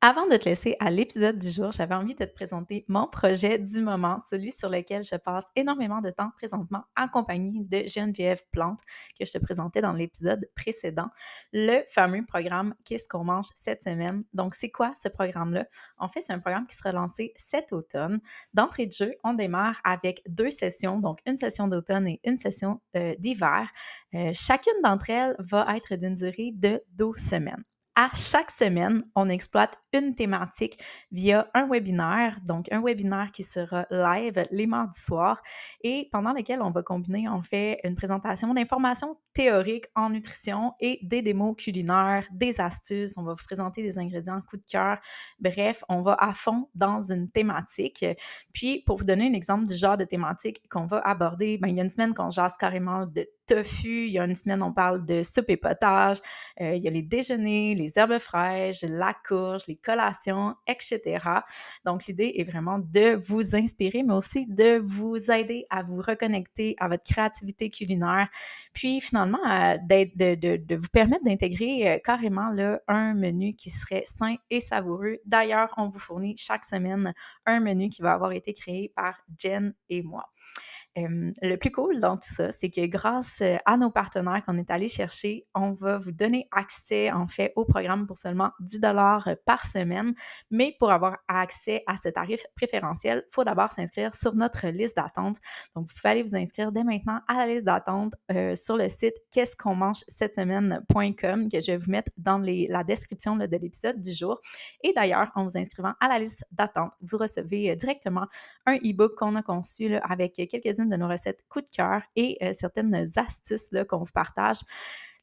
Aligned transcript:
Avant 0.00 0.28
de 0.28 0.36
te 0.36 0.44
laisser 0.44 0.76
à 0.78 0.92
l'épisode 0.92 1.40
du 1.40 1.50
jour, 1.50 1.72
j'avais 1.72 1.96
envie 1.96 2.14
de 2.14 2.24
te 2.24 2.32
présenter 2.32 2.84
mon 2.86 3.08
projet 3.08 3.58
du 3.58 3.80
moment, 3.80 4.18
celui 4.30 4.52
sur 4.52 4.68
lequel 4.68 5.02
je 5.02 5.16
passe 5.16 5.46
énormément 5.56 6.00
de 6.00 6.10
temps 6.10 6.30
présentement 6.36 6.84
en 6.96 7.08
compagnie 7.08 7.64
de 7.64 7.82
Geneviève 7.84 8.40
Plante, 8.52 8.78
que 9.18 9.26
je 9.26 9.32
te 9.32 9.38
présentais 9.38 9.80
dans 9.80 9.92
l'épisode 9.92 10.48
précédent, 10.54 11.08
le 11.52 11.82
fameux 11.88 12.24
programme 12.24 12.76
Qu'est-ce 12.84 13.08
qu'on 13.08 13.24
mange 13.24 13.48
cette 13.56 13.82
semaine? 13.82 14.22
Donc, 14.32 14.54
c'est 14.54 14.70
quoi 14.70 14.92
ce 14.94 15.08
programme-là? 15.08 15.66
En 15.96 16.06
fait, 16.06 16.20
c'est 16.20 16.32
un 16.32 16.38
programme 16.38 16.68
qui 16.68 16.76
sera 16.76 16.92
lancé 16.92 17.32
cet 17.34 17.72
automne. 17.72 18.20
D'entrée 18.54 18.86
de 18.86 18.92
jeu, 18.92 19.10
on 19.24 19.34
démarre 19.34 19.80
avec 19.82 20.22
deux 20.28 20.50
sessions, 20.50 21.00
donc 21.00 21.18
une 21.26 21.38
session 21.38 21.66
d'automne 21.66 22.06
et 22.06 22.20
une 22.22 22.38
session 22.38 22.80
euh, 22.94 23.16
d'hiver. 23.18 23.68
Euh, 24.14 24.30
chacune 24.32 24.80
d'entre 24.84 25.10
elles 25.10 25.34
va 25.40 25.66
être 25.74 25.96
d'une 25.96 26.14
durée 26.14 26.52
de 26.54 26.80
12 26.92 27.16
semaines 27.16 27.64
à 27.98 28.10
chaque 28.14 28.52
semaine, 28.52 29.02
on 29.16 29.28
exploite 29.28 29.76
une 29.92 30.14
thématique 30.14 30.78
via 31.10 31.48
un 31.52 31.66
webinaire, 31.68 32.38
donc 32.44 32.70
un 32.70 32.80
webinaire 32.80 33.32
qui 33.32 33.42
sera 33.42 33.86
live 33.90 34.46
les 34.52 34.68
mardis 34.68 35.00
soirs 35.00 35.42
et 35.82 36.08
pendant 36.12 36.32
lequel 36.32 36.62
on 36.62 36.70
va 36.70 36.84
combiner 36.84 37.26
en 37.28 37.42
fait 37.42 37.80
une 37.82 37.96
présentation 37.96 38.54
d'informations 38.54 39.18
théoriques 39.38 39.86
en 39.94 40.10
nutrition 40.10 40.74
et 40.80 40.98
des 41.04 41.22
démos 41.22 41.54
culinaires, 41.56 42.26
des 42.32 42.60
astuces, 42.60 43.16
on 43.16 43.22
va 43.22 43.34
vous 43.34 43.44
présenter 43.44 43.82
des 43.82 43.96
ingrédients 43.96 44.40
coup 44.40 44.56
de 44.56 44.64
cœur. 44.68 44.98
Bref, 45.38 45.84
on 45.88 46.02
va 46.02 46.16
à 46.18 46.34
fond 46.34 46.68
dans 46.74 47.00
une 47.12 47.30
thématique. 47.30 48.04
Puis 48.52 48.82
pour 48.84 48.98
vous 48.98 49.04
donner 49.04 49.28
un 49.28 49.34
exemple 49.34 49.66
du 49.66 49.76
genre 49.76 49.96
de 49.96 50.02
thématique 50.02 50.68
qu'on 50.68 50.86
va 50.86 50.98
aborder, 51.06 51.56
ben, 51.56 51.68
il 51.68 51.76
y 51.76 51.80
a 51.80 51.84
une 51.84 51.90
semaine 51.90 52.14
qu'on 52.14 52.32
jase 52.32 52.56
carrément 52.56 53.06
de 53.06 53.28
tofu. 53.48 54.06
Il 54.06 54.12
y 54.12 54.18
a 54.18 54.24
une 54.24 54.34
semaine, 54.34 54.62
on 54.62 54.72
parle 54.72 55.04
de 55.04 55.22
soupe 55.22 55.50
et 55.50 55.56
potage. 55.56 56.18
Euh, 56.60 56.74
il 56.74 56.82
y 56.82 56.86
a 56.86 56.90
les 56.90 57.02
déjeuners, 57.02 57.74
les 57.74 57.98
herbes 57.98 58.18
fraîches, 58.18 58.82
la 58.82 59.14
courge, 59.26 59.66
les 59.66 59.76
collations, 59.76 60.54
etc. 60.66 61.18
Donc, 61.84 62.06
l'idée 62.06 62.34
est 62.36 62.44
vraiment 62.44 62.78
de 62.78 63.18
vous 63.26 63.56
inspirer, 63.56 64.02
mais 64.02 64.14
aussi 64.14 64.46
de 64.46 64.78
vous 64.78 65.30
aider 65.30 65.66
à 65.70 65.82
vous 65.82 66.00
reconnecter 66.00 66.76
à 66.78 66.88
votre 66.88 67.04
créativité 67.04 67.70
culinaire. 67.70 68.28
Puis, 68.72 69.00
finalement, 69.00 69.27
de, 69.36 70.74
vous 70.74 70.88
permettre 70.92 71.24
d'intégrer 71.24 71.90
euh, 71.90 71.98
carrément 72.02 72.50
là, 72.50 72.80
un 72.88 73.14
menu 73.14 73.54
qui 73.54 73.70
serait 73.70 74.02
sain 74.04 74.36
et 74.50 74.60
savoureux. 74.60 75.18
D'ailleurs, 75.24 75.72
on 75.76 75.88
vous 75.88 75.98
fournit 75.98 76.36
chaque 76.36 76.64
semaine 76.64 77.12
un 77.46 77.60
menu 77.60 77.88
qui 77.88 78.02
va 78.02 78.12
avoir 78.12 78.32
été 78.32 78.54
créé 78.54 78.92
par 78.94 79.20
Jen 79.36 79.74
et 79.88 80.02
moi 80.02 80.30
le 81.06 81.56
plus 81.56 81.70
cool 81.70 82.00
dans 82.00 82.16
tout 82.16 82.32
ça, 82.32 82.50
c'est 82.52 82.70
que 82.70 82.86
grâce 82.86 83.42
à 83.64 83.76
nos 83.76 83.90
partenaires 83.90 84.42
qu'on 84.44 84.58
est 84.58 84.70
allé 84.70 84.88
chercher, 84.88 85.46
on 85.54 85.72
va 85.72 85.98
vous 85.98 86.12
donner 86.12 86.48
accès 86.50 87.12
en 87.12 87.26
fait 87.28 87.52
au 87.56 87.64
programme 87.64 88.06
pour 88.06 88.18
seulement 88.18 88.50
10 88.60 88.80
dollars 88.80 89.28
par 89.44 89.66
semaine. 89.66 90.14
Mais 90.50 90.74
pour 90.78 90.90
avoir 90.90 91.18
accès 91.28 91.82
à 91.86 91.96
ce 91.96 92.08
tarif 92.08 92.42
préférentiel, 92.56 93.24
il 93.26 93.34
faut 93.34 93.44
d'abord 93.44 93.72
s'inscrire 93.72 94.14
sur 94.14 94.34
notre 94.34 94.68
liste 94.68 94.96
d'attente. 94.96 95.36
Donc, 95.74 95.86
vous 95.88 95.94
pouvez 95.94 96.10
aller 96.10 96.22
vous 96.22 96.36
inscrire 96.36 96.72
dès 96.72 96.84
maintenant 96.84 97.20
à 97.28 97.34
la 97.34 97.46
liste 97.46 97.64
d'attente 97.64 98.14
sur 98.54 98.76
le 98.76 98.88
site 98.88 99.14
qu'est-ce 99.30 99.56
qu'on 99.56 99.74
mange 99.74 100.04
cette 100.08 100.36
semaine.com 100.36 101.48
que 101.48 101.60
je 101.60 101.66
vais 101.72 101.76
vous 101.76 101.90
mettre 101.90 102.10
dans 102.16 102.38
la 102.38 102.84
description 102.84 103.36
de 103.36 103.56
l'épisode 103.56 104.00
du 104.00 104.12
jour. 104.12 104.40
Et 104.82 104.92
d'ailleurs, 104.92 105.30
en 105.34 105.44
vous 105.44 105.56
inscrivant 105.58 105.94
à 106.00 106.08
la 106.08 106.18
liste 106.18 106.44
d'attente, 106.50 106.92
vous 107.00 107.18
recevez 107.18 107.76
directement 107.76 108.26
un 108.66 108.76
e-book 108.76 109.14
qu'on 109.16 109.34
a 109.34 109.42
conçu 109.42 109.94
avec 109.96 110.34
quelques-unes 110.34 110.87
de 110.88 110.96
nos 110.96 111.08
recettes 111.08 111.44
coup 111.48 111.60
de 111.60 111.70
cœur 111.70 112.02
et 112.16 112.38
euh, 112.42 112.52
certaines 112.52 113.06
astuces 113.16 113.70
qu'on 113.88 113.98
vous 113.98 114.12
partage 114.12 114.60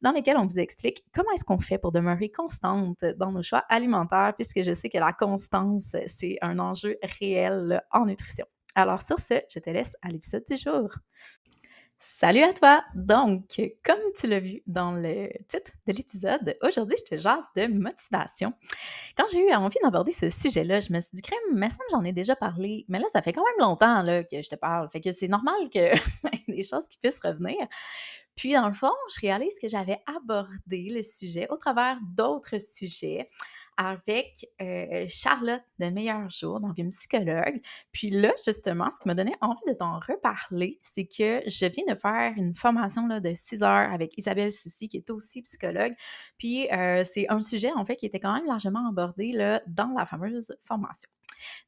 dans 0.02 0.12
lesquelles 0.12 0.38
on 0.38 0.46
vous 0.46 0.60
explique 0.60 1.04
comment 1.14 1.32
est-ce 1.32 1.44
qu'on 1.44 1.60
fait 1.60 1.78
pour 1.78 1.92
demeurer 1.92 2.30
constante 2.30 3.04
dans 3.18 3.32
nos 3.32 3.42
choix 3.42 3.64
alimentaires, 3.70 4.34
puisque 4.36 4.62
je 4.62 4.74
sais 4.74 4.90
que 4.90 4.98
la 4.98 5.14
constance, 5.14 5.96
c'est 6.08 6.38
un 6.42 6.60
enjeu 6.60 6.98
réel 7.20 7.82
en 7.92 8.06
nutrition. 8.06 8.46
Alors 8.76 9.02
sur 9.02 9.18
ce, 9.20 9.42
je 9.50 9.60
te 9.60 9.70
laisse 9.70 9.96
à 10.02 10.10
l'épisode 10.10 10.44
du 10.50 10.58
jour. 10.58 10.90
Salut 11.98 12.42
à 12.42 12.52
toi! 12.52 12.84
Donc, 12.94 13.62
comme 13.84 14.00
tu 14.20 14.28
l'as 14.28 14.42
vu 14.42 14.62
dans 14.68 14.92
le 14.92 15.30
titre 15.48 15.72
de 15.88 15.94
l'épisode, 15.94 16.58
aujourd'hui, 16.62 16.98
je 17.00 17.16
te 17.16 17.20
jase 17.20 17.46
de 17.56 17.68
motivation. 17.68 18.52
Quand 19.18 19.24
j'ai 19.32 19.48
eu 19.48 19.54
envie 19.54 19.78
d'aborder 19.82 20.12
ce 20.12 20.30
sujet-là, 20.30 20.82
je 20.82 20.92
me 20.92 21.00
suis 21.00 21.12
dit, 21.14 21.22
crème, 21.22 21.40
mais 21.54 21.70
ça, 21.70 21.78
j'en 21.92 22.04
ai 22.04 22.12
déjà 22.12 22.36
parlé, 22.36 22.86
mais 22.90 23.00
là, 23.00 23.06
ça 23.14 23.22
fait 23.22 23.32
quand 23.32 23.44
même 23.44 23.66
longtemps 23.66 24.04
là, 24.04 24.26
que 24.26 24.42
je 24.42 24.50
te 24.50 24.56
parle. 24.56 24.90
Fait 24.90 25.00
que 25.00 25.14
c'est 25.14 25.30
normal 25.30 25.56
que 25.74 25.96
des 26.52 26.64
choses 26.64 26.90
qui 26.90 26.98
puissent 26.98 27.22
revenir. 27.22 27.56
Puis, 28.36 28.52
dans 28.52 28.68
le 28.68 28.74
fond, 28.74 28.92
je 29.16 29.22
réalise 29.22 29.58
que 29.62 29.70
j'avais 29.70 30.00
abordé 30.06 30.90
le 30.90 31.02
sujet 31.02 31.48
au 31.50 31.56
travers 31.56 31.98
d'autres 32.02 32.60
sujets 32.60 33.30
avec 33.78 34.48
Charlotte 35.08 35.64
de 35.80 35.90
Meilleur 35.90 36.30
Jour, 36.30 36.60
donc 36.60 36.78
une 36.78 36.90
psychologue. 36.90 37.62
Puis 37.92 38.10
là, 38.10 38.34
justement, 38.46 38.90
ce 38.92 39.00
qui 39.00 39.08
m'a 39.08 39.16
donné 39.16 39.36
envie 39.42 39.66
de 39.68 39.74
t'en 39.74 40.00
reparler, 40.00 40.80
c'est 40.82 41.06
que 41.06 41.42
je 41.48 41.66
viens 41.66 41.94
de 41.94 42.00
faire 42.00 42.34
une 42.38 42.54
formation 42.54 43.08
de 43.08 43.34
6 43.34 43.64
heures 43.64 43.94
avec 43.94 44.18
Isabelle 44.18 44.52
Soucy, 44.52 44.88
qui 44.88 44.98
est 44.98 45.10
aussi 45.10 45.42
psychologue. 45.42 45.94
Puis 46.38 46.68
c'est 47.04 47.26
un 47.30 47.42
sujet, 47.42 47.72
en 47.76 47.86
fait, 47.86 47.96
qui 47.96 48.06
était 48.06 48.20
quand 48.20 48.34
même 48.34 48.46
largement 48.46 48.88
abordé 48.88 49.32
là, 49.32 49.62
dans 49.68 49.94
la 49.98 50.06
fameuse 50.06 50.56
formation. 50.62 51.10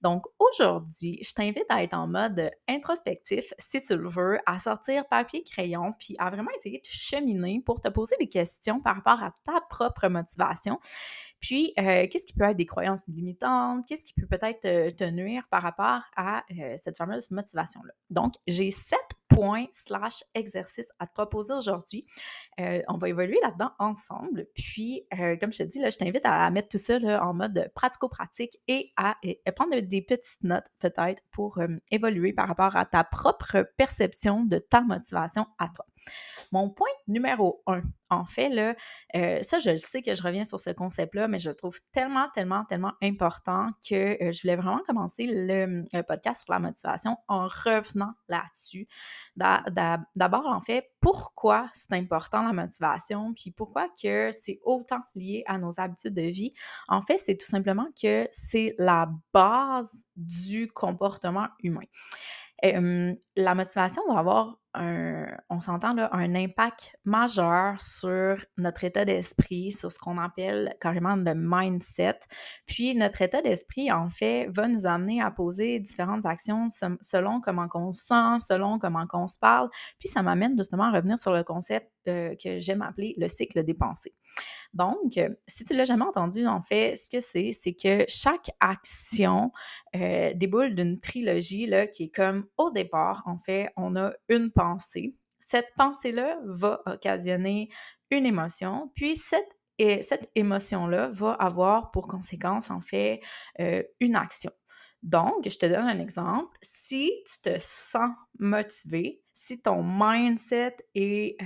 Donc 0.02 0.26
aujourd'hui, 0.40 1.20
je 1.22 1.34
t'invite 1.34 1.66
à 1.70 1.84
être 1.84 1.94
en 1.94 2.08
mode 2.08 2.52
introspectif, 2.68 3.54
si 3.60 3.82
tu 3.82 3.98
le 3.98 4.10
veux, 4.10 4.40
à 4.46 4.58
sortir 4.60 5.08
papier, 5.08 5.44
crayon, 5.44 5.92
puis 6.00 6.16
à 6.20 6.30
vraiment 6.30 6.50
essayer 6.58 6.80
de 6.80 6.88
cheminer 6.88 7.62
pour 7.66 7.82
te 7.82 7.90
poser 7.90 8.16
des 8.18 8.30
questions 8.30 8.80
par 8.80 8.96
rapport 8.96 9.22
à 9.22 9.36
ta 9.46 9.60
propre 9.70 10.08
motivation. 10.08 10.80
Puis, 11.40 11.72
euh, 11.80 12.08
qu'est-ce 12.10 12.26
qui 12.26 12.34
peut 12.34 12.46
être 12.46 12.58
des 12.58 12.66
croyances 12.66 13.06
limitantes? 13.08 13.86
Qu'est-ce 13.88 14.06
qui 14.06 14.14
peut 14.14 14.28
peut-être 14.28 14.96
te, 14.96 15.10
nuire 15.10 15.48
par 15.50 15.62
rapport 15.62 16.02
à 16.16 16.44
euh, 16.52 16.74
cette 16.78 16.98
fameuse 16.98 17.32
motivation-là? 17.32 17.94
Donc, 18.10 18.34
j'ai 18.48 18.72
sept 18.72 19.00
points 19.28 19.66
slash 19.72 20.24
exercices 20.34 20.90
à 21.00 21.06
te 21.06 21.14
proposer 21.14 21.54
aujourd'hui. 21.54 22.06
Euh, 22.60 22.82
on 22.88 22.98
va 22.98 23.10
évoluer 23.10 23.38
là-dedans 23.44 23.72
ensemble. 23.78 24.48
Puis, 24.56 25.06
comme 25.40 25.54
je 25.54 25.60
te 25.60 25.64
dis, 25.64 25.80
là, 25.80 25.90
je 25.90 25.98
t'invite 25.98 26.26
à, 26.26 26.50
mettre 26.50 26.70
tout 26.70 26.78
ça 26.78 26.98
en 27.24 27.34
mode 27.34 27.70
pratico-pratique 27.76 28.58
et 28.68 28.92
à, 28.96 29.16
prendre 29.56 29.80
des 29.80 30.02
petites 30.02 30.44
notes 30.44 30.68
peut-être 30.80 31.22
pour 31.32 31.60
évoluer 31.92 32.34
par 32.34 32.48
rapport 32.48 32.76
à 32.76 32.86
ta 32.86 33.04
propre 33.04 33.70
perception 33.78 34.44
de 34.44 34.58
ta 34.58 34.82
motivation 34.82 35.46
à 35.60 35.68
toi. 35.68 35.86
Mon 36.52 36.70
point 36.70 36.88
numéro 37.08 37.62
un, 37.68 37.82
en 38.10 38.26
fait, 38.26 38.50
là, 38.50 38.76
euh, 39.16 39.42
ça, 39.42 39.60
je 39.60 39.76
sais 39.76 40.02
que 40.02 40.16
je 40.16 40.24
reviens 40.24 40.46
sur 40.46 40.60
ce 40.60 40.70
concept-là, 40.70 41.28
mais 41.28 41.40
je 41.40 41.50
le 41.50 41.56
trouve 41.56 41.78
tellement, 41.92 42.28
tellement, 42.34 42.64
tellement 42.66 42.94
important 43.04 43.70
que 43.88 44.24
euh, 44.24 44.32
je 44.32 44.42
voulais 44.42 44.56
vraiment 44.56 44.82
commencer 44.86 45.28
le, 45.28 45.84
podcast 46.04 46.44
sur 46.44 46.54
la 46.54 46.60
motivation 46.60 47.18
en 47.28 47.48
revenant 47.48 48.14
là-dessus. 48.30 48.88
D'abord, 49.36 50.48
en 50.48 50.62
fait, 50.62 50.92
pourquoi 51.02 51.70
c'est 51.74 51.94
important 51.94 52.46
la 52.46 52.54
motivation, 52.54 53.34
puis 53.34 53.52
pourquoi 53.52 53.90
que 54.02 54.32
c'est 54.32 54.60
autant 54.64 55.02
lié 55.16 55.44
à 55.48 55.58
nos 55.58 55.80
habitudes 55.80 56.14
de 56.14 56.22
vie? 56.22 56.54
En 56.88 57.02
fait, 57.02 57.18
c'est 57.18 57.36
tout 57.36 57.46
simplement 57.46 57.88
que 58.02 58.28
c'est 58.32 58.76
la 58.78 59.10
base 59.34 60.06
du 60.16 60.68
comportement 60.72 61.48
humain. 61.62 61.86
La 62.64 63.56
motivation 63.56 64.02
va 64.08 64.20
avoir 64.20 64.58
un, 64.74 65.28
on 65.50 65.60
s'entend 65.60 65.94
là, 65.94 66.10
un 66.14 66.36
impact 66.36 66.96
majeur 67.04 67.80
sur 67.82 68.44
notre 68.58 68.84
état 68.84 69.06
d'esprit, 69.06 69.72
sur 69.72 69.92
ce 69.92 70.00
qu'on 70.00 70.18
appelle 70.18 70.76
carrément 70.80 71.16
le 71.16 71.34
mindset. 71.36 72.20
Puis 72.66 72.96
notre 72.96 73.22
état 73.22 73.42
d'esprit, 73.42 73.92
en 73.92 74.10
fait, 74.10 74.48
va 74.50 74.68
nous 74.68 74.86
amener 74.86 75.22
à 75.22 75.32
poser 75.32 75.80
différentes 75.80 76.26
actions 76.26 76.68
selon 77.02 77.42
comment 77.42 77.68
on 77.74 77.92
se 77.92 78.06
sent, 78.06 78.46
selon 78.48 78.80
comment 78.80 79.06
on 79.14 79.28
se 79.28 79.40
parle. 79.40 79.70
Puis 80.00 80.10
ça 80.10 80.22
m'amène 80.22 80.58
justement 80.58 80.84
à 80.84 80.92
revenir 80.92 81.20
sur 81.20 81.34
le 81.34 81.44
concept 81.44 81.92
euh, 82.08 82.36
que 82.42 82.58
j'aime 82.58 82.82
appeler 82.82 83.16
le 83.18 83.28
cycle 83.28 83.64
des 83.64 83.74
pensées. 83.74 84.14
Donc, 84.74 85.20
si 85.48 85.64
tu 85.64 85.74
l'as 85.76 85.86
jamais 85.86 86.06
entendu, 86.06 86.48
en 86.48 86.62
fait, 86.62 86.96
ce 86.96 87.10
que 87.10 87.22
c'est, 87.22 87.52
c'est 87.52 87.74
que 87.74 88.06
chaque 88.08 88.52
action 88.60 89.52
euh, 89.96 90.34
déboule 90.34 90.76
d'une 90.76 91.00
trilogie 91.00 91.66
là, 91.66 91.88
qui 91.88 92.04
est 92.04 92.16
comme 92.16 92.46
au 92.58 92.72
départ, 92.72 93.24
en 93.26 93.38
fait, 93.38 93.72
on 93.78 93.96
a 93.96 94.14
une 94.30 94.52
pensée. 94.52 95.16
Cette 95.40 95.74
pensée-là 95.78 96.40
va 96.46 96.82
occasionner 96.86 97.70
une 98.12 98.26
émotion, 98.26 98.92
puis 98.96 99.16
cette, 99.16 99.50
cette 99.80 100.30
émotion-là 100.36 101.10
va 101.10 101.34
avoir 101.34 101.92
pour 101.92 102.08
conséquence, 102.08 102.72
en 102.72 102.82
fait, 102.82 103.22
euh, 103.60 103.84
une 104.00 104.16
action. 104.16 104.52
Donc, 105.04 105.48
je 105.48 105.58
te 105.58 105.66
donne 105.66 105.88
un 105.88 106.00
exemple. 106.00 106.58
Si 106.62 107.12
tu 107.26 107.50
te 107.50 107.58
sens 107.60 108.10
motivé, 108.40 109.22
si 109.38 109.62
ton 109.62 109.84
mindset 109.84 110.78
est, 110.96 111.38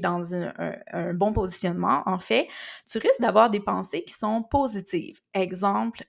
dans 0.00 0.34
un, 0.34 1.14
bon 1.14 1.32
positionnement, 1.32 2.02
en 2.06 2.18
fait, 2.18 2.48
tu 2.90 2.98
risques 2.98 3.20
d'avoir 3.20 3.50
des 3.50 3.60
pensées 3.60 4.02
qui 4.02 4.12
sont 4.12 4.42
positives. 4.42 5.20
Exemple, 5.32 6.02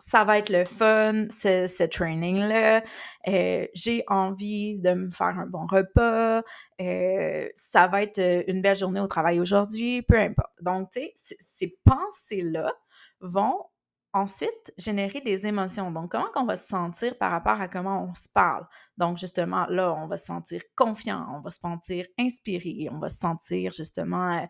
ça 0.00 0.24
va 0.24 0.38
être 0.38 0.50
le 0.50 0.64
fun, 0.64 1.26
ce, 1.30 1.86
training-là, 1.86 2.82
euh, 3.28 3.66
j'ai 3.74 4.02
envie 4.08 4.76
de 4.78 4.92
me 4.92 5.10
faire 5.10 5.38
un 5.38 5.46
bon 5.46 5.66
repas, 5.66 6.42
euh, 6.80 7.48
ça 7.54 7.86
va 7.86 8.02
être 8.02 8.44
une 8.48 8.60
belle 8.60 8.76
journée 8.76 9.00
au 9.00 9.06
travail 9.06 9.38
aujourd'hui, 9.38 10.02
peu 10.02 10.18
importe. 10.18 10.52
Donc, 10.62 10.90
tu 10.90 11.00
sais, 11.14 11.36
ces 11.38 11.78
pensées-là 11.84 12.74
vont 13.20 13.66
ensuite 14.14 14.72
générer 14.78 15.20
des 15.20 15.46
émotions. 15.46 15.90
Donc, 15.90 16.12
comment 16.12 16.28
on 16.36 16.46
va 16.46 16.56
se 16.56 16.66
sentir 16.66 17.18
par 17.18 17.30
rapport 17.32 17.60
à 17.60 17.68
comment 17.68 18.04
on 18.08 18.14
se 18.14 18.28
parle? 18.28 18.66
Donc, 18.96 19.18
justement, 19.18 19.66
là, 19.66 19.92
on 19.92 20.06
va 20.06 20.16
se 20.16 20.26
sentir 20.26 20.62
confiant, 20.76 21.26
on 21.36 21.40
va 21.40 21.50
se 21.50 21.58
sentir 21.58 22.06
inspiré, 22.18 22.88
on 22.90 22.98
va 22.98 23.08
se 23.08 23.18
sentir 23.18 23.72
justement 23.72 24.38
euh, 24.38 24.46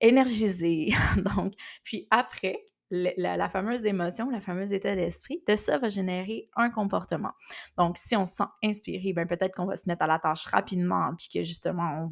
énergisé. 0.00 0.92
Donc, 1.36 1.52
puis 1.84 2.08
après, 2.10 2.64
la, 2.92 3.48
fameuse 3.48 3.84
émotion, 3.86 4.28
la 4.30 4.40
fameuse 4.40 4.72
état 4.72 4.94
d'esprit, 4.94 5.42
de 5.48 5.56
ça 5.56 5.78
va 5.78 5.88
générer 5.88 6.50
un 6.56 6.68
comportement. 6.68 7.32
Donc, 7.78 7.96
si 7.96 8.14
on 8.16 8.26
se 8.26 8.36
sent 8.36 8.48
inspiré, 8.62 9.12
ben 9.14 9.26
peut-être 9.26 9.56
qu'on 9.56 9.64
va 9.64 9.76
se 9.76 9.88
mettre 9.88 10.02
à 10.02 10.06
la 10.06 10.18
tâche 10.18 10.46
rapidement, 10.46 11.14
puis 11.16 11.28
que 11.32 11.42
justement, 11.42 12.08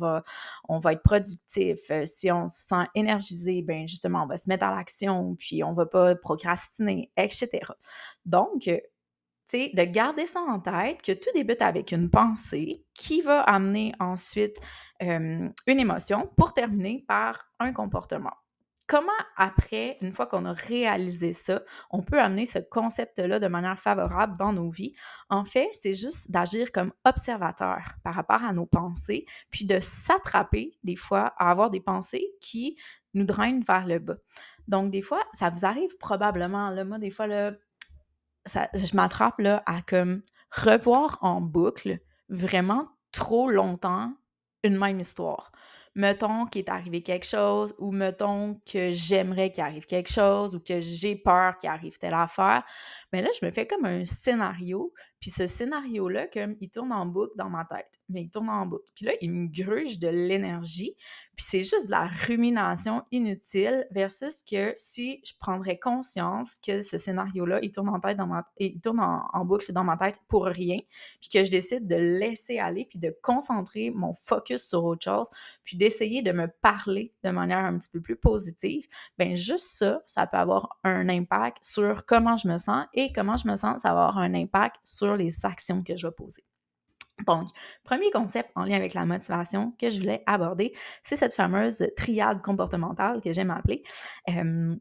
on 0.68 0.78
va, 0.78 0.92
être 0.92 1.02
productif. 1.02 1.78
Euh, 1.90 2.04
si 2.06 2.32
on 2.32 2.48
se 2.48 2.62
sent 2.62 2.86
énergisé, 2.94 3.62
ben 3.62 3.86
justement, 3.86 4.24
on 4.24 4.26
va 4.26 4.38
se 4.38 4.48
mettre 4.48 4.64
à 4.64 4.74
l'action, 4.74 5.36
puis 5.38 5.62
on 5.62 5.74
va 5.74 5.84
pas 5.84 6.14
procrastiner, 6.16 7.12
etc. 7.16 7.48
Donc, 8.24 8.66
euh, 8.68 8.78
de 9.52 9.84
garder 9.84 10.26
ça 10.26 10.40
en 10.40 10.60
tête, 10.60 11.02
que 11.02 11.12
tout 11.12 11.28
débute 11.34 11.60
avec 11.60 11.90
une 11.90 12.08
pensée 12.08 12.84
qui 12.94 13.20
va 13.20 13.40
amener 13.40 13.92
ensuite 13.98 14.56
une 15.00 15.52
émotion 15.66 16.30
pour 16.36 16.54
terminer 16.54 17.04
par 17.08 17.50
un 17.58 17.72
comportement 17.72 18.30
comment 18.90 19.12
après, 19.36 19.96
une 20.00 20.12
fois 20.12 20.26
qu'on 20.26 20.44
a 20.46 20.52
réalisé 20.52 21.32
ça, 21.32 21.62
on 21.90 22.02
peut 22.02 22.20
amener 22.20 22.44
ce 22.44 22.58
concept-là 22.58 23.38
de 23.38 23.46
manière 23.46 23.78
favorable 23.78 24.36
dans 24.36 24.52
nos 24.52 24.68
vies? 24.68 24.96
En 25.28 25.44
fait, 25.44 25.68
c'est 25.74 25.94
juste 25.94 26.32
d'agir 26.32 26.72
comme 26.72 26.92
observateur 27.04 27.94
par 28.02 28.14
rapport 28.14 28.42
à 28.42 28.52
nos 28.52 28.66
pensées, 28.66 29.26
puis 29.52 29.64
de 29.64 29.78
s'attraper 29.78 30.76
des 30.82 30.96
fois 30.96 31.32
à 31.38 31.52
avoir 31.52 31.70
des 31.70 31.78
pensées 31.78 32.26
qui 32.40 32.76
nous 33.14 33.24
drainent 33.24 33.62
vers 33.62 33.86
le 33.86 34.00
bas. 34.00 34.16
Donc, 34.66 34.90
des 34.90 35.02
fois, 35.02 35.22
ça 35.32 35.50
vous 35.50 35.64
arrive 35.64 35.96
probablement, 35.98 36.70
là, 36.70 36.84
moi, 36.84 36.98
des 36.98 37.10
fois, 37.10 37.28
je 37.28 38.96
m'attrape 38.96 39.40
à 39.66 39.82
revoir 40.50 41.18
en 41.20 41.40
boucle 41.40 42.00
vraiment 42.28 42.88
trop 43.12 43.48
longtemps 43.48 44.12
une 44.64 44.76
même 44.76 44.98
histoire 44.98 45.52
mettons 46.00 46.46
qu'il 46.46 46.60
est 46.60 46.70
arrivé 46.70 47.02
quelque 47.02 47.26
chose 47.26 47.74
ou 47.78 47.92
mettons 47.92 48.60
que 48.70 48.90
j'aimerais 48.90 49.52
qu'il 49.52 49.62
arrive 49.62 49.84
quelque 49.86 50.10
chose 50.10 50.54
ou 50.54 50.60
que 50.60 50.80
j'ai 50.80 51.14
peur 51.14 51.56
qu'il 51.58 51.68
arrive 51.68 51.98
telle 51.98 52.14
affaire, 52.14 52.64
mais 53.12 53.22
là, 53.22 53.28
je 53.38 53.44
me 53.44 53.50
fais 53.50 53.66
comme 53.66 53.84
un 53.84 54.04
scénario, 54.04 54.92
puis 55.20 55.30
ce 55.30 55.46
scénario-là, 55.46 56.28
comme 56.28 56.56
il 56.60 56.70
tourne 56.70 56.92
en 56.92 57.04
boucle 57.04 57.32
dans 57.36 57.50
ma 57.50 57.66
tête, 57.66 58.00
mais 58.08 58.22
il 58.22 58.30
tourne 58.30 58.48
en 58.48 58.64
boucle. 58.64 58.90
Puis 58.94 59.04
là, 59.04 59.12
il 59.20 59.30
me 59.30 59.48
gruge 59.48 59.98
de 59.98 60.08
l'énergie, 60.08 60.96
puis 61.36 61.44
c'est 61.48 61.62
juste 61.62 61.86
de 61.86 61.90
la 61.90 62.06
rumination 62.06 63.02
inutile 63.10 63.86
versus 63.90 64.42
que 64.42 64.72
si 64.76 65.20
je 65.24 65.32
prendrais 65.38 65.78
conscience 65.78 66.58
que 66.66 66.80
ce 66.80 66.96
scénario-là, 66.96 67.58
il 67.62 67.70
tourne 67.70 67.90
en 67.90 68.00
tête 68.00 68.16
dans 68.16 68.26
ma 68.26 68.46
il 68.58 68.80
tourne 68.80 69.00
en, 69.00 69.44
boucle 69.44 69.72
dans 69.72 69.84
ma 69.84 69.96
tête 69.96 70.16
pour 70.28 70.46
rien, 70.46 70.78
puis 71.20 71.28
que 71.28 71.44
je 71.44 71.50
décide 71.50 71.86
de 71.86 71.96
laisser 71.96 72.58
aller, 72.58 72.86
puis 72.88 72.98
de 72.98 73.14
concentrer 73.22 73.90
mon 73.90 74.14
focus 74.14 74.62
sur 74.68 74.84
autre 74.84 75.04
chose, 75.04 75.28
puis 75.64 75.76
d'essayer 75.76 75.89
de 75.90 76.32
me 76.32 76.48
parler 76.62 77.14
de 77.24 77.30
manière 77.30 77.58
un 77.58 77.78
petit 77.78 77.90
peu 77.90 78.00
plus 78.00 78.16
positive, 78.16 78.86
ben 79.18 79.34
juste 79.36 79.66
ça, 79.66 80.02
ça 80.06 80.26
peut 80.26 80.38
avoir 80.38 80.78
un 80.84 81.08
impact 81.08 81.58
sur 81.62 82.06
comment 82.06 82.36
je 82.36 82.48
me 82.48 82.58
sens 82.58 82.86
et 82.94 83.12
comment 83.12 83.36
je 83.36 83.48
me 83.48 83.56
sens, 83.56 83.82
ça 83.82 83.92
va 83.94 84.06
avoir 84.06 84.18
un 84.18 84.34
impact 84.34 84.76
sur 84.84 85.16
les 85.16 85.44
actions 85.44 85.82
que 85.82 85.96
je 85.96 86.06
vais 86.06 86.12
poser. 86.12 86.44
Donc, 87.26 87.48
premier 87.84 88.10
concept 88.10 88.50
en 88.54 88.64
lien 88.64 88.76
avec 88.76 88.94
la 88.94 89.04
motivation 89.04 89.74
que 89.78 89.90
je 89.90 89.98
voulais 89.98 90.22
aborder, 90.26 90.72
c'est 91.02 91.16
cette 91.16 91.34
fameuse 91.34 91.86
triade 91.96 92.40
comportementale 92.42 93.20
que 93.20 93.32
j'aime 93.32 93.50
appeler. 93.50 93.82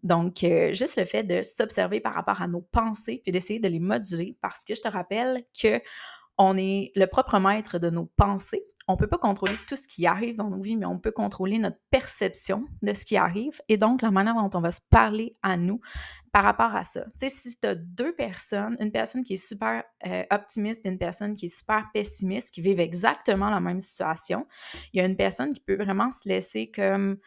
donc, 0.04 0.44
euh, 0.44 0.74
juste 0.74 0.98
le 0.98 1.06
fait 1.06 1.24
de 1.24 1.42
s'observer 1.42 2.00
par 2.00 2.14
rapport 2.14 2.42
à 2.42 2.48
nos 2.48 2.62
pensées 2.62 3.20
puis 3.24 3.32
d'essayer 3.32 3.60
de 3.60 3.68
les 3.68 3.80
moduler 3.80 4.38
parce 4.42 4.64
que 4.64 4.74
je 4.74 4.82
te 4.82 4.88
rappelle 4.88 5.44
que 5.60 5.82
on 6.38 6.56
est 6.56 6.94
le 6.96 7.06
propre 7.06 7.38
maître 7.40 7.80
de 7.80 7.90
nos 7.90 8.06
pensées 8.06 8.64
on 8.90 8.94
ne 8.94 8.98
peut 8.98 9.08
pas 9.08 9.20
contrôler 9.20 9.54
tout 9.68 9.76
ce 9.76 9.88
qui 9.88 10.08
arrive 10.08 10.38
dans 10.38 10.50
nos 10.50 10.60
vies, 10.60 10.76
mais 10.76 10.88
on 10.88 10.98
peut 10.98 11.12
contrôler 11.12 11.60
notre 11.60 11.78
perception 11.92 12.66
de 12.82 12.94
ce 12.94 13.06
qui 13.06 13.18
arrive. 13.18 13.62
Et 13.70 13.78
donc 13.78 14.02
la 14.02 14.10
manière 14.10 14.34
dont 14.34 14.50
on 14.56 14.62
va 14.62 14.72
se 14.72 14.81
parler 14.90 15.38
à 15.44 15.58
nous 15.58 15.80
par 16.31 16.44
rapport 16.44 16.76
à 16.76 16.83
ça. 16.83 17.06
Tu 17.19 17.28
sais, 17.28 17.30
si 17.30 17.59
tu 17.59 17.68
as 17.68 17.76
deux 17.76 18.14
personnes, 18.14 18.78
une 18.80 18.92
personne 18.92 19.24
qui 19.24 19.33
est 19.33 19.48
super 19.48 19.83
euh, 20.06 20.24
optimiste 20.31 20.86
et 20.86 20.90
une 20.90 20.98
personne 20.98 21.36
qui 21.36 21.45
est 21.45 21.57
super 21.57 21.86
pessimiste, 21.94 22.54
qui 22.54 22.62
vivent 22.62 22.80
exactement 22.80 23.50
la 23.50 23.59
même 23.59 23.80
situation, 23.80 24.48
il 24.94 25.00
y 25.00 25.02
a 25.02 25.06
une 25.06 25.18
personne 25.18 25.54
qui 25.54 25.59
peut 25.59 25.76
vraiment 25.76 26.12
se 26.12 26.28
laisser 26.28 26.71
comme 26.71 27.18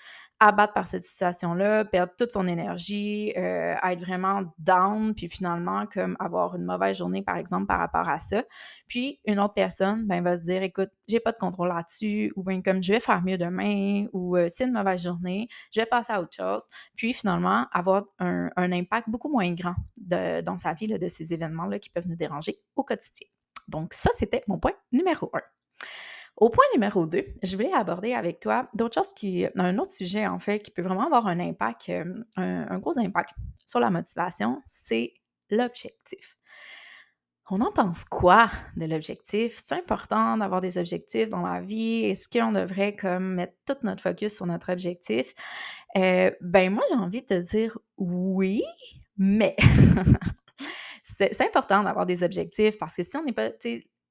abattre 0.42 0.72
par 0.72 0.88
cette 0.88 1.04
situation-là, 1.04 1.84
perdre 1.84 2.12
toute 2.18 2.32
son 2.32 2.48
énergie, 2.48 3.32
euh, 3.36 3.76
être 3.80 4.00
vraiment 4.00 4.42
down, 4.58 5.14
puis 5.14 5.28
finalement, 5.28 5.86
comme 5.86 6.16
avoir 6.18 6.56
une 6.56 6.64
mauvaise 6.64 6.98
journée, 6.98 7.22
par 7.22 7.36
exemple, 7.36 7.66
par 7.66 7.78
rapport 7.78 8.08
à 8.08 8.18
ça. 8.18 8.42
Puis, 8.88 9.20
une 9.24 9.38
autre 9.38 9.54
personne, 9.54 10.04
ben, 10.04 10.22
va 10.22 10.36
se 10.36 10.42
dire, 10.42 10.62
écoute, 10.64 10.90
j'ai 11.06 11.20
pas 11.20 11.30
de 11.30 11.36
contrôle 11.36 11.68
là-dessus, 11.68 12.32
ou 12.34 12.42
bien 12.42 12.60
comme 12.60 12.82
je 12.82 12.92
vais 12.92 12.98
faire 12.98 13.22
mieux 13.22 13.38
demain, 13.38 14.06
ou 14.12 14.36
euh, 14.36 14.48
c'est 14.48 14.64
une 14.64 14.72
mauvaise 14.72 15.04
journée, 15.04 15.46
je 15.70 15.80
vais 15.80 15.86
passer 15.86 16.12
à 16.12 16.20
autre 16.20 16.34
chose. 16.34 16.66
Puis, 16.96 17.12
finalement, 17.12 17.66
avoir 17.70 18.04
un, 18.18 18.50
impact 18.56 18.91
beaucoup 19.06 19.28
moins 19.28 19.50
grand 19.52 19.74
dans 19.96 20.58
sa 20.58 20.74
vie, 20.74 20.86
de 20.86 21.08
ces 21.08 21.32
événements-là 21.32 21.78
qui 21.78 21.90
peuvent 21.90 22.08
nous 22.08 22.16
déranger 22.16 22.60
au 22.76 22.84
quotidien. 22.84 23.26
Donc, 23.68 23.94
ça, 23.94 24.10
c'était 24.14 24.42
mon 24.48 24.58
point 24.58 24.72
numéro 24.92 25.30
un. 25.32 25.42
Au 26.36 26.48
point 26.48 26.64
numéro 26.72 27.06
2, 27.06 27.24
je 27.42 27.56
voulais 27.56 27.72
aborder 27.72 28.14
avec 28.14 28.40
toi 28.40 28.68
d'autres 28.74 28.94
choses 28.94 29.12
qui, 29.12 29.46
un 29.54 29.78
autre 29.78 29.90
sujet 29.90 30.26
en 30.26 30.38
fait, 30.38 30.60
qui 30.60 30.70
peut 30.70 30.82
vraiment 30.82 31.06
avoir 31.06 31.26
un 31.26 31.38
impact, 31.38 31.90
euh, 31.90 32.04
un, 32.36 32.78
gros 32.78 32.98
impact 32.98 33.34
sur 33.66 33.80
la 33.80 33.90
motivation, 33.90 34.62
c'est 34.68 35.12
l'objectif. 35.50 36.38
On 37.54 37.60
en 37.60 37.70
pense 37.70 38.06
quoi 38.06 38.50
de 38.78 38.86
l'objectif? 38.86 39.60
C'est 39.62 39.74
important 39.74 40.38
d'avoir 40.38 40.62
des 40.62 40.78
objectifs 40.78 41.28
dans 41.28 41.42
la 41.42 41.60
vie? 41.60 42.02
Est-ce 42.06 42.26
qu'on 42.26 42.50
devrait 42.50 42.96
comme 42.96 43.34
mettre 43.34 43.52
tout 43.66 43.76
notre 43.82 44.00
focus 44.00 44.34
sur 44.34 44.46
notre 44.46 44.72
objectif? 44.72 45.34
Euh, 45.98 46.30
ben 46.40 46.72
moi, 46.72 46.82
j'ai 46.88 46.96
envie 46.96 47.20
de 47.20 47.26
te 47.26 47.34
dire 47.34 47.76
oui, 47.98 48.62
mais 49.18 49.54
c'est 51.04 51.42
important 51.42 51.82
d'avoir 51.82 52.06
des 52.06 52.22
objectifs 52.22 52.78
parce 52.78 52.96
que 52.96 53.02
si 53.02 53.18
on 53.18 53.22
n'est 53.22 53.34
pas, 53.34 53.50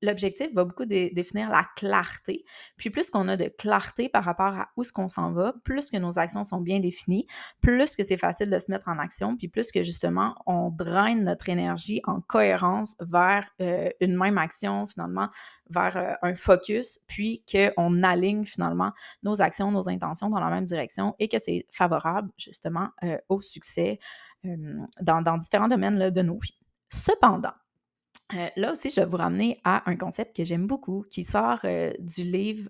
l'objectif 0.02 0.54
va 0.54 0.64
beaucoup 0.64 0.86
définir 0.86 1.50
la 1.50 1.66
clarté. 1.76 2.46
Puis 2.78 2.90
plus 2.90 3.10
qu'on 3.10 3.28
a 3.28 3.38
de 3.38 3.46
clarté 3.46 4.10
par 4.10 4.24
rapport 4.24 4.58
à 4.58 4.70
où 4.78 4.84
ce 4.84 4.92
qu'on 4.92 5.08
s'en 5.08 5.32
va, 5.32 5.54
plus 5.64 5.90
que 5.90 5.98
nos 5.98 6.18
actions 6.18 6.44
sont 6.44 6.62
bien 6.62 6.80
définies, 6.80 7.28
plus 7.62 7.96
que 7.96 8.04
c'est 8.04 8.18
facile 8.18 8.50
de 8.50 8.60
se 8.60 8.72
mettre 8.72 8.88
en 8.88 9.00
action, 9.00 9.36
puis 9.38 9.48
plus 9.48 9.72
que 9.72 9.84
justement 9.84 10.36
on 10.46 10.70
draine 10.70 11.24
notre 11.24 11.50
énergie 11.50 12.02
en 12.06 12.22
cohérence 12.22 12.96
vers 13.00 13.50
euh, 13.62 13.90
une 14.00 14.16
même 14.16 14.38
action 14.38 14.88
finalement, 14.88 15.30
vers 15.70 15.98
euh, 15.98 16.14
un 16.22 16.36
focus, 16.36 17.00
puis 17.08 17.44
qu'on 17.52 18.04
aligne 18.04 18.46
finalement 18.46 18.92
nos 19.24 19.42
actions, 19.42 19.72
nos 19.72 19.90
intentions 19.90 20.30
dans 20.30 20.40
la 20.40 20.50
même 20.50 20.66
direction 20.66 21.16
et 21.20 21.28
que 21.28 21.40
c'est 21.40 21.66
favorable 21.70 22.32
justement 22.38 22.90
euh, 23.04 23.18
au 23.30 23.42
succès 23.42 24.00
dans, 25.02 25.38
différents 25.38 25.68
domaines 25.68 26.10
de 26.10 26.22
nos 26.24 26.40
vies. 26.40 26.58
Cependant, 26.90 27.54
Euh, 28.34 28.48
là 28.56 28.72
aussi, 28.72 28.90
je 28.90 29.02
vais 29.02 29.06
vous 29.06 29.18
ramener 29.18 29.60
à 29.64 29.90
un 29.90 29.96
concept 29.96 30.36
que 30.36 30.44
j'aime 30.44 30.68
beaucoup, 30.68 31.06
qui 31.10 31.24
sort 31.24 31.60
euh, 31.66 31.92
du 32.00 32.24
livre 32.24 32.70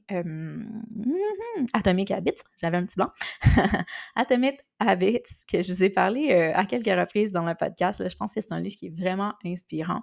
Atomic 1.74 2.12
Habits. 2.12 2.42
J'avais 2.60 2.78
un 2.78 2.86
petit 2.86 2.98
blanc. 2.98 3.10
Atomic 4.16 4.60
Habits, 4.80 5.46
que 5.48 5.62
je 5.62 5.74
vous 5.74 5.84
ai 5.84 5.90
parlé 5.90 6.32
euh, 6.32 6.52
à 6.56 6.66
quelques 6.66 6.88
reprises 6.88 7.32
dans 7.32 7.46
le 7.46 7.56
podcast. 7.56 8.08
je 8.08 8.16
pense 8.16 8.34
que 8.34 8.42
c'est 8.42 8.54
un 8.54 8.60
livre 8.60 8.76
qui 8.76 8.88
est 8.88 8.96
vraiment 8.96 9.34
inspirant. 9.46 10.02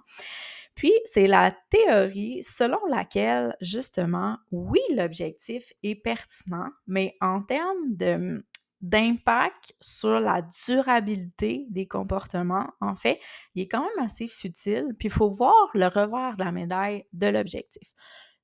Puis, 0.75 0.93
c'est 1.03 1.27
la 1.27 1.53
théorie 1.69 2.41
selon 2.41 2.79
laquelle, 2.89 3.55
justement, 3.59 4.37
oui, 4.51 4.79
l'objectif 4.95 5.73
est 5.83 5.95
pertinent, 5.95 6.69
mais 6.87 7.17
en 7.19 7.41
termes 7.41 7.95
de 7.95 8.45
d'impact 8.81 9.75
sur 9.79 10.19
la 10.19 10.41
durabilité 10.67 11.65
des 11.69 11.87
comportements, 11.87 12.69
en 12.81 12.95
fait, 12.95 13.19
il 13.55 13.63
est 13.63 13.67
quand 13.67 13.81
même 13.81 14.05
assez 14.05 14.27
futile. 14.27 14.95
Puis 14.97 15.07
il 15.07 15.13
faut 15.13 15.29
voir 15.29 15.69
le 15.73 15.87
revers 15.87 16.37
de 16.37 16.43
la 16.43 16.51
médaille 16.51 17.05
de 17.13 17.27
l'objectif. 17.27 17.89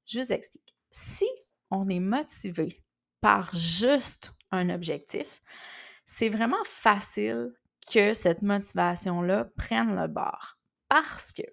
Je 0.05 0.19
vous 0.19 0.33
explique. 0.33 0.75
Si 0.91 1.27
on 1.71 1.87
est 1.89 1.99
motivé 1.99 2.83
par 3.21 3.55
juste 3.55 4.33
un 4.51 4.69
objectif, 4.69 5.41
c'est 6.05 6.29
vraiment 6.29 6.63
facile 6.65 7.53
que 7.91 8.13
cette 8.13 8.41
motivation-là 8.41 9.45
prenne 9.57 9.95
le 9.95 10.07
bord. 10.07 10.57
Parce 10.87 11.31
que 11.33 11.43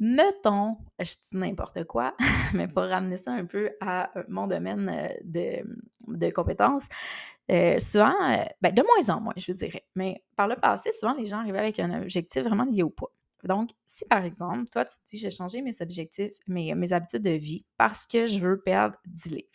Mettons, 0.00 0.76
je 0.98 1.12
dis 1.12 1.36
n'importe 1.36 1.84
quoi, 1.84 2.16
mais 2.52 2.66
pour 2.66 2.82
ramener 2.82 3.16
ça 3.16 3.32
un 3.32 3.44
peu 3.44 3.70
à 3.80 4.10
euh, 4.18 4.24
mon 4.28 4.48
domaine 4.48 4.88
euh, 4.88 5.08
de, 5.22 5.64
de 6.08 6.30
compétences, 6.30 6.84
euh, 7.50 7.78
souvent, 7.78 8.14
ben, 8.60 8.74
de 8.74 8.82
moins 8.82 9.14
en 9.14 9.20
moins, 9.20 9.34
je 9.36 9.52
dirais, 9.52 9.84
mais 9.94 10.22
par 10.36 10.48
le 10.48 10.56
passé, 10.56 10.90
souvent, 10.92 11.14
les 11.14 11.26
gens 11.26 11.38
arrivaient 11.38 11.58
avec 11.58 11.78
un 11.80 12.02
objectif 12.02 12.42
vraiment 12.42 12.64
lié 12.64 12.82
au 12.82 12.90
poids. 12.90 13.12
Donc, 13.44 13.70
si 13.84 14.06
par 14.06 14.24
exemple, 14.24 14.68
toi, 14.70 14.84
tu 14.84 14.94
te 14.96 15.10
dis, 15.10 15.18
j'ai 15.18 15.30
changé 15.30 15.60
mes 15.60 15.82
objectifs, 15.82 16.32
mes, 16.46 16.74
mes 16.74 16.92
habitudes 16.92 17.22
de 17.22 17.30
vie 17.30 17.64
parce 17.76 18.06
que 18.06 18.26
je 18.26 18.38
veux 18.38 18.60
perdre 18.60 18.96
10 19.06 19.30
livres. 19.30 19.48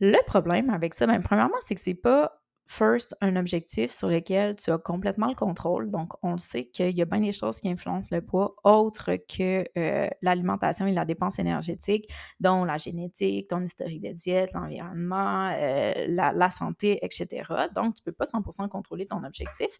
Le 0.00 0.24
problème 0.26 0.70
avec 0.70 0.94
ça, 0.94 1.06
ben, 1.06 1.20
premièrement, 1.20 1.56
c'est 1.60 1.74
que 1.74 1.80
c'est 1.80 1.94
pas 1.94 2.37
first, 2.68 3.16
un 3.22 3.34
objectif 3.36 3.90
sur 3.90 4.08
lequel 4.08 4.54
tu 4.54 4.70
as 4.70 4.78
complètement 4.78 5.28
le 5.28 5.34
contrôle. 5.34 5.90
Donc, 5.90 6.12
on 6.22 6.32
le 6.32 6.38
sait 6.38 6.66
qu'il 6.66 6.96
y 6.96 7.00
a 7.00 7.06
bien 7.06 7.20
des 7.20 7.32
choses 7.32 7.60
qui 7.60 7.68
influencent 7.68 8.14
le 8.14 8.20
poids, 8.20 8.54
autres 8.62 9.16
que 9.16 9.64
euh, 9.78 10.08
l'alimentation 10.20 10.86
et 10.86 10.92
la 10.92 11.06
dépense 11.06 11.38
énergétique, 11.38 12.12
dont 12.40 12.66
la 12.66 12.76
génétique, 12.76 13.48
ton 13.48 13.62
historique 13.62 14.02
de 14.02 14.12
diète, 14.12 14.50
l'environnement, 14.52 15.50
euh, 15.56 16.06
la, 16.08 16.50
santé, 16.50 16.98
etc. 17.02 17.50
Donc, 17.74 17.94
tu 17.94 18.02
ne 18.02 18.04
peux 18.04 18.12
pas 18.12 18.26
100% 18.26 18.68
contrôler 18.68 19.06
ton 19.06 19.24
objectif. 19.24 19.70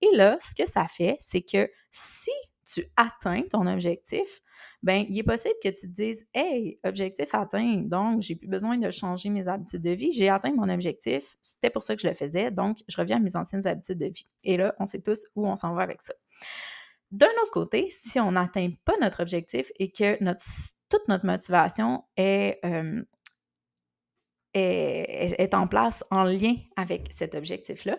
Et 0.00 0.16
là, 0.16 0.38
ce 0.40 0.54
que 0.54 0.66
ça 0.68 0.86
fait, 0.88 1.16
c'est 1.20 1.42
que 1.42 1.70
si 1.90 2.30
tu 2.64 2.86
atteins 2.96 3.42
ton 3.42 3.66
objectif, 3.66 4.40
ben 4.82 5.04
il 5.08 5.18
est 5.18 5.24
possible 5.24 5.54
que 5.62 5.68
tu 5.68 5.88
te 5.88 5.92
dises 5.92 6.26
Hey, 6.34 6.78
objectif 6.84 7.34
atteint, 7.34 7.82
donc 7.84 8.22
j'ai 8.22 8.36
plus 8.36 8.48
besoin 8.48 8.78
de 8.78 8.90
changer 8.90 9.28
mes 9.28 9.48
habitudes 9.48 9.82
de 9.82 9.90
vie, 9.90 10.12
j'ai 10.12 10.28
atteint 10.28 10.52
mon 10.52 10.68
objectif, 10.68 11.36
c'était 11.40 11.70
pour 11.70 11.82
ça 11.82 11.96
que 11.96 12.02
je 12.02 12.06
le 12.06 12.14
faisais, 12.14 12.50
donc 12.50 12.78
je 12.86 12.96
reviens 12.96 13.16
à 13.16 13.20
mes 13.20 13.36
anciennes 13.36 13.66
habitudes 13.66 13.98
de 13.98 14.06
vie. 14.06 14.26
Et 14.44 14.56
là, 14.56 14.74
on 14.78 14.86
sait 14.86 15.00
tous 15.00 15.26
où 15.34 15.48
on 15.48 15.56
s'en 15.56 15.74
va 15.74 15.82
avec 15.82 16.02
ça. 16.02 16.14
D'un 17.10 17.26
autre 17.42 17.52
côté, 17.52 17.88
si 17.90 18.20
on 18.20 18.32
n'atteint 18.32 18.70
pas 18.84 18.94
notre 19.00 19.22
objectif 19.22 19.72
et 19.78 19.90
que 19.90 20.22
notre, 20.22 20.44
toute 20.88 21.08
notre 21.08 21.26
motivation 21.26 22.04
est, 22.16 22.60
est, 24.54 25.54
en 25.54 25.66
place 25.66 26.04
en 26.10 26.24
lien 26.24 26.54
avec 26.76 27.08
cet 27.10 27.34
objectif-là, 27.34 27.98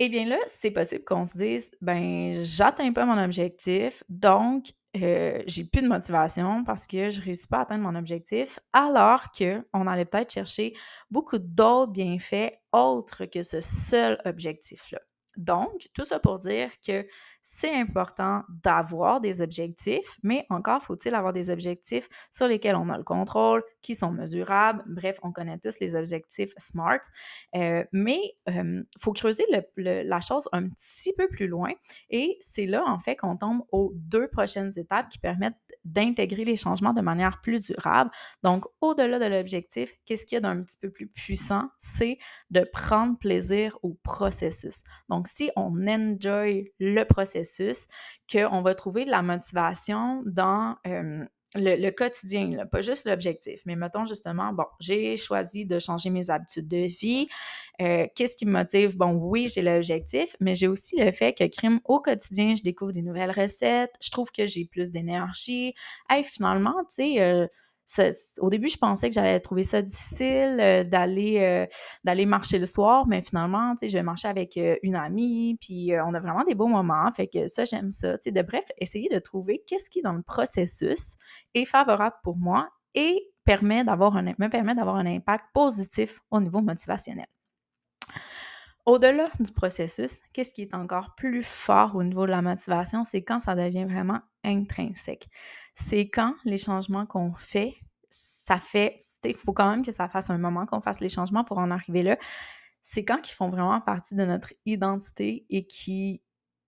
eh 0.00 0.08
bien 0.08 0.26
là, 0.26 0.38
c'est 0.46 0.70
possible 0.70 1.04
qu'on 1.04 1.26
se 1.26 1.36
dise, 1.36 1.70
ben, 1.80 2.32
j'atteins 2.42 2.92
pas 2.92 3.04
mon 3.04 3.22
objectif, 3.22 4.02
donc 4.08 4.72
euh, 4.96 5.42
j'ai 5.46 5.64
plus 5.64 5.82
de 5.82 5.88
motivation 5.88 6.64
parce 6.64 6.86
que 6.86 7.10
je 7.10 7.22
réussis 7.22 7.46
pas 7.46 7.58
à 7.58 7.60
atteindre 7.62 7.84
mon 7.84 7.94
objectif, 7.94 8.58
alors 8.72 9.26
qu'on 9.36 9.86
allait 9.86 10.04
peut-être 10.04 10.32
chercher 10.32 10.74
beaucoup 11.10 11.38
d'autres 11.38 11.92
bienfaits 11.92 12.52
autres 12.72 13.26
que 13.26 13.42
ce 13.42 13.60
seul 13.60 14.20
objectif-là. 14.24 15.00
Donc, 15.36 15.88
tout 15.94 16.04
ça 16.04 16.18
pour 16.18 16.38
dire 16.40 16.70
que 16.84 17.06
c'est 17.42 17.74
important 17.74 18.42
d'avoir 18.62 19.20
des 19.20 19.42
objectifs, 19.42 20.18
mais 20.22 20.46
encore 20.50 20.82
faut-il 20.82 21.14
avoir 21.14 21.32
des 21.32 21.50
objectifs 21.50 22.08
sur 22.32 22.46
lesquels 22.46 22.76
on 22.76 22.88
a 22.88 22.98
le 22.98 23.04
contrôle, 23.04 23.62
qui 23.82 23.94
sont 23.94 24.12
mesurables. 24.12 24.82
Bref, 24.86 25.18
on 25.22 25.32
connaît 25.32 25.58
tous 25.58 25.80
les 25.80 25.94
objectifs 25.94 26.52
SMART, 26.58 27.00
euh, 27.56 27.84
mais 27.92 28.20
il 28.46 28.84
faut 28.98 29.12
creuser 29.12 29.46
la 29.76 30.20
chose 30.20 30.48
un 30.52 30.68
petit 30.68 31.12
peu 31.16 31.28
plus 31.28 31.46
loin 31.46 31.72
et 32.10 32.38
c'est 32.40 32.66
là, 32.66 32.84
en 32.86 32.98
fait, 32.98 33.16
qu'on 33.16 33.36
tombe 33.36 33.62
aux 33.72 33.92
deux 33.94 34.28
prochaines 34.28 34.72
étapes 34.76 35.08
qui 35.08 35.18
permettent 35.18 35.56
d'intégrer 35.84 36.44
les 36.44 36.56
changements 36.56 36.92
de 36.92 37.00
manière 37.00 37.40
plus 37.40 37.66
durable. 37.66 38.10
Donc, 38.42 38.66
au-delà 38.80 39.18
de 39.18 39.24
l'objectif, 39.24 39.92
qu'est-ce 40.04 40.26
qu'il 40.26 40.36
y 40.36 40.38
a 40.38 40.40
d'un 40.40 40.62
petit 40.62 40.78
peu 40.78 40.90
plus 40.90 41.08
puissant? 41.08 41.70
C'est 41.78 42.18
de 42.50 42.60
prendre 42.60 43.18
plaisir 43.18 43.78
au 43.82 43.94
processus. 44.02 44.82
Donc, 45.08 45.26
si 45.26 45.50
on 45.56 45.86
enjoy 45.86 46.72
le 46.78 47.04
processus, 47.04 47.29
qu'on 48.30 48.62
va 48.62 48.74
trouver 48.74 49.04
de 49.04 49.10
la 49.10 49.22
motivation 49.22 50.22
dans 50.26 50.76
le, 51.54 51.90
quotidien, 51.90 52.64
pas 52.70 52.80
juste 52.80 53.06
l'objectif, 53.06 53.62
mais 53.66 53.76
mettons 53.76 54.04
justement, 54.04 54.52
bon, 54.52 54.64
j'ai 54.78 55.16
choisi 55.16 55.66
de 55.66 55.78
changer 55.78 56.10
mes 56.10 56.30
habitudes 56.30 56.68
de 56.68 56.86
vie. 56.86 57.28
Euh, 57.82 58.06
qu'est-ce 58.14 58.36
qui 58.36 58.46
me 58.46 58.52
motive? 58.52 58.96
Bon, 58.96 59.12
oui, 59.12 59.48
j'ai 59.52 59.62
l'objectif, 59.62 60.36
mais 60.40 60.54
j'ai 60.54 60.68
aussi 60.68 60.96
le 60.96 61.10
fait 61.10 61.32
que 61.32 61.44
crime 61.44 61.80
au 61.84 62.00
quotidien, 62.00 62.54
je 62.54 62.62
découvre 62.62 62.92
des 62.92 63.02
nouvelles 63.02 63.32
recettes, 63.32 63.94
je 64.00 64.10
trouve 64.10 64.30
que 64.30 64.46
j'ai 64.46 64.64
plus 64.64 64.90
d'énergie. 64.90 65.74
Hey, 66.08 66.22
finalement, 66.24 66.76
tu 66.82 66.96
sais, 66.96 67.20
euh, 67.20 67.46
au 68.40 68.50
début, 68.50 68.68
je 68.68 68.78
pensais 68.78 69.08
que 69.08 69.14
j'allais 69.14 69.40
trouver 69.40 69.64
ça 69.64 69.82
difficile 69.82 70.58
euh, 70.60 70.84
d'aller 70.84 71.38
euh, 71.40 71.66
d'aller 72.04 72.26
marcher 72.26 72.58
le 72.58 72.66
soir, 72.66 73.06
mais 73.06 73.22
finalement, 73.22 73.74
tu 73.74 73.80
sais, 73.80 73.88
je 73.88 73.96
vais 73.96 74.02
marcher 74.02 74.28
avec 74.28 74.56
euh, 74.56 74.76
une 74.82 74.96
amie, 74.96 75.56
puis 75.60 75.92
on 76.04 76.14
a 76.14 76.20
vraiment 76.20 76.44
des 76.44 76.54
beaux 76.54 76.68
moments. 76.68 77.10
Fait 77.12 77.26
que 77.26 77.48
ça, 77.48 77.64
j'aime 77.64 77.90
ça. 77.90 78.18
Tu 78.18 78.24
sais, 78.24 78.32
de 78.32 78.42
bref, 78.42 78.64
essayer 78.78 79.08
de 79.08 79.18
trouver 79.18 79.62
qu'est-ce 79.66 79.90
qui, 79.90 80.02
dans 80.02 80.12
le 80.12 80.22
processus, 80.22 81.16
est 81.54 81.64
favorable 81.64 82.16
pour 82.22 82.36
moi 82.36 82.68
et 82.94 83.30
permet 83.44 83.84
un, 83.88 84.22
me 84.22 84.48
permet 84.48 84.74
d'avoir 84.74 84.96
un 84.96 85.06
impact 85.06 85.44
positif 85.52 86.20
au 86.30 86.40
niveau 86.40 86.60
motivationnel. 86.60 87.26
Au-delà 88.86 89.28
du 89.38 89.52
processus, 89.52 90.20
qu'est-ce 90.32 90.52
qui 90.52 90.62
est 90.62 90.74
encore 90.74 91.14
plus 91.14 91.42
fort 91.42 91.94
au 91.96 92.02
niveau 92.02 92.26
de 92.26 92.30
la 92.30 92.42
motivation, 92.42 93.04
c'est 93.04 93.22
quand 93.22 93.40
ça 93.40 93.54
devient 93.54 93.84
vraiment 93.84 94.20
intrinsèque. 94.42 95.28
C'est 95.74 96.08
quand 96.08 96.34
les 96.44 96.56
changements 96.56 97.06
qu'on 97.06 97.32
fait, 97.34 97.74
ça 98.08 98.58
fait, 98.58 98.98
il 99.24 99.34
faut 99.34 99.52
quand 99.52 99.70
même 99.70 99.84
que 99.84 99.92
ça 99.92 100.08
fasse 100.08 100.30
un 100.30 100.38
moment 100.38 100.66
qu'on 100.66 100.80
fasse 100.80 101.00
les 101.00 101.08
changements 101.08 101.44
pour 101.44 101.58
en 101.58 101.70
arriver 101.70 102.02
là. 102.02 102.16
C'est 102.82 103.04
quand 103.04 103.30
ils 103.30 103.34
font 103.34 103.50
vraiment 103.50 103.80
partie 103.80 104.14
de 104.14 104.24
notre 104.24 104.52
identité 104.64 105.46
et 105.50 105.66
qui 105.66 106.22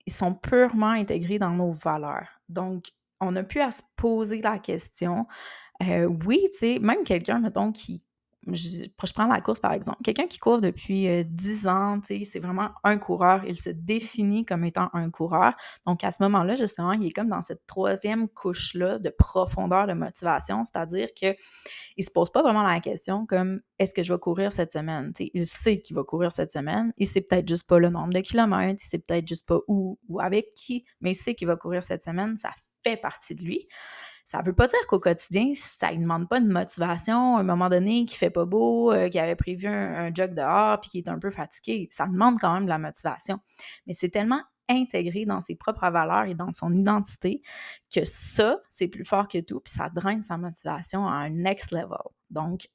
sont 0.07 0.35
purement 0.35 0.91
intégrés 0.91 1.39
dans 1.39 1.51
nos 1.51 1.71
valeurs. 1.71 2.29
Donc, 2.49 2.93
on 3.21 3.33
n'a 3.33 3.45
plus 3.45 3.61
à 3.61 3.71
se 3.71 3.83
poser 3.97 4.43
la 4.43 4.59
question. 4.59 5.27
Euh, 5.83 6.05
oui, 6.27 6.45
tu 6.53 6.59
sais, 6.59 6.79
même 6.81 7.05
quelqu'un, 7.05 7.39
mettons, 7.39 7.73
qui 7.73 8.05
je, 8.49 8.87
prends 9.15 9.27
la 9.27 9.41
course 9.41 9.61
par 9.61 9.73
exemple, 9.73 9.99
quelqu'un 10.03 10.27
qui 10.27 10.39
court 10.39 10.61
depuis 10.61 11.25
10 11.25 11.67
euh, 11.67 11.71
ans, 11.71 12.01
c'est 12.03 12.41
vraiment 12.41 12.71
un 12.83 12.99
coureur, 12.99 13.45
il 13.47 13.57
se 13.57 13.71
définit 13.71 14.45
comme 14.45 14.65
étant 14.65 14.89
un 14.93 15.11
coureur. 15.11 15.55
Donc 15.87 16.03
à 16.05 16.11
ce 16.11 16.23
moment-là, 16.25 16.57
justement, 16.57 16.93
il 16.93 17.07
est 17.07 17.11
comme 17.13 17.29
dans 17.29 17.43
cette 17.43 17.67
troisième 17.67 18.29
couche-là 18.29 18.99
de 18.99 19.11
profondeur 19.11 19.87
de 19.87 19.93
motivation, 19.93 20.65
c'est-à-dire 20.65 21.09
qu'il 21.15 21.37
ne 21.99 22.03
se 22.03 22.11
pose 22.11 22.31
pas 22.31 22.43
vraiment 22.43 22.63
la 22.63 22.81
question 22.81 23.27
comme 23.27 23.61
est-ce 23.79 23.95
que 23.95 24.03
je 24.03 24.13
vais 24.13 24.19
courir 24.19 24.53
cette 24.53 24.73
semaine? 24.73 25.13
il 25.19 25.47
sait 25.47 25.81
qu'il 25.81 25.97
va 25.97 26.03
courir 26.03 26.33
cette 26.33 26.53
semaine, 26.53 26.93
il 26.97 27.07
sait 27.07 27.21
peut-être 27.21 27.49
juste 27.49 27.67
pas 27.67 27.79
le 27.79 27.91
nombre 27.91 28.13
de 28.13 28.21
kilomètres, 28.21 28.83
il 28.85 28.89
sait 28.89 28.99
peut-être 28.99 29.27
juste 29.27 29.47
pas 29.47 29.59
où 29.69 29.99
ou 30.09 30.21
avec 30.21 30.53
qui, 30.55 30.85
mais 31.01 31.13
il 31.13 31.15
sait 31.15 31.35
qu'il 31.35 31.47
va 31.47 31.57
courir 31.57 31.83
cette 31.83 32.03
semaine, 32.03 32.37
ça 32.39 32.51
fait 32.83 32.97
partie 32.97 33.35
de 33.35 33.43
lui. 33.43 33.69
Ça 34.25 34.39
ne 34.41 34.45
veut 34.45 34.55
pas 34.55 34.67
dire 34.69 34.79
qu'au 34.89 35.01
quotidien, 35.01 35.53
ça 35.55 35.93
ne 35.93 35.99
demande 35.99 36.29
pas 36.29 36.41
de 36.41 36.47
motivation, 36.47 37.37
à 37.37 37.41
un 37.41 37.45
moment 37.45 37.69
donné, 37.69 38.05
qui 38.05 38.17
fait 38.17 38.31
pas 38.31 38.45
beau, 38.45 38.93
euh, 38.93 39.09
qui 39.09 39.19
avait 39.19 39.37
prévu 39.37 39.67
un, 39.67 40.15
jog 40.15 40.35
dehors, 40.35 40.81
puis 40.81 40.91
qui 40.91 40.99
est 40.99 41.09
un 41.09 41.19
peu 41.19 41.31
fatigué. 41.31 41.89
Ça 41.91 42.07
demande 42.07 42.39
quand 42.41 42.55
même 42.55 42.65
de 42.65 42.69
la 42.69 42.79
motivation. 42.79 43.39
Mais 43.87 43.95
c'est 43.95 44.11
tellement 44.11 44.43
intégré 44.69 45.25
dans 45.25 45.41
ses 45.41 45.57
propres 45.57 45.91
valeurs 45.91 46.25
et 46.25 46.35
dans 46.35 46.53
son 46.53 46.73
identité 46.73 47.43
que 47.95 48.05
ça, 48.05 48.61
c'est 48.71 48.89
plus 48.89 49.05
fort 49.05 49.29
que 49.29 49.39
tout, 49.39 49.61
puis 49.61 49.73
ça 49.73 49.89
draine 49.91 50.23
sa 50.23 50.39
motivation 50.39 51.07
à 51.07 51.13
un 51.13 51.31
next 51.31 51.73
level. 51.73 51.99
Donc, 52.31 52.69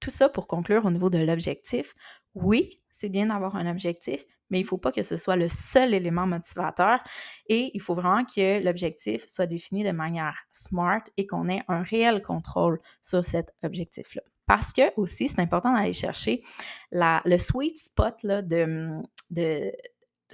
tout 0.00 0.10
ça 0.10 0.28
pour 0.28 0.48
conclure 0.48 0.84
au 0.84 0.90
niveau 0.90 1.10
de 1.10 1.18
l'objectif. 1.18 1.94
Oui, 2.34 2.80
c'est 2.90 3.08
bien 3.08 3.26
d'avoir 3.26 3.56
un 3.56 3.70
objectif, 3.70 4.24
mais 4.50 4.58
il 4.58 4.62
ne 4.62 4.68
faut 4.68 4.78
pas 4.78 4.92
que 4.92 5.02
ce 5.02 5.16
soit 5.16 5.36
le 5.36 5.48
seul 5.48 5.94
élément 5.94 6.26
motivateur 6.26 7.00
et 7.46 7.70
il 7.74 7.80
faut 7.80 7.94
vraiment 7.94 8.24
que 8.24 8.62
l'objectif 8.62 9.24
soit 9.26 9.46
défini 9.46 9.84
de 9.84 9.92
manière 9.92 10.36
smart 10.52 11.02
et 11.16 11.26
qu'on 11.26 11.48
ait 11.48 11.62
un 11.68 11.82
réel 11.82 12.22
contrôle 12.22 12.80
sur 13.02 13.24
cet 13.24 13.54
objectif-là. 13.62 14.22
Parce 14.46 14.72
que 14.72 14.92
aussi, 14.96 15.28
c'est 15.28 15.40
important 15.40 15.72
d'aller 15.72 15.92
chercher 15.92 16.42
la, 16.90 17.22
le 17.24 17.38
sweet 17.38 17.78
spot 17.78 18.22
là, 18.24 18.42
de, 18.42 19.00
de, 19.30 19.72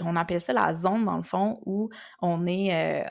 on 0.00 0.16
appelle 0.16 0.40
ça 0.40 0.52
la 0.52 0.72
zone 0.74 1.04
dans 1.04 1.16
le 1.16 1.22
fond 1.22 1.60
où 1.66 1.90
on 2.22 2.46
est, 2.46 3.04
euh, 3.04 3.08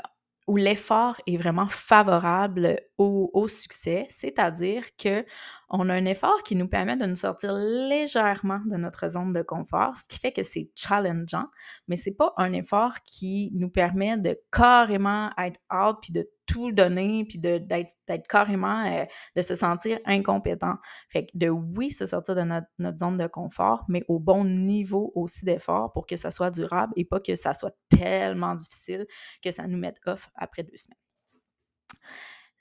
où 0.47 0.57
l'effort 0.57 1.19
est 1.25 1.37
vraiment 1.37 1.67
favorable 1.67 2.79
au, 2.97 3.47
succès, 3.47 4.05
c'est-à-dire 4.09 4.83
que 4.97 5.25
on 5.69 5.89
a 5.89 5.93
un 5.93 6.05
effort 6.05 6.43
qui 6.43 6.55
nous 6.55 6.67
permet 6.67 6.95
de 6.95 7.05
nous 7.05 7.15
sortir 7.15 7.53
légèrement 7.53 8.61
de 8.65 8.77
notre 8.77 9.09
zone 9.09 9.33
de 9.33 9.41
confort, 9.41 9.97
ce 9.97 10.05
qui 10.07 10.19
fait 10.19 10.31
que 10.31 10.43
c'est 10.43 10.69
challengeant, 10.75 11.47
mais 11.87 11.95
c'est 11.95 12.15
pas 12.15 12.33
un 12.37 12.53
effort 12.53 13.01
qui 13.05 13.51
nous 13.55 13.69
permet 13.69 14.17
de 14.17 14.39
carrément 14.51 15.31
être 15.37 15.59
out 15.73 15.97
puis 16.01 16.13
de 16.13 16.29
tout 16.45 16.71
donner 16.71 17.25
puis 17.25 17.39
d'être 17.39 18.27
carrément 18.27 18.85
euh, 18.85 19.05
de 19.35 19.41
se 19.41 19.55
sentir 19.55 19.99
incompétent. 20.05 20.75
Fait 21.09 21.25
que 21.25 21.31
de 21.35 21.49
oui 21.49 21.91
se 21.91 22.05
sortir 22.05 22.35
de 22.35 22.41
notre, 22.41 22.97
zone 22.97 23.17
de 23.17 23.27
confort, 23.27 23.83
mais 23.87 24.03
au 24.07 24.19
bon 24.19 24.45
niveau 24.45 25.11
aussi 25.15 25.45
d'effort 25.45 25.91
pour 25.93 26.05
que 26.05 26.15
ça 26.15 26.31
soit 26.31 26.51
durable 26.51 26.93
et 26.95 27.05
pas 27.05 27.19
que 27.19 27.35
ça 27.35 27.53
soit 27.53 27.75
tellement 27.89 28.55
difficile 28.55 29.05
que 29.43 29.51
ça 29.51 29.67
nous 29.67 29.77
mette 29.77 29.99
off 30.05 30.29
après 30.35 30.63
deux 30.63 30.77
semaines. 30.77 30.97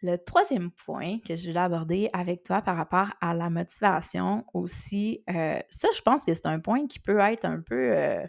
Le 0.03 0.17
troisième 0.19 0.71
point 0.71 1.19
que 1.27 1.35
je 1.35 1.49
voulais 1.49 1.61
aborder 1.61 2.11
avec 2.13 2.43
toi 2.43 2.61
par 2.61 2.77
rapport 2.77 3.09
à 3.23 3.33
la 3.33 3.49
motivation 3.49 4.45
aussi, 4.53 5.25
euh, 5.31 5.59
ça, 5.71 5.89
je 5.97 6.03
pense 6.03 6.27
que 6.27 6.35
c'est 6.35 6.47
un 6.47 6.61
point 6.61 6.87
qui 6.87 6.99
peut 6.99 7.19
être 7.21 7.47
un 7.47 7.61
peu 7.61 7.93
euh, 7.97 8.27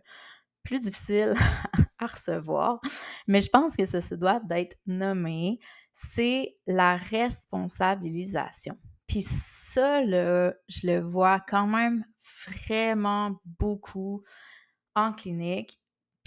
plus 0.63 0.79
difficile 0.79 1.33
à 1.99 2.07
recevoir, 2.07 2.79
mais 3.27 3.41
je 3.41 3.49
pense 3.49 3.75
que 3.75 3.85
ça 3.85 4.01
se 4.01 4.15
doit 4.15 4.39
d'être 4.41 4.77
nommé, 4.85 5.59
c'est 5.93 6.57
la 6.67 6.97
responsabilisation. 6.97 8.77
Puis 9.07 9.21
ça, 9.21 10.01
là, 10.01 10.53
je 10.67 10.87
le 10.87 10.99
vois 10.99 11.39
quand 11.39 11.67
même 11.67 12.05
vraiment 12.47 13.39
beaucoup 13.59 14.23
en 14.95 15.13
clinique 15.13 15.79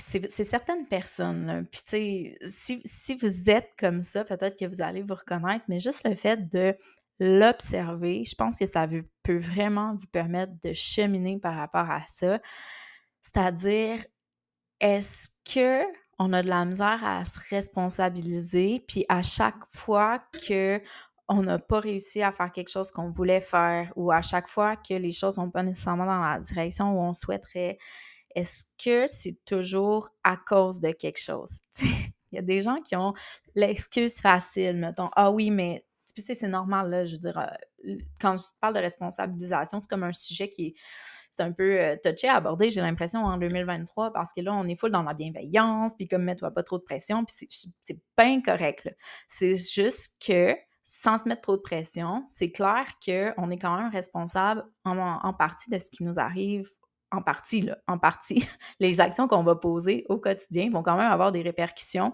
c'est 0.08 0.44
certaines 0.44 0.87
personnes. 0.87 1.66
Puis, 1.70 1.82
tu 1.84 2.48
si, 2.48 2.80
si, 2.84 3.14
vous 3.14 3.50
êtes 3.50 3.70
comme 3.78 4.02
ça, 4.02 4.25
peut-être 4.25 4.58
que 4.58 4.64
vous 4.64 4.80
allez 4.80 5.02
vous 5.02 5.14
reconnaître, 5.14 5.64
mais 5.68 5.80
juste 5.80 6.08
le 6.08 6.14
fait 6.14 6.48
de 6.48 6.75
l'observer, 7.20 8.25
je 8.25 8.34
pense 8.34 8.58
que 8.58 8.66
ça 8.66 8.87
peut 9.22 9.38
vraiment 9.38 9.94
vous 9.96 10.06
permettre 10.06 10.52
de 10.62 10.72
cheminer 10.72 11.38
par 11.38 11.56
rapport 11.56 11.90
à 11.90 12.04
ça. 12.06 12.40
C'est-à-dire, 13.22 14.04
est-ce 14.80 15.28
que 15.52 15.85
on 16.18 16.32
a 16.32 16.42
de 16.42 16.49
la 16.49 16.64
misère 16.64 17.04
à 17.04 17.25
se 17.25 17.38
responsabiliser, 17.50 18.85
puis 18.88 19.04
à 19.08 19.23
chaque 19.23 19.64
fois 19.68 20.18
que 20.47 20.80
on 21.28 21.42
n'a 21.42 21.58
pas 21.58 21.80
réussi 21.80 22.23
à 22.23 22.32
faire 22.32 22.50
quelque 22.50 22.70
chose 22.70 22.90
qu'on 22.90 23.11
voulait 23.11 23.40
faire, 23.40 23.92
ou 23.97 24.11
à 24.11 24.23
chaque 24.23 24.49
fois 24.49 24.76
que 24.76 24.94
les 24.94 25.12
choses 25.12 25.37
n'ont 25.37 25.50
pas 25.50 25.62
nécessairement 25.62 26.06
dans 26.06 26.20
la 26.20 26.40
direction 26.40 26.92
où 26.92 27.02
on 27.02 27.12
souhaiterait, 27.12 27.78
est-ce 28.35 28.64
que 28.82 29.06
c'est 29.06 29.38
toujours 29.44 30.08
à 30.25 30.37
cause 30.37 30.80
de 30.80 30.92
quelque 30.92 31.20
chose? 31.20 31.61
Il 32.32 32.37
y 32.37 32.38
a 32.38 32.42
des 32.42 32.62
gens 32.62 32.76
qui 32.82 32.97
ont 32.97 33.14
l'excuse 33.54 34.20
facile, 34.20 34.76
mettons, 34.76 35.11
ah 35.14 35.30
oui, 35.30 35.50
mais 35.50 35.85
tu 36.14 36.23
sais, 36.23 36.35
c'est 36.35 36.49
normal, 36.49 36.90
là, 36.90 37.04
je 37.04 37.12
veux 37.12 37.18
dire, 37.18 37.38
euh, 37.38 37.97
quand 38.20 38.37
je 38.37 38.44
parle 38.61 38.75
de 38.75 38.80
responsabilisation, 38.80 39.80
c'est 39.80 39.88
comme 39.88 40.02
un 40.02 40.12
sujet 40.12 40.49
qui 40.49 40.66
est, 40.66 40.75
un 41.40 41.52
peu 41.52 41.80
euh, 41.80 41.97
touché 42.02 42.28
à 42.28 42.37
aborder, 42.37 42.71
j'ai 42.71 42.80
l'impression, 42.80 43.25
en 43.25 43.37
2023, 43.38 44.12
parce 44.12 44.33
que 44.33 44.40
là, 44.40 44.52
on 44.54 44.66
est 44.66 44.76
full 44.76 44.90
dans 44.90 45.02
la 45.02 45.14
bienveillance, 45.14 45.95
puis 45.95 46.09
comme, 46.09 46.25
mets-toi 46.25 46.50
pas 46.50 46.62
trop 46.62 46.78
de 46.78 46.85
pression, 46.85 47.25
puis 47.25 47.49
c'est 47.83 48.00
bien 48.16 48.40
correct, 48.42 48.88
C'est 49.28 49.54
juste 49.54 50.16
que, 50.25 50.57
sans 50.85 51.18
se 51.18 51.28
mettre 51.28 51.42
trop 51.42 51.57
de 51.57 51.62
pression, 51.62 52.25
c'est 52.28 52.50
clair 52.50 52.87
qu'on 53.04 53.50
est 53.50 53.59
quand 53.59 53.76
même 53.76 53.90
responsable 53.90 54.64
en, 54.85 55.35
partie 55.35 55.71
de 55.71 55.78
ce 55.78 55.90
qui 55.90 56.02
nous 56.02 56.18
arrive 56.18 56.68
en 57.11 57.23
partie, 57.23 57.62
là, 57.62 57.79
en 57.87 57.99
partie, 57.99 58.47
les 58.81 59.00
actions 59.00 59.29
qu'on 59.29 59.43
va 59.43 59.57
poser 59.57 60.05
au 60.09 60.19
quotidien 60.19 60.71
vont 60.71 60.83
quand 60.83 60.97
même 60.97 61.11
avoir 61.11 61.33
des 61.33 61.43
répercussions 61.43 62.12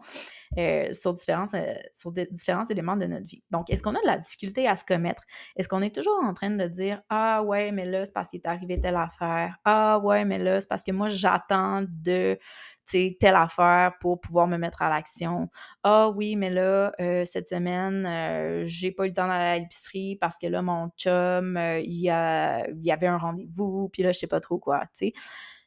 euh, 0.58 0.92
sur, 0.92 1.14
différents, 1.14 1.46
euh, 1.54 1.74
sur 1.90 2.12
différents 2.12 2.64
éléments 2.66 2.96
de 2.96 3.06
notre 3.06 3.26
vie. 3.26 3.42
Donc, 3.50 3.70
est-ce 3.70 3.82
qu'on 3.82 3.94
a 3.94 4.00
de 4.00 4.06
la 4.06 4.18
difficulté 4.18 4.68
à 4.68 4.76
se 4.76 4.84
commettre? 4.84 5.22
Est-ce 5.56 5.68
qu'on 5.68 5.82
est 5.82 5.94
toujours 5.94 6.18
en 6.22 6.32
train 6.32 6.50
de 6.50 6.66
dire 6.66 7.02
Ah 7.08 7.42
ouais, 7.42 7.72
mais 7.72 7.86
là, 7.86 8.04
c'est 8.04 8.12
parce 8.12 8.30
qu'il 8.30 8.40
est 8.40 8.46
arrivé 8.46 8.80
telle 8.80 8.96
affaire. 8.96 9.58
Ah 9.64 9.98
ouais, 9.98 10.24
mais 10.24 10.38
là, 10.38 10.60
c'est 10.60 10.68
parce 10.68 10.84
que 10.84 10.92
moi, 10.92 11.08
j'attends 11.08 11.84
de 11.88 12.38
telle 12.84 13.34
affaire 13.34 13.92
pour 14.00 14.20
pouvoir 14.20 14.46
me 14.46 14.56
mettre 14.56 14.82
à 14.82 14.88
l'action. 14.88 15.48
Ah 15.82 16.10
oui, 16.10 16.36
mais 16.36 16.50
là, 16.50 16.92
euh, 17.00 17.24
cette 17.24 17.48
semaine, 17.48 18.06
euh, 18.06 18.62
j'ai 18.64 18.92
pas 18.92 19.04
eu 19.04 19.08
le 19.08 19.14
temps 19.14 19.26
d'aller 19.26 19.44
à 19.44 19.58
l'épicerie 19.58 20.16
parce 20.16 20.38
que 20.38 20.46
là, 20.46 20.62
mon 20.62 20.88
chum, 20.96 21.56
euh, 21.56 21.80
il, 21.80 22.00
y 22.00 22.10
avait 22.10 23.06
un 23.06 23.18
rendez-vous, 23.18 23.88
puis 23.90 24.02
là, 24.02 24.12
je 24.12 24.18
sais 24.18 24.26
pas 24.26 24.40
trop 24.40 24.58
quoi, 24.58 24.84
tu. 24.96 25.12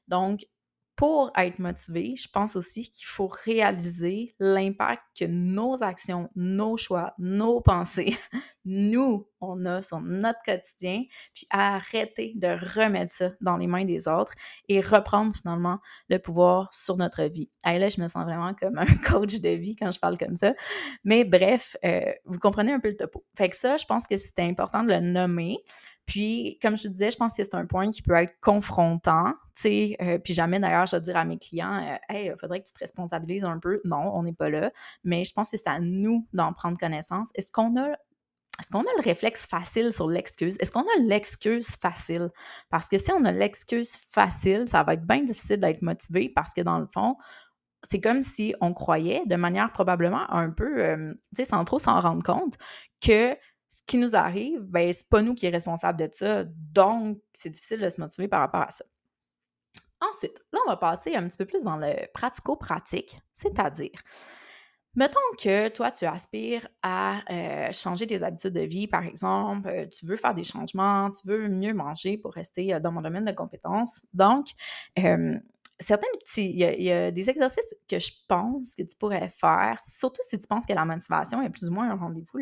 Donc, 0.07 0.45
pour 0.97 1.31
être 1.37 1.59
motivé, 1.59 2.15
je 2.17 2.27
pense 2.27 2.55
aussi 2.55 2.89
qu'il 2.89 3.05
faut 3.05 3.29
réaliser 3.45 4.35
l'impact 4.39 5.03
que 5.17 5.25
nos 5.25 5.83
actions, 5.83 6.27
nos 6.35 6.75
choix, 6.75 7.13
nos 7.19 7.61
pensées, 7.61 8.17
nous, 8.65 9.27
on 9.39 9.63
a 9.65 9.83
sur 9.83 10.01
notre 10.01 10.41
quotidien, 10.43 11.03
puis 11.35 11.45
arrêter 11.51 12.33
de 12.35 12.47
remettre 12.47 13.11
ça 13.11 13.29
dans 13.41 13.57
les 13.57 13.67
mains 13.67 13.85
des 13.85 14.07
autres 14.07 14.33
et 14.67 14.81
reprendre 14.81 15.35
finalement 15.35 15.77
le 16.09 16.17
pouvoir 16.17 16.73
sur 16.73 16.97
notre 16.97 17.25
vie. 17.25 17.51
Et 17.67 17.77
là, 17.77 17.89
je 17.89 18.01
me 18.01 18.07
sens 18.07 18.23
vraiment 18.23 18.55
comme 18.55 18.79
un 18.79 18.85
coach 19.07 19.39
de 19.39 19.49
vie 19.49 19.75
quand 19.75 19.91
je 19.91 19.99
parle 19.99 20.17
comme 20.17 20.35
ça. 20.35 20.55
Mais 21.03 21.23
bref, 21.23 21.77
euh, 21.85 22.11
vous 22.25 22.39
comprenez 22.39 22.73
un 22.73 22.79
peu 22.79 22.89
le 22.89 22.97
topo. 22.97 23.23
Fait 23.37 23.49
que 23.49 23.55
ça, 23.55 23.77
je 23.77 23.85
pense 23.85 24.07
que 24.07 24.17
c'était 24.17 24.41
important 24.41 24.81
de 24.81 24.89
le 24.89 24.99
nommer 24.99 25.59
puis, 26.07 26.57
comme 26.61 26.77
je 26.77 26.83
te 26.83 26.87
disais, 26.87 27.11
je 27.11 27.17
pense 27.17 27.35
que 27.35 27.43
c'est 27.43 27.53
un 27.53 27.65
point 27.65 27.91
qui 27.91 28.01
peut 28.01 28.15
être 28.15 28.39
confrontant, 28.39 29.33
euh, 29.65 30.17
puis 30.19 30.33
jamais 30.33 30.57
d'ailleurs, 30.57 30.85
je 30.85 30.95
vais 30.95 31.01
dire 31.01 31.17
à 31.17 31.25
mes 31.25 31.37
clients, 31.37 31.83
euh, 31.83 31.97
hey, 32.07 32.27
il 32.27 32.39
faudrait 32.39 32.61
que 32.61 32.67
tu 32.67 32.73
te 32.73 32.79
responsabilises 32.79 33.43
un 33.43 33.59
peu. 33.59 33.81
Non, 33.83 34.15
on 34.15 34.23
n'est 34.23 34.33
pas 34.33 34.49
là, 34.49 34.71
mais 35.03 35.25
je 35.25 35.33
pense 35.33 35.51
que 35.51 35.57
c'est 35.57 35.69
à 35.69 35.79
nous 35.79 36.25
d'en 36.31 36.53
prendre 36.53 36.77
connaissance. 36.77 37.29
Est-ce 37.35 37.51
qu'on 37.51 37.77
a 37.77 37.89
est-ce 38.59 38.71
qu'on 38.71 38.81
a 38.81 38.95
le 38.97 39.03
réflexe 39.03 39.45
facile 39.45 39.93
sur 39.93 40.09
l'excuse? 40.09 40.57
Est-ce 40.59 40.71
qu'on 40.71 40.81
a 40.81 40.99
l'excuse 41.01 41.75
facile? 41.75 42.31
Parce 42.71 42.89
que 42.89 42.97
si 42.97 43.11
on 43.11 43.23
a 43.23 43.31
l'excuse 43.31 43.95
facile, 44.09 44.63
ça 44.67 44.81
va 44.81 44.93
être 44.93 45.05
bien 45.05 45.23
difficile 45.23 45.59
d'être 45.59 45.83
motivé 45.83 46.29
parce 46.33 46.55
que 46.55 46.61
dans 46.61 46.79
le 46.79 46.87
fond, 46.91 47.17
c'est 47.83 48.01
comme 48.01 48.23
si 48.23 48.55
on 48.59 48.73
croyait, 48.73 49.21
de 49.27 49.35
manière 49.35 49.71
probablement 49.71 50.27
un 50.31 50.49
peu, 50.49 50.83
euh, 50.83 51.13
tu 51.35 51.43
sais, 51.43 51.45
sans 51.45 51.63
trop 51.65 51.77
s'en 51.77 51.99
rendre 51.99 52.23
compte, 52.23 52.57
que 52.99 53.37
ce 53.69 53.81
qui 53.85 53.97
nous 53.97 54.15
arrive, 54.15 54.61
ben, 54.61 54.91
c'est 54.93 55.09
pas 55.09 55.21
nous 55.21 55.35
qui 55.35 55.45
est 55.45 55.49
responsable 55.49 55.99
de 55.99 56.09
ça. 56.11 56.45
Donc, 56.45 57.19
c'est 57.33 57.49
difficile 57.49 57.81
de 57.81 57.89
se 57.89 57.99
motiver 57.99 58.27
par 58.27 58.39
rapport 58.39 58.61
à 58.61 58.71
ça. 58.71 58.85
Ensuite, 59.99 60.39
là, 60.53 60.59
on 60.65 60.69
va 60.69 60.77
passer 60.77 61.15
un 61.15 61.27
petit 61.27 61.37
peu 61.37 61.45
plus 61.45 61.63
dans 61.63 61.75
le 61.75 61.93
pratico-pratique, 62.13 63.19
c'est-à-dire, 63.33 63.99
mettons 64.95 65.19
que 65.41 65.69
toi, 65.69 65.89
tu 65.89 66.05
aspires 66.05 66.67
à 66.83 67.21
euh, 67.31 67.71
changer 67.71 68.05
tes 68.05 68.21
habitudes 68.21 68.53
de 68.53 68.61
vie, 68.61 68.87
par 68.87 69.03
exemple, 69.03 69.67
euh, 69.67 69.87
tu 69.87 70.05
veux 70.05 70.15
faire 70.15 70.35
des 70.35 70.43
changements, 70.43 71.09
tu 71.09 71.27
veux 71.27 71.49
mieux 71.49 71.73
manger 71.73 72.17
pour 72.17 72.33
rester 72.33 72.73
euh, 72.73 72.79
dans 72.79 72.91
mon 72.91 73.01
domaine 73.01 73.25
de 73.25 73.31
compétences. 73.31 74.05
Donc, 74.13 74.47
certains 75.79 76.07
petits, 76.19 76.49
il 76.49 76.57
y, 76.57 76.91
a, 76.91 77.11
des 77.11 77.29
exercices 77.29 77.75
que 77.87 77.99
je 77.99 78.11
pense 78.27 78.75
que 78.75 78.83
tu 78.83 78.97
pourrais 78.97 79.29
faire, 79.29 79.77
surtout 79.79 80.21
si 80.21 80.37
tu 80.37 80.47
penses 80.47 80.65
que 80.65 80.73
la 80.73 80.85
motivation 80.85 81.41
est 81.41 81.49
plus 81.49 81.69
ou 81.69 81.71
moins 81.71 81.91
un 81.91 81.95
rendez-vous, 81.95 82.39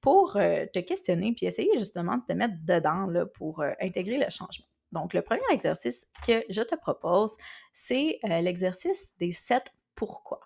pour 0.00 0.36
euh, 0.36 0.64
te 0.72 0.78
questionner 0.80 1.32
puis 1.32 1.46
essayer 1.46 1.76
justement 1.76 2.16
de 2.16 2.22
te 2.26 2.32
mettre 2.32 2.54
dedans 2.62 3.06
là, 3.06 3.26
pour 3.26 3.60
euh, 3.60 3.72
intégrer 3.80 4.18
le 4.18 4.30
changement. 4.30 4.66
Donc, 4.92 5.12
le 5.12 5.22
premier 5.22 5.42
exercice 5.50 6.06
que 6.26 6.44
je 6.48 6.62
te 6.62 6.74
propose, 6.76 7.36
c'est 7.72 8.18
euh, 8.24 8.40
l'exercice 8.40 9.14
des 9.18 9.32
sept 9.32 9.66
pourquoi 9.94 10.40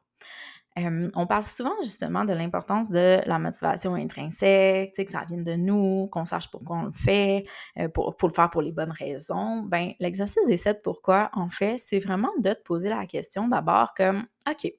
on 0.76 1.26
parle 1.26 1.44
souvent 1.44 1.74
justement 1.82 2.24
de 2.24 2.32
l'importance 2.32 2.90
de 2.90 3.20
la 3.26 3.38
motivation 3.38 3.94
intrinsèque, 3.94 4.94
que 4.96 5.11
ça 5.11 5.24
vienne 5.28 5.44
de 5.44 5.54
nous, 5.54 6.08
qu'on 6.11 6.24
sache 6.24 6.50
pourquoi 6.50 6.76
on 6.76 6.85
le 6.85 6.92
fait, 6.92 7.44
euh, 7.78 7.88
pour, 7.88 8.14
le 8.22 8.32
faire 8.32 8.50
pour 8.50 8.62
les 8.62 8.72
bonnes 8.72 8.92
raisons. 8.92 9.62
Ben, 9.62 9.92
l'exercice 10.00 10.46
des 10.46 10.56
sept 10.56 10.82
pourquoi, 10.82 11.30
en 11.35 11.48
fait, 11.48 11.76
c'est 11.78 12.00
vraiment 12.00 12.30
de 12.38 12.52
te 12.52 12.62
poser 12.62 12.88
la 12.88 13.06
question 13.06 13.48
d'abord 13.48 13.94
comme, 13.94 14.26
OK, 14.48 14.72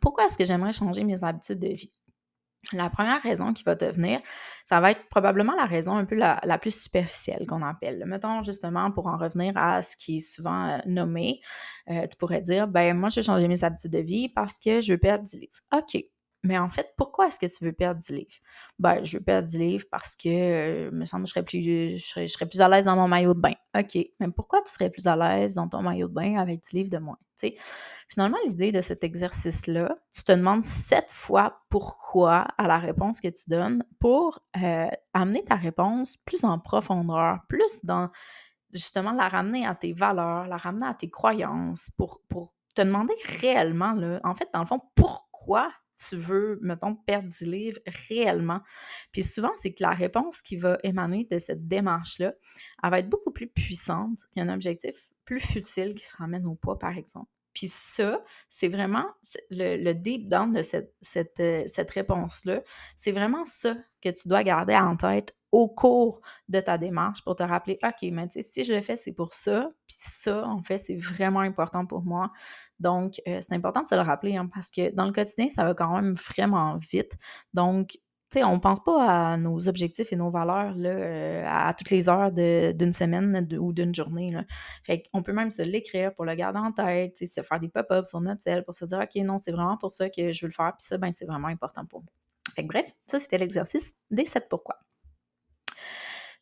pourquoi 0.00 0.26
est-ce 0.26 0.36
que 0.36 0.44
j'aimerais 0.44 0.72
changer 0.72 1.04
mes 1.04 1.22
habitudes 1.24 1.58
de 1.58 1.68
vie? 1.68 1.92
La 2.72 2.90
première 2.90 3.22
raison 3.22 3.52
qui 3.54 3.64
va 3.64 3.74
te 3.74 3.86
venir, 3.86 4.20
ça 4.64 4.80
va 4.80 4.90
être 4.90 5.08
probablement 5.08 5.54
la 5.56 5.64
raison 5.64 5.96
un 5.96 6.04
peu 6.04 6.14
la, 6.14 6.58
plus 6.58 6.78
superficielle 6.78 7.46
qu'on 7.46 7.62
appelle. 7.62 8.04
Mettons 8.06 8.42
justement 8.42 8.90
pour 8.90 9.06
en 9.06 9.16
revenir 9.16 9.56
à 9.56 9.80
ce 9.82 9.96
qui 9.96 10.16
est 10.16 10.20
souvent 10.20 10.68
euh, 10.68 10.78
nommé, 10.86 11.40
euh, 11.88 12.06
tu 12.06 12.16
pourrais 12.18 12.42
dire, 12.42 12.68
ben 12.68 12.96
moi 12.96 13.08
je 13.08 13.16
vais 13.16 13.24
changer 13.24 13.48
mes 13.48 13.64
habitudes 13.64 13.92
de 13.92 13.98
vie 13.98 14.28
parce 14.28 14.58
que 14.58 14.80
je 14.80 14.92
veux 14.92 14.98
perdre 14.98 15.24
du 15.24 15.38
livre. 15.38 15.58
OK, 15.72 16.04
mais 16.42 16.58
en 16.58 16.68
fait, 16.68 16.94
pourquoi 16.96 17.28
est-ce 17.28 17.38
que 17.38 17.46
tu 17.46 17.64
veux 17.64 17.72
perdre 17.72 18.00
du 18.00 18.14
livre? 18.14 18.34
Ben, 18.78 19.04
je 19.04 19.18
veux 19.18 19.22
perdre 19.22 19.48
du 19.48 19.58
livre 19.58 19.84
parce 19.90 20.16
que, 20.16 20.28
euh, 20.28 20.90
me 20.90 21.04
semble, 21.04 21.26
je 21.26 21.32
serais 21.32 21.42
plus, 21.42 21.98
je 21.98 22.26
serais, 22.26 22.46
plus 22.46 22.60
à 22.60 22.68
l'aise 22.68 22.86
dans 22.86 22.96
mon 22.96 23.08
maillot 23.08 23.34
de 23.34 23.40
bain. 23.40 23.54
OK, 23.76 23.98
mais 24.18 24.30
pourquoi 24.34 24.62
tu 24.62 24.72
serais 24.72 24.90
plus 24.90 25.06
à 25.06 25.16
l'aise 25.16 25.54
dans 25.54 25.68
ton 25.68 25.82
maillot 25.82 26.08
de 26.08 26.14
bain 26.14 26.36
avec 26.36 26.62
du 26.62 26.76
livre 26.76 26.90
de 26.90 26.98
moins? 26.98 27.18
Finalement, 28.08 28.38
l'idée 28.46 28.72
de 28.72 28.80
cet 28.80 29.04
exercice-là, 29.04 29.96
tu 30.12 30.24
te 30.24 30.32
demandes 30.32 30.64
sept 30.64 31.10
fois 31.10 31.62
pourquoi 31.70 32.46
à 32.58 32.66
la 32.66 32.78
réponse 32.78 33.20
que 33.20 33.28
tu 33.28 33.48
donnes 33.48 33.84
pour 33.98 34.40
euh, 34.62 34.88
amener 35.14 35.44
ta 35.44 35.54
réponse 35.54 36.16
plus 36.18 36.44
en 36.44 36.58
profondeur, 36.58 37.38
plus 37.48 37.84
dans 37.84 38.10
justement 38.72 39.12
la 39.12 39.28
ramener 39.28 39.66
à 39.66 39.74
tes 39.74 39.92
valeurs, 39.92 40.46
la 40.46 40.56
ramener 40.56 40.86
à 40.86 40.94
tes 40.94 41.10
croyances, 41.10 41.90
pour, 41.96 42.20
pour 42.28 42.54
te 42.74 42.82
demander 42.82 43.14
réellement, 43.40 43.92
là, 43.92 44.20
en 44.24 44.34
fait, 44.34 44.48
dans 44.52 44.60
le 44.60 44.66
fond, 44.66 44.80
pourquoi 44.94 45.70
tu 46.08 46.16
veux, 46.16 46.58
mettons, 46.62 46.94
perdre 46.94 47.30
du 47.30 47.44
livre 47.44 47.78
réellement? 48.08 48.60
Puis 49.12 49.22
souvent, 49.22 49.52
c'est 49.56 49.72
que 49.72 49.82
la 49.82 49.90
réponse 49.90 50.40
qui 50.40 50.56
va 50.56 50.78
émaner 50.82 51.26
de 51.30 51.38
cette 51.38 51.66
démarche-là, 51.68 52.34
elle 52.82 52.90
va 52.90 52.98
être 52.98 53.08
beaucoup 53.08 53.32
plus 53.32 53.48
puissante 53.48 54.18
qu'un 54.34 54.52
objectif 54.52 55.10
plus 55.24 55.40
futile 55.40 55.94
qui 55.94 56.04
se 56.04 56.16
ramène 56.16 56.46
au 56.46 56.54
poids, 56.54 56.78
par 56.78 56.96
exemple. 56.96 57.30
Puis 57.52 57.68
ça, 57.68 58.22
c'est 58.48 58.68
vraiment 58.68 59.06
le, 59.50 59.92
deep 59.92 60.28
down 60.28 60.52
de 60.52 60.62
cette, 60.62 60.94
cette, 61.00 61.40
euh, 61.40 61.64
réponse-là. 61.94 62.62
C'est 62.96 63.12
vraiment 63.12 63.44
ça 63.44 63.76
que 64.00 64.08
tu 64.08 64.28
dois 64.28 64.42
garder 64.42 64.74
en 64.76 64.96
tête 64.96 65.34
au 65.52 65.68
cours 65.68 66.20
de 66.48 66.60
ta 66.60 66.78
démarche 66.78 67.22
pour 67.24 67.36
te 67.36 67.42
rappeler, 67.42 67.78
OK, 67.82 68.08
mais 68.12 68.28
tu 68.28 68.34
sais, 68.34 68.42
si 68.42 68.64
je 68.64 68.72
le 68.72 68.82
fais, 68.82 68.96
c'est 68.96 69.12
pour 69.12 69.34
ça. 69.34 69.70
Puis 69.86 69.96
ça, 69.98 70.46
en 70.46 70.62
fait, 70.62 70.78
c'est 70.78 70.96
vraiment 70.96 71.40
important 71.40 71.86
pour 71.86 72.02
moi. 72.02 72.30
Donc, 72.78 73.20
euh, 73.26 73.38
c'est 73.40 73.54
important 73.54 73.82
de 73.82 73.88
se 73.88 73.94
le 73.94 74.02
rappeler 74.02 74.36
hein, 74.36 74.48
parce 74.52 74.70
que 74.70 74.94
dans 74.94 75.06
le 75.06 75.12
quotidien, 75.12 75.50
ça 75.50 75.64
va 75.64 75.74
quand 75.74 75.92
même 75.94 76.12
vraiment 76.12 76.76
vite. 76.76 77.12
Donc, 77.52 77.98
tu 78.30 78.38
sais, 78.38 78.44
on 78.44 78.54
ne 78.54 78.60
pense 78.60 78.78
pas 78.84 79.32
à 79.32 79.36
nos 79.36 79.68
objectifs 79.68 80.12
et 80.12 80.16
nos 80.16 80.30
valeurs 80.30 80.72
là, 80.76 80.90
euh, 80.90 81.44
à 81.48 81.74
toutes 81.74 81.90
les 81.90 82.08
heures 82.08 82.30
d'une 82.30 82.92
semaine 82.92 83.48
ou 83.58 83.72
d'une 83.72 83.92
journée. 83.92 84.30
Là. 84.30 84.44
Fait 84.84 85.02
peut 85.24 85.32
même 85.32 85.50
se 85.50 85.62
l'écrire 85.62 86.14
pour 86.14 86.24
le 86.24 86.34
garder 86.36 86.60
en 86.60 86.70
tête, 86.70 87.18
se 87.18 87.42
faire 87.42 87.58
des 87.58 87.68
pop-ups 87.68 88.08
sur 88.08 88.20
notre 88.20 88.42
tel 88.44 88.64
pour 88.64 88.74
se 88.74 88.84
dire 88.84 89.00
OK, 89.00 89.16
non, 89.24 89.38
c'est 89.38 89.50
vraiment 89.50 89.76
pour 89.76 89.90
ça 89.90 90.08
que 90.08 90.30
je 90.30 90.42
veux 90.42 90.48
le 90.48 90.54
faire, 90.54 90.72
puis 90.78 90.86
ça, 90.86 90.96
ben, 90.96 91.10
c'est 91.12 91.26
vraiment 91.26 91.48
important 91.48 91.84
pour 91.86 92.02
moi. 92.02 92.19
Fait 92.54 92.62
bref, 92.62 92.90
ça, 93.06 93.20
c'était 93.20 93.38
l'exercice 93.38 93.94
des 94.10 94.24
7 94.24 94.48
pourquoi. 94.48 94.78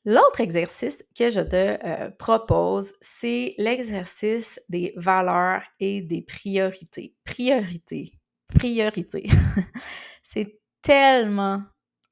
L'autre 0.05 0.41
exercice 0.41 1.05
que 1.17 1.29
je 1.29 1.41
te 1.41 1.87
euh, 1.87 2.11
propose, 2.13 2.95
c'est 3.01 3.55
l'exercice 3.59 4.61
des 4.69 4.95
valeurs 4.97 5.63
et 5.81 6.01
des 6.03 6.23
priorités. 6.23 7.15
Priorité, 7.25 8.13
priorité. 8.55 9.27
c'est 10.23 10.61
tellement 10.83 11.63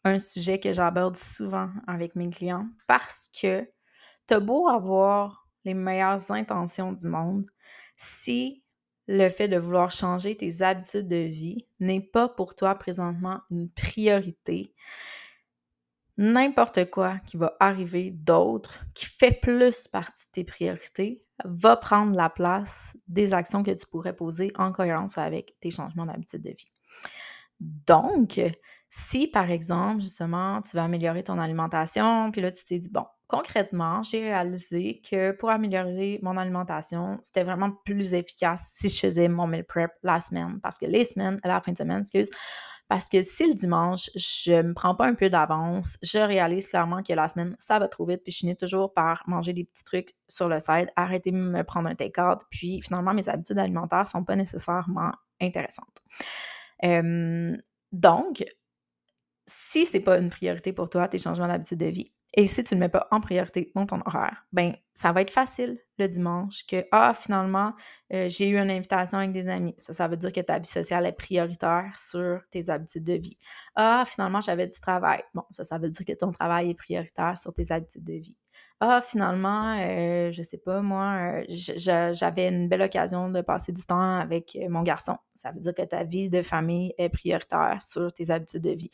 un 0.04 0.18
sujet 0.18 0.60
que 0.60 0.72
j'aborde 0.72 1.16
souvent 1.16 1.70
avec 1.86 2.16
mes 2.16 2.28
clients 2.28 2.68
parce 2.86 3.30
que 3.40 3.66
as 4.30 4.40
beau 4.40 4.68
avoir 4.68 5.48
les 5.64 5.74
meilleures 5.74 6.30
intentions 6.30 6.92
du 6.92 7.06
monde, 7.06 7.48
si 7.96 8.62
le 9.06 9.28
fait 9.28 9.48
de 9.48 9.56
vouloir 9.56 9.92
changer 9.92 10.34
tes 10.34 10.62
habitudes 10.62 11.08
de 11.08 11.16
vie 11.16 11.66
n'est 11.80 12.00
pas 12.00 12.28
pour 12.28 12.54
toi 12.54 12.74
présentement 12.74 13.40
une 13.50 13.70
priorité, 13.70 14.74
n'importe 16.16 16.90
quoi 16.90 17.18
qui 17.26 17.36
va 17.36 17.56
arriver 17.60 18.10
d'autre, 18.10 18.84
qui 18.94 19.06
fait 19.06 19.32
plus 19.32 19.86
partie 19.88 20.26
de 20.26 20.32
tes 20.32 20.44
priorités, 20.44 21.22
va 21.44 21.76
prendre 21.76 22.16
la 22.16 22.30
place 22.30 22.96
des 23.06 23.34
actions 23.34 23.62
que 23.62 23.70
tu 23.70 23.86
pourrais 23.86 24.16
poser 24.16 24.52
en 24.56 24.72
cohérence 24.72 25.18
avec 25.18 25.54
tes 25.60 25.70
changements 25.70 26.06
d'habitude 26.06 26.42
de 26.42 26.50
vie. 26.50 26.72
Donc, 27.60 28.40
si, 28.88 29.26
par 29.26 29.50
exemple, 29.50 30.00
justement, 30.00 30.62
tu 30.62 30.76
veux 30.76 30.82
améliorer 30.82 31.22
ton 31.22 31.38
alimentation, 31.38 32.30
puis 32.30 32.40
là, 32.40 32.50
tu 32.50 32.64
t'es 32.64 32.78
dit, 32.78 32.90
bon, 32.90 33.04
concrètement, 33.26 34.02
j'ai 34.02 34.22
réalisé 34.22 35.00
que 35.08 35.32
pour 35.32 35.50
améliorer 35.50 36.18
mon 36.22 36.36
alimentation, 36.36 37.18
c'était 37.22 37.44
vraiment 37.44 37.72
plus 37.84 38.14
efficace 38.14 38.72
si 38.74 38.88
je 38.88 38.98
faisais 38.98 39.28
mon 39.28 39.46
meal 39.46 39.64
prep 39.64 39.92
la 40.02 40.20
semaine, 40.20 40.60
parce 40.62 40.78
que 40.78 40.86
les 40.86 41.04
semaines, 41.04 41.38
la 41.44 41.60
fin 41.60 41.72
de 41.72 41.78
semaine, 41.78 42.00
excuse, 42.00 42.30
parce 42.88 43.08
que 43.08 43.22
si 43.22 43.48
le 43.48 43.54
dimanche, 43.54 44.10
je 44.14 44.62
me 44.62 44.72
prends 44.72 44.94
pas 44.94 45.06
un 45.06 45.14
peu 45.14 45.28
d'avance, 45.28 45.98
je 46.02 46.18
réalise 46.18 46.68
clairement 46.68 47.02
que 47.02 47.12
la 47.12 47.26
semaine, 47.26 47.56
ça 47.58 47.80
va 47.80 47.88
trop 47.88 48.06
vite, 48.06 48.22
puis 48.22 48.32
je 48.32 48.38
finis 48.38 48.56
toujours 48.56 48.94
par 48.94 49.24
manger 49.26 49.52
des 49.52 49.64
petits 49.64 49.84
trucs 49.84 50.10
sur 50.28 50.48
le 50.48 50.60
side, 50.60 50.90
arrêter 50.94 51.32
de 51.32 51.36
me 51.36 51.64
prendre 51.64 51.88
un 51.88 51.96
take-out, 51.96 52.40
puis 52.48 52.80
finalement, 52.80 53.12
mes 53.12 53.28
habitudes 53.28 53.58
alimentaires 53.58 54.06
sont 54.06 54.22
pas 54.22 54.36
nécessairement 54.36 55.12
intéressantes. 55.40 56.00
donc, 57.92 58.44
si 59.48 59.86
c'est 59.86 60.00
pas 60.00 60.18
une 60.18 60.30
priorité 60.30 60.72
pour 60.72 60.88
toi, 60.88 61.08
tes 61.08 61.18
changements 61.18 61.46
d'habitude 61.46 61.78
de 61.78 61.86
vie, 61.86 62.12
et 62.36 62.46
si 62.46 62.62
tu 62.62 62.74
ne 62.74 62.80
mets 62.80 62.90
pas 62.90 63.08
en 63.10 63.20
priorité 63.20 63.72
dans 63.74 63.86
ton 63.86 64.00
horaire, 64.04 64.46
ben 64.52 64.74
ça 64.92 65.12
va 65.12 65.22
être 65.22 65.30
facile 65.30 65.78
le 65.98 66.06
dimanche 66.06 66.66
que 66.66 66.86
ah 66.92 67.14
finalement 67.14 67.72
euh, 68.12 68.28
j'ai 68.28 68.48
eu 68.50 68.58
une 68.58 68.70
invitation 68.70 69.18
avec 69.18 69.32
des 69.32 69.48
amis. 69.48 69.74
Ça 69.78 69.94
ça 69.94 70.06
veut 70.06 70.18
dire 70.18 70.32
que 70.32 70.40
ta 70.40 70.58
vie 70.58 70.68
sociale 70.68 71.06
est 71.06 71.12
prioritaire 71.12 71.92
sur 71.98 72.42
tes 72.50 72.68
habitudes 72.68 73.04
de 73.04 73.14
vie. 73.14 73.38
Ah 73.74 74.04
finalement 74.06 74.42
j'avais 74.42 74.66
du 74.68 74.78
travail. 74.78 75.22
Bon, 75.34 75.44
ça 75.50 75.64
ça 75.64 75.78
veut 75.78 75.88
dire 75.88 76.04
que 76.06 76.12
ton 76.12 76.30
travail 76.30 76.70
est 76.70 76.74
prioritaire 76.74 77.38
sur 77.38 77.54
tes 77.54 77.72
habitudes 77.72 78.04
de 78.04 78.14
vie. 78.14 78.36
Ah, 78.80 79.00
finalement, 79.00 79.74
euh, 79.78 80.30
je 80.32 80.42
sais 80.42 80.58
pas, 80.58 80.82
moi, 80.82 81.40
euh, 81.40 81.44
j'avais 81.48 82.48
une 82.48 82.68
belle 82.68 82.82
occasion 82.82 83.30
de 83.30 83.40
passer 83.40 83.72
du 83.72 83.80
temps 83.86 84.18
avec 84.18 84.54
euh, 84.54 84.68
mon 84.68 84.82
garçon. 84.82 85.16
Ça 85.34 85.50
veut 85.50 85.60
dire 85.60 85.74
que 85.74 85.80
ta 85.80 86.04
vie 86.04 86.28
de 86.28 86.42
famille 86.42 86.92
est 86.98 87.08
prioritaire 87.08 87.78
sur 87.80 88.12
tes 88.12 88.30
habitudes 88.30 88.60
de 88.60 88.72
vie. 88.72 88.90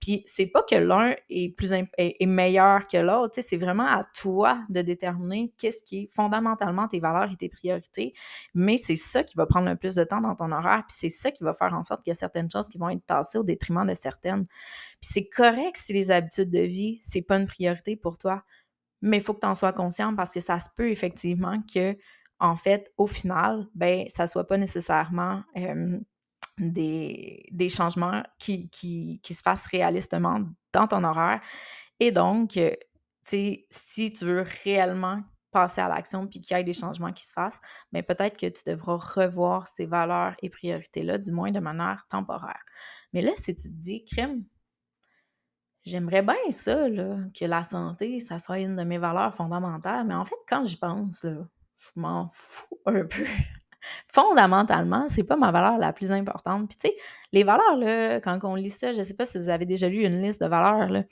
Puis, 0.00 0.22
c'est 0.26 0.46
pas 0.46 0.62
que 0.62 0.76
l'un 0.76 1.16
est 1.30 1.48
plus 1.56 1.72
est, 1.72 2.26
meilleur 2.26 2.86
que 2.86 2.96
l'autre, 2.96 3.40
c'est 3.42 3.56
vraiment 3.56 3.86
à 3.86 4.06
toi 4.14 4.60
de 4.68 4.82
déterminer 4.82 5.52
qu'est-ce 5.58 5.82
qui 5.82 6.04
est 6.04 6.14
fondamentalement 6.14 6.86
tes 6.86 7.00
valeurs 7.00 7.32
et 7.32 7.36
tes 7.36 7.48
priorités. 7.48 8.12
Mais 8.54 8.76
c'est 8.76 8.94
ça 8.94 9.24
qui 9.24 9.36
va 9.36 9.46
prendre 9.46 9.68
le 9.68 9.74
plus 9.74 9.96
de 9.96 10.04
temps 10.04 10.20
dans 10.20 10.36
ton 10.36 10.52
horaire, 10.52 10.84
puis 10.86 10.96
c'est 10.96 11.08
ça 11.08 11.32
qui 11.32 11.42
va 11.42 11.54
faire 11.54 11.74
en 11.74 11.82
sorte 11.82 12.04
qu'il 12.04 12.12
y 12.12 12.16
a 12.16 12.18
certaines 12.18 12.50
choses 12.52 12.68
qui 12.68 12.78
vont 12.78 12.88
être 12.88 13.04
tassées 13.04 13.38
au 13.38 13.44
détriment 13.44 13.84
de 13.84 13.94
certaines. 13.94 14.46
Puis 15.00 15.10
c'est 15.12 15.28
correct 15.28 15.76
si 15.76 15.92
les 15.92 16.12
habitudes 16.12 16.50
de 16.50 16.60
vie, 16.60 17.00
c'est 17.02 17.22
pas 17.22 17.36
une 17.36 17.46
priorité 17.46 17.96
pour 17.96 18.16
toi 18.16 18.44
mais 19.04 19.18
il 19.18 19.22
faut 19.22 19.34
que 19.34 19.40
tu 19.40 19.46
en 19.46 19.54
sois 19.54 19.74
conscient 19.74 20.16
parce 20.16 20.32
que 20.32 20.40
ça 20.40 20.58
se 20.58 20.70
peut 20.74 20.90
effectivement 20.90 21.60
que, 21.72 21.96
en 22.40 22.56
fait, 22.56 22.90
au 22.96 23.06
final, 23.06 23.68
ben, 23.74 24.06
ça 24.08 24.24
ne 24.24 24.28
soit 24.28 24.46
pas 24.46 24.56
nécessairement 24.56 25.42
des, 26.58 27.68
changements 27.68 28.22
qui, 28.38 28.70
qui, 28.70 29.20
se 29.34 29.42
fassent 29.42 29.66
réalistement 29.66 30.40
dans 30.72 30.86
ton 30.86 31.04
horaire. 31.04 31.40
Et 32.00 32.12
donc, 32.12 32.58
sais, 33.24 33.66
si 33.68 34.10
tu 34.10 34.24
veux 34.24 34.44
réellement 34.64 35.22
passer 35.50 35.82
à 35.82 35.88
l'action 35.88 36.26
puis 36.26 36.40
qu'il 36.40 36.56
y 36.56 36.60
ait 36.60 36.64
des 36.64 36.72
changements 36.72 37.12
qui 37.12 37.26
se 37.26 37.32
fassent, 37.32 37.60
mais 37.92 38.02
ben, 38.02 38.16
peut-être 38.16 38.38
que 38.38 38.46
tu 38.46 38.62
devras 38.66 38.96
revoir 38.96 39.68
ces 39.68 39.84
valeurs 39.84 40.34
et 40.42 40.48
priorités-là, 40.48 41.18
du 41.18 41.30
moins 41.30 41.52
de 41.52 41.60
manière 41.60 42.06
temporaire. 42.10 42.62
Mais 43.12 43.20
là, 43.20 43.32
si 43.36 43.54
tu 43.54 43.68
te 43.68 43.76
dis, 43.76 44.02
crime, 44.04 44.44
J'aimerais 45.84 46.22
bien 46.22 46.50
ça, 46.50 46.88
là, 46.88 47.16
que 47.38 47.44
la 47.44 47.62
santé, 47.62 48.18
ça 48.20 48.38
soit 48.38 48.60
une 48.60 48.76
de 48.76 48.84
mes 48.84 48.98
valeurs 48.98 49.34
fondamentales, 49.34 50.06
mais 50.06 50.14
en 50.14 50.24
fait, 50.24 50.36
quand 50.48 50.64
j'y 50.64 50.76
pense, 50.76 51.24
là, 51.24 51.46
je 51.76 52.00
m'en 52.00 52.30
fous 52.32 52.78
un 52.86 53.04
peu. 53.04 53.24
Fondamentalement, 54.08 55.06
c'est 55.08 55.24
pas 55.24 55.36
ma 55.36 55.52
valeur 55.52 55.76
la 55.76 55.92
plus 55.92 56.10
importante. 56.10 56.68
Puis, 56.70 56.78
tu 56.78 56.88
sais, 56.88 56.94
les 57.32 57.44
valeurs, 57.44 57.76
là, 57.76 58.18
quand 58.20 58.38
on 58.44 58.54
lit 58.54 58.70
ça, 58.70 58.92
je 58.92 59.02
sais 59.02 59.12
pas 59.12 59.26
si 59.26 59.38
vous 59.38 59.50
avez 59.50 59.66
déjà 59.66 59.88
lu 59.88 60.04
une 60.04 60.22
liste 60.22 60.40
de 60.42 60.46
valeurs, 60.46 60.88
là. 60.88 61.02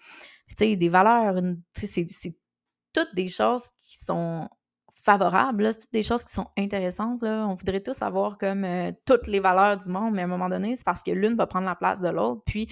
Tu 0.48 0.54
sais, 0.56 0.76
des 0.76 0.88
valeurs, 0.88 1.34
c'est 1.74 2.36
toutes 2.94 3.14
des 3.14 3.28
choses 3.28 3.70
qui 3.86 3.98
sont 3.98 4.48
favorables, 5.02 5.72
c'est 5.72 5.80
toutes 5.80 5.92
des 5.92 6.02
choses 6.02 6.24
qui 6.24 6.32
sont 6.32 6.46
intéressantes. 6.56 7.22
Là. 7.22 7.46
On 7.48 7.54
voudrait 7.54 7.80
tous 7.80 8.00
avoir 8.02 8.38
comme 8.38 8.64
euh, 8.64 8.92
toutes 9.04 9.26
les 9.26 9.40
valeurs 9.40 9.76
du 9.76 9.90
monde, 9.90 10.14
mais 10.14 10.22
à 10.22 10.24
un 10.24 10.28
moment 10.28 10.48
donné, 10.48 10.76
c'est 10.76 10.84
parce 10.84 11.02
que 11.02 11.10
l'une 11.10 11.34
va 11.34 11.46
prendre 11.46 11.66
la 11.66 11.74
place 11.74 12.00
de 12.00 12.08
l'autre. 12.08 12.42
Puis, 12.46 12.68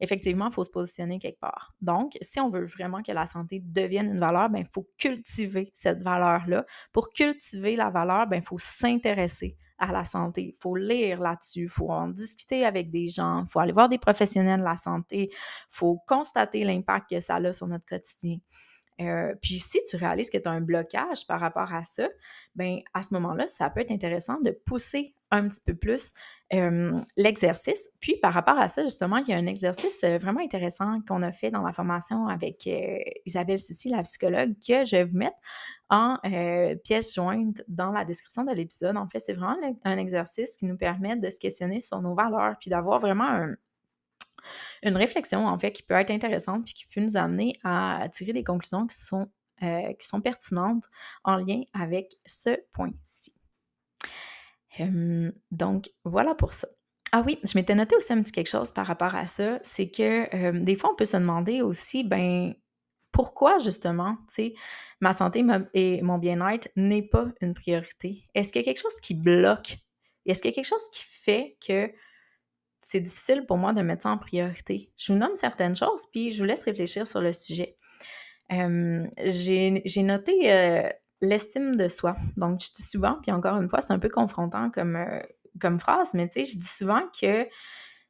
effectivement, 0.00 0.48
il 0.48 0.54
faut 0.54 0.64
se 0.64 0.70
positionner 0.70 1.18
quelque 1.18 1.40
part. 1.40 1.74
Donc, 1.80 2.16
si 2.20 2.40
on 2.40 2.50
veut 2.50 2.64
vraiment 2.64 3.02
que 3.02 3.12
la 3.12 3.26
santé 3.26 3.60
devienne 3.62 4.12
une 4.14 4.20
valeur, 4.20 4.48
ben, 4.48 4.60
il 4.60 4.68
faut 4.72 4.88
cultiver 4.98 5.70
cette 5.74 6.02
valeur-là. 6.02 6.64
Pour 6.92 7.10
cultiver 7.10 7.76
la 7.76 7.90
valeur, 7.90 8.26
ben, 8.26 8.36
il 8.36 8.46
faut 8.46 8.58
s'intéresser 8.58 9.56
à 9.78 9.92
la 9.92 10.04
santé. 10.04 10.54
Il 10.54 10.60
faut 10.60 10.76
lire 10.76 11.20
là-dessus, 11.20 11.62
il 11.62 11.68
faut 11.68 11.90
en 11.90 12.08
discuter 12.08 12.66
avec 12.66 12.90
des 12.90 13.08
gens, 13.08 13.44
il 13.46 13.50
faut 13.50 13.60
aller 13.60 13.72
voir 13.72 13.88
des 13.88 13.98
professionnels 13.98 14.60
de 14.60 14.64
la 14.64 14.76
santé, 14.76 15.30
il 15.32 15.36
faut 15.68 15.98
constater 16.06 16.64
l'impact 16.64 17.10
que 17.10 17.20
ça 17.20 17.36
a 17.36 17.52
sur 17.52 17.66
notre 17.66 17.86
quotidien. 17.86 18.36
Euh, 19.00 19.34
puis 19.40 19.58
si 19.58 19.78
tu 19.88 19.96
réalises 19.96 20.30
que 20.30 20.38
tu 20.38 20.48
as 20.48 20.52
un 20.52 20.60
blocage 20.60 21.26
par 21.26 21.40
rapport 21.40 21.72
à 21.72 21.84
ça, 21.84 22.08
ben 22.54 22.80
à 22.94 23.02
ce 23.02 23.14
moment-là, 23.14 23.48
ça 23.48 23.70
peut 23.70 23.80
être 23.80 23.90
intéressant 23.90 24.40
de 24.40 24.50
pousser 24.50 25.14
un 25.30 25.48
petit 25.48 25.60
peu 25.64 25.74
plus 25.74 26.12
l'exercice. 27.16 27.88
Puis 28.00 28.16
par 28.16 28.32
rapport 28.32 28.58
à 28.58 28.66
ça, 28.66 28.82
justement, 28.82 29.18
il 29.18 29.28
y 29.28 29.32
a 29.32 29.36
un 29.36 29.46
exercice 29.46 30.00
euh, 30.02 30.18
vraiment 30.18 30.40
intéressant 30.40 31.00
qu'on 31.06 31.22
a 31.22 31.30
fait 31.30 31.50
dans 31.50 31.62
la 31.62 31.72
formation 31.72 32.26
avec 32.26 32.66
euh, 32.66 32.98
Isabelle 33.26 33.58
Sucy, 33.58 33.90
la 33.90 34.02
psychologue, 34.02 34.54
que 34.54 34.84
je 34.84 34.96
vais 34.96 35.04
vous 35.04 35.16
mettre 35.16 35.36
en 35.88 36.18
pièce 36.84 37.14
jointe 37.14 37.62
dans 37.66 37.90
la 37.90 38.04
description 38.04 38.44
de 38.44 38.52
l'épisode. 38.52 38.96
En 38.96 39.08
fait, 39.08 39.18
c'est 39.18 39.32
vraiment 39.32 39.56
un 39.84 39.98
exercice 39.98 40.56
qui 40.56 40.66
nous 40.66 40.76
permet 40.76 41.16
de 41.16 41.28
se 41.28 41.40
questionner 41.40 41.80
sur 41.80 42.00
nos 42.00 42.14
valeurs, 42.14 42.56
puis 42.60 42.70
d'avoir 42.70 43.00
vraiment 43.00 43.28
un, 43.28 43.56
une 44.82 44.96
réflexion, 44.96 45.46
en 45.46 45.58
fait, 45.58 45.72
qui 45.72 45.82
peut 45.82 45.94
être 45.94 46.10
intéressante 46.10 46.64
puis 46.64 46.74
qui 46.74 46.86
peut 46.86 47.00
nous 47.00 47.16
amener 47.16 47.58
à 47.64 48.08
tirer 48.12 48.32
des 48.32 48.44
conclusions 48.44 48.86
qui 48.86 48.98
sont, 48.98 49.30
euh, 49.62 49.92
qui 49.94 50.06
sont 50.06 50.20
pertinentes 50.20 50.84
en 51.24 51.36
lien 51.36 51.62
avec 51.72 52.16
ce 52.26 52.56
point-ci. 52.72 53.32
donc, 55.50 55.90
voilà 56.04 56.34
pour 56.34 56.52
ça. 56.52 56.68
Ah 57.12 57.22
oui, 57.26 57.40
je 57.42 57.58
m'étais 57.58 57.74
noté 57.74 57.96
aussi 57.96 58.12
un 58.12 58.22
petit 58.22 58.32
quelque 58.32 58.48
chose 58.48 58.70
par 58.70 58.86
rapport 58.86 59.14
à 59.16 59.26
ça, 59.26 59.58
c'est 59.62 59.90
que 59.90 60.58
des 60.62 60.76
fois, 60.76 60.92
on 60.92 60.94
peut 60.94 61.04
se 61.04 61.16
demander 61.16 61.60
aussi, 61.60 62.04
ben, 62.04 62.54
pourquoi 63.12 63.58
justement, 63.58 64.16
tu 64.28 64.34
sais, 64.34 64.54
ma 65.00 65.12
santé 65.12 65.44
et 65.74 66.02
mon 66.02 66.18
bien-être 66.18 66.68
n'est 66.76 67.02
pas 67.02 67.26
une 67.40 67.54
priorité? 67.54 68.24
Est-ce 68.34 68.52
qu'il 68.52 68.60
y 68.60 68.64
a 68.64 68.64
quelque 68.64 68.82
chose 68.82 68.98
qui 69.02 69.14
bloque? 69.14 69.78
Est-ce 70.26 70.40
qu'il 70.42 70.50
y 70.50 70.54
a 70.54 70.54
quelque 70.54 70.64
chose 70.64 70.88
qui 70.92 71.04
fait 71.04 71.56
que 71.66 71.90
c'est 72.82 73.00
difficile 73.00 73.44
pour 73.46 73.58
moi 73.58 73.72
de 73.72 73.82
mettre 73.82 74.04
ça 74.04 74.10
en 74.10 74.18
priorité. 74.18 74.90
Je 74.96 75.12
vous 75.12 75.18
nomme 75.18 75.36
certaines 75.36 75.76
choses, 75.76 76.06
puis 76.10 76.32
je 76.32 76.38
vous 76.38 76.46
laisse 76.46 76.64
réfléchir 76.64 77.06
sur 77.06 77.20
le 77.20 77.32
sujet. 77.32 77.76
J'ai 78.50 80.02
noté 80.02 80.52
euh, 80.52 80.88
l'estime 81.20 81.76
de 81.76 81.88
soi. 81.88 82.16
Donc, 82.36 82.60
je 82.60 82.74
dis 82.74 82.82
souvent, 82.82 83.18
puis 83.22 83.30
encore 83.32 83.60
une 83.60 83.68
fois, 83.68 83.80
c'est 83.80 83.92
un 83.92 83.98
peu 83.98 84.08
confrontant 84.08 84.70
comme, 84.70 84.96
euh, 84.96 85.20
comme 85.60 85.78
phrase, 85.78 86.14
mais 86.14 86.28
tu 86.28 86.40
sais, 86.40 86.46
je 86.46 86.58
dis 86.58 86.66
souvent 86.66 87.02
que 87.20 87.46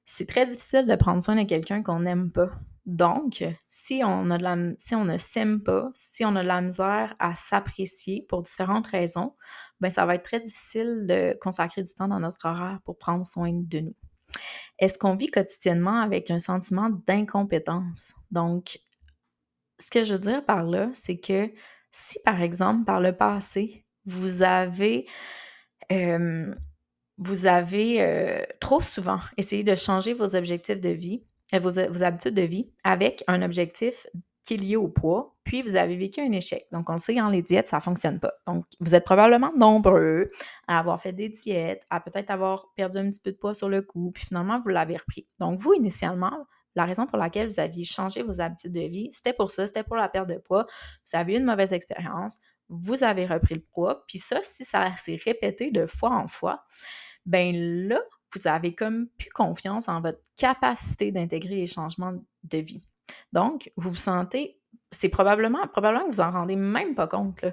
c'est 0.05 0.27
très 0.27 0.47
difficile 0.47 0.87
de 0.87 0.97
prendre 0.97 1.23
soin 1.23 1.37
de 1.37 1.47
quelqu'un 1.47 1.83
qu'on 1.83 2.01
n'aime 2.01 2.31
pas. 2.33 2.51
Donc, 2.87 3.45
si 3.67 4.03
on 4.05 4.31
a 4.31 4.39
de 4.39 4.43
la, 4.43 4.57
si 4.79 4.95
on 4.95 5.05
ne 5.05 5.17
s'aime 5.17 5.63
pas, 5.63 5.91
si 5.93 6.25
on 6.25 6.35
a 6.35 6.43
de 6.43 6.49
la 6.49 6.61
misère 6.61 7.15
à 7.19 7.35
s'apprécier 7.35 8.27
pour 8.29 8.43
différentes 8.43 8.87
raisons, 8.87 9.35
ben 9.81 9.91
ça 9.91 10.07
va 10.07 10.15
être 10.15 10.25
très 10.25 10.41
difficile 10.41 11.07
de 11.07 11.39
consacrer 11.41 11.83
du 11.83 11.95
temps 11.95 12.09
dans 12.09 12.21
notre 12.21 12.45
horaire 12.47 12.81
pour 12.85 12.99
prendre 12.99 13.25
soin 13.25 13.53
de 13.53 13.81
nous. 13.81 13.95
Est-ce 14.79 14.99
qu'on 14.99 15.15
vit 15.15 15.29
quotidiennement 15.29 16.01
avec 16.01 16.31
un 16.31 16.39
sentiment 16.39 16.91
d'incompétence? 17.07 18.15
Donc, 18.31 18.81
ce 19.79 19.91
que 19.91 20.03
je 20.03 20.15
veux 20.15 20.21
dire 20.21 20.45
par 20.45 20.65
là, 20.65 20.91
c'est 20.93 21.19
que 21.19 21.51
si, 21.91 22.19
par 22.25 22.41
exemple, 22.41 22.85
par 22.85 23.01
le 23.01 23.13
passé, 23.17 23.85
vous 24.07 24.43
avez, 24.43 25.07
vous 27.19 27.47
avez 27.47 28.47
trop 28.61 28.81
souvent 28.81 29.21
essayé 29.37 29.65
de 29.65 29.75
changer 29.75 30.15
vos 30.15 30.37
objectifs 30.37 30.81
de 30.81 30.91
vie, 30.91 31.25
euh, 31.55 31.59
vos, 31.59 32.03
habitudes 32.03 32.35
de 32.35 32.43
vie 32.43 32.71
avec 32.85 33.25
un 33.27 33.43
objectif 33.43 34.07
qui 34.45 34.55
est 34.55 34.57
lié 34.57 34.77
au 34.77 34.89
poids, 34.89 35.37
puis 35.51 35.63
vous 35.63 35.75
avez 35.75 35.97
vécu 35.97 36.21
un 36.21 36.31
échec. 36.31 36.69
Donc, 36.71 36.89
on 36.91 36.93
le 36.93 37.01
sait, 37.01 37.21
en 37.21 37.29
les 37.29 37.43
diètes, 37.43 37.67
ça 37.67 37.79
ne 37.79 37.83
fonctionne 37.83 38.21
pas. 38.21 38.33
Donc, 38.47 38.67
vous 38.79 38.95
êtes 38.95 39.03
probablement 39.03 39.51
nombreux 39.57 40.31
à 40.69 40.79
avoir 40.79 41.03
fait 41.03 41.13
des 41.13 41.29
diètes, 41.29 41.85
à 41.91 41.99
peut-être 41.99 42.31
avoir 42.31 42.73
perdu 42.77 42.99
un 42.99 43.11
petit 43.11 43.19
peu 43.19 43.33
de 43.33 43.37
poids 43.37 43.53
sur 43.53 43.69
le 43.69 43.83
coup, 43.83 44.13
puis 44.13 44.27
finalement, 44.27 44.61
vous 44.61 44.69
l'avez 44.69 44.97
repris. 44.97 45.27
Donc, 45.41 45.59
vous, 45.59 45.75
initialement, 45.75 46.47
la 46.77 46.85
raison 46.85 47.05
pour 47.05 47.19
laquelle 47.19 47.49
vous 47.49 47.59
aviez 47.59 47.83
changé 47.83 48.23
vos 48.23 48.41
habitudes 48.41 48.71
de 48.71 48.83
vie, 48.83 49.09
c'était 49.11 49.33
pour 49.33 49.51
ça, 49.51 49.67
c'était 49.67 49.83
pour 49.83 49.97
la 49.97 50.09
perte 50.09 50.29
de 50.29 50.37
poids. 50.39 50.67
Vous 51.05 51.19
avez 51.19 51.35
eu 51.35 51.39
une 51.39 51.47
mauvaise 51.47 51.73
expérience, 51.73 52.39
vous 52.69 53.03
avez 53.03 53.27
repris 53.27 53.57
le 53.57 53.67
poids, 53.73 54.05
puis 54.07 54.19
ça, 54.21 54.45
si 54.45 54.65
ça 54.65 54.95
s'est 54.99 55.19
répété 55.25 55.73
de 55.73 55.85
fois 55.85 56.11
en 56.11 56.29
fois, 56.29 56.63
ben 57.27 57.89
là, 57.89 57.99
vous 58.33 58.47
avez 58.47 58.77
comme 58.77 59.09
plus 59.19 59.31
confiance 59.31 59.89
en 59.89 60.01
votre 60.01 60.21
capacité 60.37 61.11
d'intégrer 61.11 61.57
les 61.57 61.67
changements 61.67 62.15
de 62.45 62.59
vie. 62.59 62.85
Donc, 63.33 63.73
vous 63.77 63.91
vous 63.91 63.97
sentez, 63.97 64.60
c'est 64.91 65.09
probablement, 65.09 65.67
probablement 65.69 66.05
que 66.07 66.13
vous 66.15 66.21
en 66.21 66.31
rendez 66.31 66.57
même 66.57 66.95
pas 66.95 67.07
compte, 67.07 67.45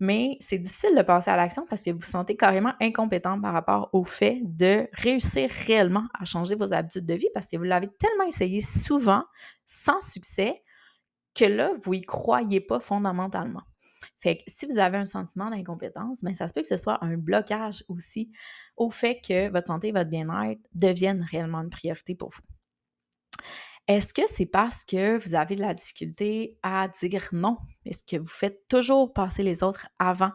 mais 0.00 0.36
c'est 0.40 0.58
difficile 0.58 0.96
de 0.96 1.02
passer 1.02 1.30
à 1.30 1.36
l'action 1.36 1.64
parce 1.68 1.84
que 1.84 1.90
vous 1.90 1.98
vous 1.98 2.04
sentez 2.04 2.36
carrément 2.36 2.72
incompétent 2.80 3.40
par 3.40 3.52
rapport 3.52 3.88
au 3.92 4.02
fait 4.02 4.40
de 4.42 4.88
réussir 4.92 5.48
réellement 5.66 6.08
à 6.18 6.24
changer 6.24 6.56
vos 6.56 6.72
habitudes 6.72 7.06
de 7.06 7.14
vie 7.14 7.28
parce 7.34 7.48
que 7.48 7.56
vous 7.56 7.62
l'avez 7.62 7.88
tellement 8.00 8.24
essayé 8.24 8.60
souvent 8.60 9.24
sans 9.64 10.00
succès 10.00 10.62
que 11.34 11.44
là, 11.44 11.72
vous 11.84 11.94
y 11.94 12.02
croyez 12.02 12.60
pas 12.60 12.80
fondamentalement. 12.80 13.62
Fait 14.18 14.38
que 14.38 14.42
si 14.48 14.66
vous 14.66 14.78
avez 14.78 14.98
un 14.98 15.04
sentiment 15.04 15.50
d'incompétence, 15.50 16.22
bien, 16.22 16.34
ça 16.34 16.48
se 16.48 16.54
peut 16.54 16.62
que 16.62 16.66
ce 16.66 16.76
soit 16.76 17.02
un 17.04 17.16
blocage 17.16 17.84
aussi 17.88 18.32
au 18.76 18.90
fait 18.90 19.20
que 19.26 19.50
votre 19.50 19.68
santé 19.68 19.88
et 19.88 19.92
votre 19.92 20.10
bien-être 20.10 20.60
deviennent 20.74 21.26
réellement 21.30 21.60
une 21.60 21.70
priorité 21.70 22.14
pour 22.14 22.30
vous. 22.30 22.42
Est-ce 23.88 24.14
que 24.14 24.22
c'est 24.28 24.46
parce 24.46 24.84
que 24.84 25.18
vous 25.18 25.34
avez 25.34 25.56
de 25.56 25.60
la 25.60 25.74
difficulté 25.74 26.58
à 26.62 26.88
dire 26.88 27.28
non? 27.32 27.58
Est-ce 27.84 28.04
que 28.04 28.16
vous 28.16 28.26
faites 28.26 28.66
toujours 28.68 29.12
passer 29.12 29.42
les 29.42 29.62
autres 29.62 29.88
avant? 29.98 30.32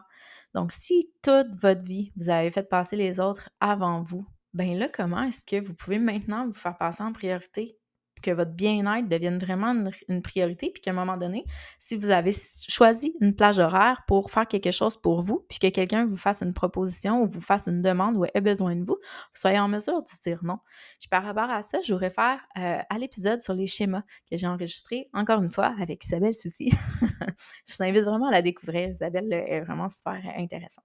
Donc, 0.54 0.72
si 0.72 1.12
toute 1.22 1.54
votre 1.56 1.82
vie, 1.82 2.12
vous 2.16 2.28
avez 2.28 2.50
fait 2.50 2.68
passer 2.68 2.96
les 2.96 3.20
autres 3.20 3.50
avant 3.60 4.02
vous, 4.02 4.26
ben 4.54 4.78
là, 4.78 4.88
comment 4.88 5.22
est-ce 5.22 5.44
que 5.44 5.64
vous 5.64 5.74
pouvez 5.74 5.98
maintenant 5.98 6.46
vous 6.46 6.52
faire 6.52 6.76
passer 6.76 7.02
en 7.02 7.12
priorité? 7.12 7.77
Que 8.20 8.30
votre 8.30 8.52
bien-être 8.52 9.08
devienne 9.08 9.38
vraiment 9.38 9.74
une, 10.08 10.22
priorité, 10.22 10.70
puis 10.70 10.80
qu'à 10.80 10.90
un 10.90 10.94
moment 10.94 11.16
donné, 11.16 11.44
si 11.78 11.96
vous 11.96 12.10
avez 12.10 12.32
choisi 12.68 13.14
une 13.20 13.34
plage 13.34 13.58
horaire 13.58 14.02
pour 14.06 14.30
faire 14.30 14.46
quelque 14.46 14.70
chose 14.70 14.96
pour 14.96 15.22
vous, 15.22 15.44
puis 15.48 15.58
que 15.58 15.68
quelqu'un 15.68 16.06
vous 16.06 16.16
fasse 16.16 16.42
une 16.42 16.52
proposition 16.52 17.22
ou 17.22 17.28
vous 17.28 17.40
fasse 17.40 17.68
une 17.68 17.82
demande 17.82 18.16
ou 18.16 18.24
ait 18.34 18.40
besoin 18.40 18.74
de 18.76 18.84
vous, 18.84 18.96
vous 19.00 19.34
soyez 19.34 19.58
en 19.58 19.68
mesure 19.68 20.02
de 20.02 20.08
dire 20.22 20.40
non. 20.42 20.58
Puis 21.00 21.08
par 21.08 21.24
rapport 21.24 21.50
à 21.50 21.62
ça, 21.62 21.80
je 21.80 21.92
vous 21.92 21.98
réfère 21.98 22.40
euh, 22.58 22.78
à 22.88 22.98
l'épisode 22.98 23.40
sur 23.40 23.54
les 23.54 23.66
schémas 23.66 24.02
que 24.30 24.36
j'ai 24.36 24.46
enregistré, 24.46 25.08
encore 25.12 25.42
une 25.42 25.48
fois, 25.48 25.74
avec 25.80 26.04
Isabelle 26.04 26.34
Soucy. 26.34 26.70
je 27.66 27.74
vous 27.76 27.82
invite 27.82 28.04
vraiment 28.04 28.28
à 28.28 28.32
la 28.32 28.42
découvrir. 28.42 28.88
Isabelle 28.88 29.32
est 29.32 29.60
vraiment 29.60 29.88
super 29.88 30.20
intéressante. 30.36 30.84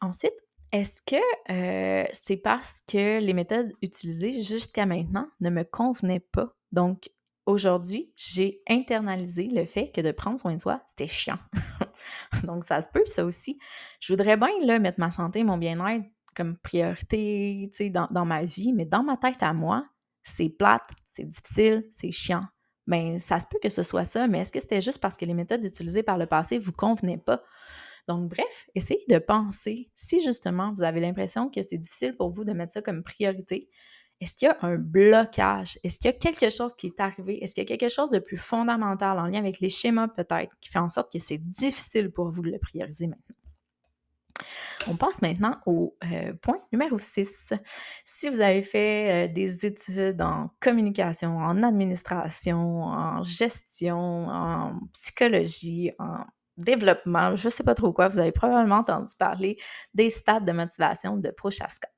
ensuite, 0.00 0.34
est-ce 0.72 1.00
que 1.02 2.12
c'est 2.12 2.36
parce 2.36 2.82
que 2.86 3.20
les 3.20 3.34
méthodes 3.34 3.72
utilisées 3.82 4.42
jusqu'à 4.42 4.86
maintenant 4.86 5.28
ne 5.40 5.50
me 5.50 5.64
convenaient 5.64 6.20
pas? 6.20 6.54
Donc, 6.72 7.10
aujourd'hui, 7.46 8.12
j'ai 8.16 8.62
internalisé 8.68 9.44
le 9.44 9.64
fait 9.64 9.90
que 9.90 10.00
de 10.00 10.12
prendre 10.12 10.38
soin 10.38 10.54
de 10.54 10.60
soi, 10.60 10.82
c'était 10.86 11.08
chiant. 11.08 11.38
Donc, 12.44 12.64
ça 12.64 12.82
se 12.82 12.88
peut, 12.90 13.06
ça 13.06 13.24
aussi. 13.24 13.58
Je 14.00 14.12
voudrais 14.12 14.36
bien 14.36 14.50
là, 14.62 14.78
mettre 14.78 15.00
ma 15.00 15.10
santé 15.10 15.40
et 15.40 15.44
mon 15.44 15.56
bien-être 15.56 16.04
comme 16.34 16.56
priorité 16.58 17.68
dans, 17.90 18.06
dans 18.10 18.24
ma 18.24 18.44
vie, 18.44 18.72
mais 18.72 18.84
dans 18.84 19.02
ma 19.02 19.16
tête 19.16 19.42
à 19.42 19.52
moi, 19.52 19.88
c'est 20.22 20.50
plate, 20.50 20.88
c'est 21.08 21.24
difficile, 21.24 21.86
c'est 21.90 22.12
chiant. 22.12 22.44
Bien, 22.86 23.18
ça 23.18 23.40
se 23.40 23.46
peut 23.50 23.58
que 23.62 23.68
ce 23.68 23.82
soit 23.82 24.04
ça, 24.04 24.28
mais 24.28 24.40
est-ce 24.40 24.52
que 24.52 24.60
c'était 24.60 24.80
juste 24.80 25.00
parce 25.00 25.16
que 25.16 25.24
les 25.24 25.34
méthodes 25.34 25.64
utilisées 25.64 26.02
par 26.02 26.16
le 26.16 26.26
passé 26.26 26.58
ne 26.58 26.62
vous 26.62 26.72
convenaient 26.72 27.18
pas? 27.18 27.42
Donc, 28.08 28.30
bref, 28.30 28.68
essayez 28.74 29.04
de 29.08 29.18
penser 29.18 29.90
si 29.94 30.22
justement 30.22 30.72
vous 30.72 30.82
avez 30.82 30.98
l'impression 30.98 31.50
que 31.50 31.60
c'est 31.60 31.76
difficile 31.76 32.16
pour 32.16 32.30
vous 32.30 32.42
de 32.42 32.52
mettre 32.52 32.72
ça 32.72 32.80
comme 32.80 33.02
priorité. 33.02 33.68
Est-ce 34.20 34.34
qu'il 34.34 34.48
y 34.48 34.50
a 34.50 34.56
un 34.62 34.76
blocage? 34.76 35.78
Est-ce 35.84 35.98
qu'il 35.98 36.06
y 36.06 36.14
a 36.14 36.16
quelque 36.16 36.50
chose 36.50 36.74
qui 36.74 36.86
est 36.88 37.00
arrivé? 37.00 37.44
Est-ce 37.44 37.54
qu'il 37.54 37.62
y 37.62 37.72
a 37.72 37.76
quelque 37.76 37.92
chose 37.92 38.10
de 38.10 38.18
plus 38.18 38.38
fondamental 38.38 39.18
en 39.18 39.26
lien 39.26 39.38
avec 39.38 39.60
les 39.60 39.68
schémas 39.68 40.08
peut-être 40.08 40.56
qui 40.60 40.70
fait 40.70 40.78
en 40.78 40.88
sorte 40.88 41.12
que 41.12 41.18
c'est 41.18 41.38
difficile 41.38 42.10
pour 42.10 42.30
vous 42.30 42.42
de 42.42 42.50
le 42.50 42.58
prioriser 42.58 43.06
maintenant? 43.06 43.36
On 44.88 44.96
passe 44.96 45.20
maintenant 45.20 45.56
au 45.66 45.96
euh, 46.10 46.32
point 46.40 46.60
numéro 46.72 46.98
6. 46.98 47.52
Si 48.04 48.28
vous 48.30 48.40
avez 48.40 48.62
fait 48.62 49.28
euh, 49.28 49.32
des 49.32 49.66
études 49.66 50.22
en 50.22 50.50
communication, 50.60 51.36
en 51.36 51.62
administration, 51.62 52.84
en 52.84 53.22
gestion, 53.22 54.28
en 54.28 54.80
psychologie, 54.94 55.92
en 55.98 56.24
développement, 56.58 57.36
je 57.36 57.46
ne 57.46 57.50
sais 57.50 57.64
pas 57.64 57.74
trop 57.74 57.92
quoi, 57.92 58.08
vous 58.08 58.18
avez 58.18 58.32
probablement 58.32 58.76
entendu 58.76 59.12
parler 59.18 59.58
des 59.94 60.10
stades 60.10 60.44
de 60.44 60.52
motivation 60.52 61.16
de 61.16 61.30
Prochaska. 61.30 61.88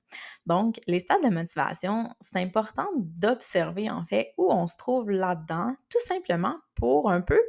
Donc, 0.47 0.81
les 0.87 0.99
stades 0.99 1.23
de 1.23 1.29
motivation, 1.29 2.15
c'est 2.21 2.39
important 2.39 2.89
d'observer 2.97 3.91
en 3.91 4.05
fait 4.05 4.33
où 4.37 4.53
on 4.53 4.67
se 4.67 4.77
trouve 4.77 5.11
là-dedans, 5.11 5.75
tout 5.89 6.01
simplement 6.01 6.57
pour 6.75 7.11
un 7.11 7.21
peu 7.21 7.41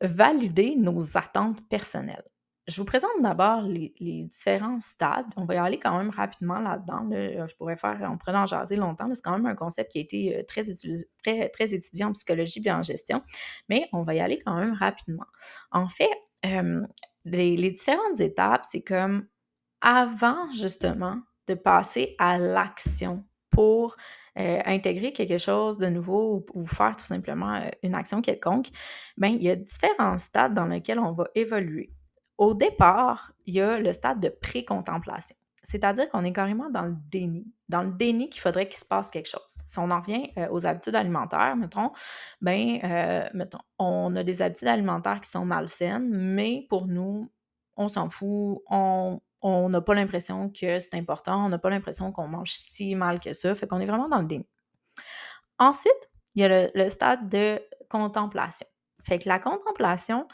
valider 0.00 0.76
nos 0.76 1.16
attentes 1.16 1.66
personnelles. 1.68 2.24
Je 2.68 2.80
vous 2.80 2.84
présente 2.84 3.10
d'abord 3.20 3.62
les, 3.62 3.92
différents 4.24 4.80
stades. 4.80 5.26
On 5.36 5.44
va 5.44 5.54
y 5.54 5.58
aller 5.58 5.78
quand 5.78 5.96
même 5.96 6.10
rapidement 6.10 6.58
là-dedans. 6.58 7.08
Je 7.10 7.54
pourrais 7.54 7.76
faire, 7.76 7.98
on 8.10 8.18
pourrait 8.18 8.36
en 8.36 8.46
jaser 8.46 8.74
longtemps. 8.74 9.08
C'est 9.14 9.22
quand 9.22 9.38
même 9.38 9.46
un 9.46 9.54
concept 9.54 9.92
qui 9.92 9.98
a 9.98 10.00
été 10.00 10.36
euh, 10.36 10.42
très, 10.42 10.64
très, 11.22 11.48
très 11.48 11.74
étudié 11.74 12.04
en 12.04 12.12
psychologie 12.12 12.60
et 12.64 12.72
en 12.72 12.82
gestion, 12.82 13.22
mais 13.68 13.88
on 13.92 14.02
va 14.02 14.14
y 14.14 14.20
aller 14.20 14.40
quand 14.44 14.56
même 14.56 14.72
rapidement. 14.72 15.26
En 15.70 15.88
fait, 15.88 16.10
les, 17.24 17.70
différentes 17.70 18.20
étapes, 18.20 18.64
c'est 18.64 18.82
comme 18.82 19.26
avant 19.80 20.50
justement 20.52 21.20
de 21.46 21.54
passer 21.54 22.14
à 22.18 22.38
l'action 22.38 23.24
pour 23.50 23.96
euh, 24.38 24.60
intégrer 24.66 25.12
quelque 25.12 25.38
chose 25.38 25.78
de 25.78 25.86
nouveau 25.86 26.44
ou, 26.54 26.66
faire 26.66 26.96
tout 26.96 27.06
simplement 27.06 27.54
euh, 27.54 27.70
une 27.82 27.94
action 27.94 28.20
quelconque, 28.20 28.68
bien, 29.16 29.30
il 29.30 29.42
y 29.42 29.50
a 29.50 29.56
différents 29.56 30.18
stades 30.18 30.54
dans 30.54 30.66
lesquels 30.66 30.98
on 30.98 31.12
va 31.12 31.28
évoluer. 31.34 31.95
Au 32.38 32.54
départ, 32.54 33.32
il 33.46 33.54
y 33.54 33.60
a 33.60 33.78
le 33.78 33.92
stade 33.92 34.20
de 34.20 34.28
pré-contemplation. 34.28 35.36
C'est-à-dire 35.62 36.08
qu'on 36.08 36.22
est 36.22 36.32
carrément 36.32 36.70
dans 36.70 36.82
le 36.82 36.94
déni. 37.10 37.44
Dans 37.68 37.82
le 37.82 37.90
déni 37.90 38.30
qu'il 38.30 38.40
faudrait 38.40 38.68
qu'il 38.68 38.78
se 38.78 38.84
passe 38.84 39.10
quelque 39.10 39.28
chose. 39.28 39.56
Si 39.66 39.78
on 39.80 39.90
en 39.90 40.00
revient 40.00 40.30
euh, 40.38 40.46
aux 40.50 40.64
habitudes 40.64 40.94
alimentaires, 40.94 41.56
mettons, 41.56 41.90
ben, 42.40 42.78
euh, 42.84 43.28
mettons, 43.34 43.58
on 43.78 44.14
a 44.14 44.22
des 44.22 44.42
habitudes 44.42 44.68
alimentaires 44.68 45.20
qui 45.20 45.28
sont 45.28 45.44
malsaines, 45.44 46.08
mais 46.08 46.66
pour 46.68 46.86
nous, 46.86 47.28
on 47.76 47.88
s'en 47.88 48.08
fout, 48.08 48.62
on 48.70 49.20
n'a 49.42 49.80
pas 49.80 49.94
l'impression 49.94 50.50
que 50.50 50.78
c'est 50.78 50.94
important, 50.94 51.46
on 51.46 51.48
n'a 51.48 51.58
pas 51.58 51.70
l'impression 51.70 52.12
qu'on 52.12 52.28
mange 52.28 52.52
si 52.52 52.94
mal 52.94 53.18
que 53.18 53.32
ça, 53.32 53.54
fait 53.56 53.66
qu'on 53.66 53.80
est 53.80 53.86
vraiment 53.86 54.08
dans 54.08 54.20
le 54.20 54.26
déni. 54.26 54.48
Ensuite, 55.58 56.10
il 56.36 56.42
y 56.42 56.44
a 56.44 56.70
le 56.72 56.90
stade 56.90 57.28
de 57.28 57.60
contemplation. 57.88 58.68
Fait 59.06 59.20
que 59.20 59.28
la 59.28 59.38
contemplation, 59.38 60.26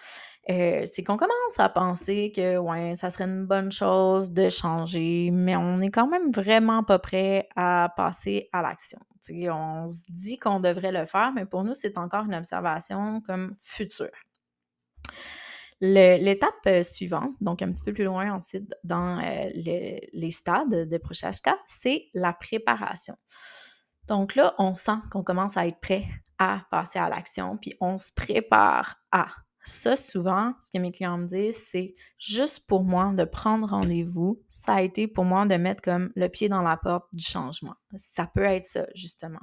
euh, 0.48 0.82
c'est 0.86 1.04
qu'on 1.04 1.18
commence 1.18 1.58
à 1.58 1.68
penser 1.68 2.32
que 2.34 2.56
ouais, 2.56 2.94
ça 2.94 3.10
serait 3.10 3.24
une 3.24 3.44
bonne 3.44 3.70
chose 3.70 4.30
de 4.32 4.48
changer, 4.48 5.30
mais 5.30 5.56
on 5.56 5.76
n'est 5.76 5.90
quand 5.90 6.08
même 6.08 6.32
vraiment 6.32 6.82
pas 6.82 6.98
prêt 6.98 7.48
à 7.54 7.92
passer 7.94 8.48
à 8.50 8.62
l'action. 8.62 8.98
On 9.30 9.90
se 9.90 10.04
dit 10.08 10.38
qu'on 10.38 10.58
devrait 10.58 10.90
le 10.90 11.04
faire, 11.04 11.32
mais 11.34 11.44
pour 11.44 11.64
nous, 11.64 11.74
c'est 11.74 11.98
encore 11.98 12.24
une 12.24 12.34
observation 12.34 13.20
comme 13.20 13.54
future. 13.60 14.10
L'étape 15.82 16.54
euh, 16.66 16.82
suivante, 16.82 17.34
donc 17.42 17.60
un 17.60 17.70
petit 17.70 17.82
peu 17.82 17.92
plus 17.92 18.04
loin 18.04 18.32
ensuite 18.32 18.74
dans 18.84 19.18
euh, 19.18 19.50
les 19.54 20.30
stades 20.30 20.88
de 20.88 20.96
Prochaska, 20.96 21.58
c'est 21.68 22.06
la 22.14 22.32
préparation. 22.32 23.16
Donc 24.08 24.34
là, 24.34 24.54
on 24.58 24.74
sent 24.74 24.98
qu'on 25.10 25.22
commence 25.22 25.58
à 25.58 25.66
être 25.66 25.80
prêt 25.80 26.06
à 26.42 26.66
passer 26.70 26.98
à 26.98 27.08
l'action, 27.08 27.56
puis 27.56 27.74
on 27.80 27.98
se 27.98 28.10
prépare 28.14 28.96
à. 29.12 29.28
Ça, 29.64 29.94
souvent, 29.94 30.54
ce 30.60 30.72
que 30.72 30.78
mes 30.78 30.90
clients 30.90 31.18
me 31.18 31.26
disent, 31.28 31.68
c'est 31.70 31.94
juste 32.18 32.66
pour 32.66 32.82
moi 32.82 33.12
de 33.14 33.22
prendre 33.22 33.68
rendez-vous. 33.68 34.42
Ça 34.48 34.74
a 34.74 34.82
été 34.82 35.06
pour 35.06 35.24
moi 35.24 35.46
de 35.46 35.54
mettre 35.54 35.82
comme 35.82 36.10
le 36.16 36.26
pied 36.26 36.48
dans 36.48 36.62
la 36.62 36.76
porte 36.76 37.06
du 37.12 37.22
changement. 37.22 37.74
Ça 37.94 38.26
peut 38.26 38.42
être 38.42 38.64
ça, 38.64 38.88
justement. 38.96 39.38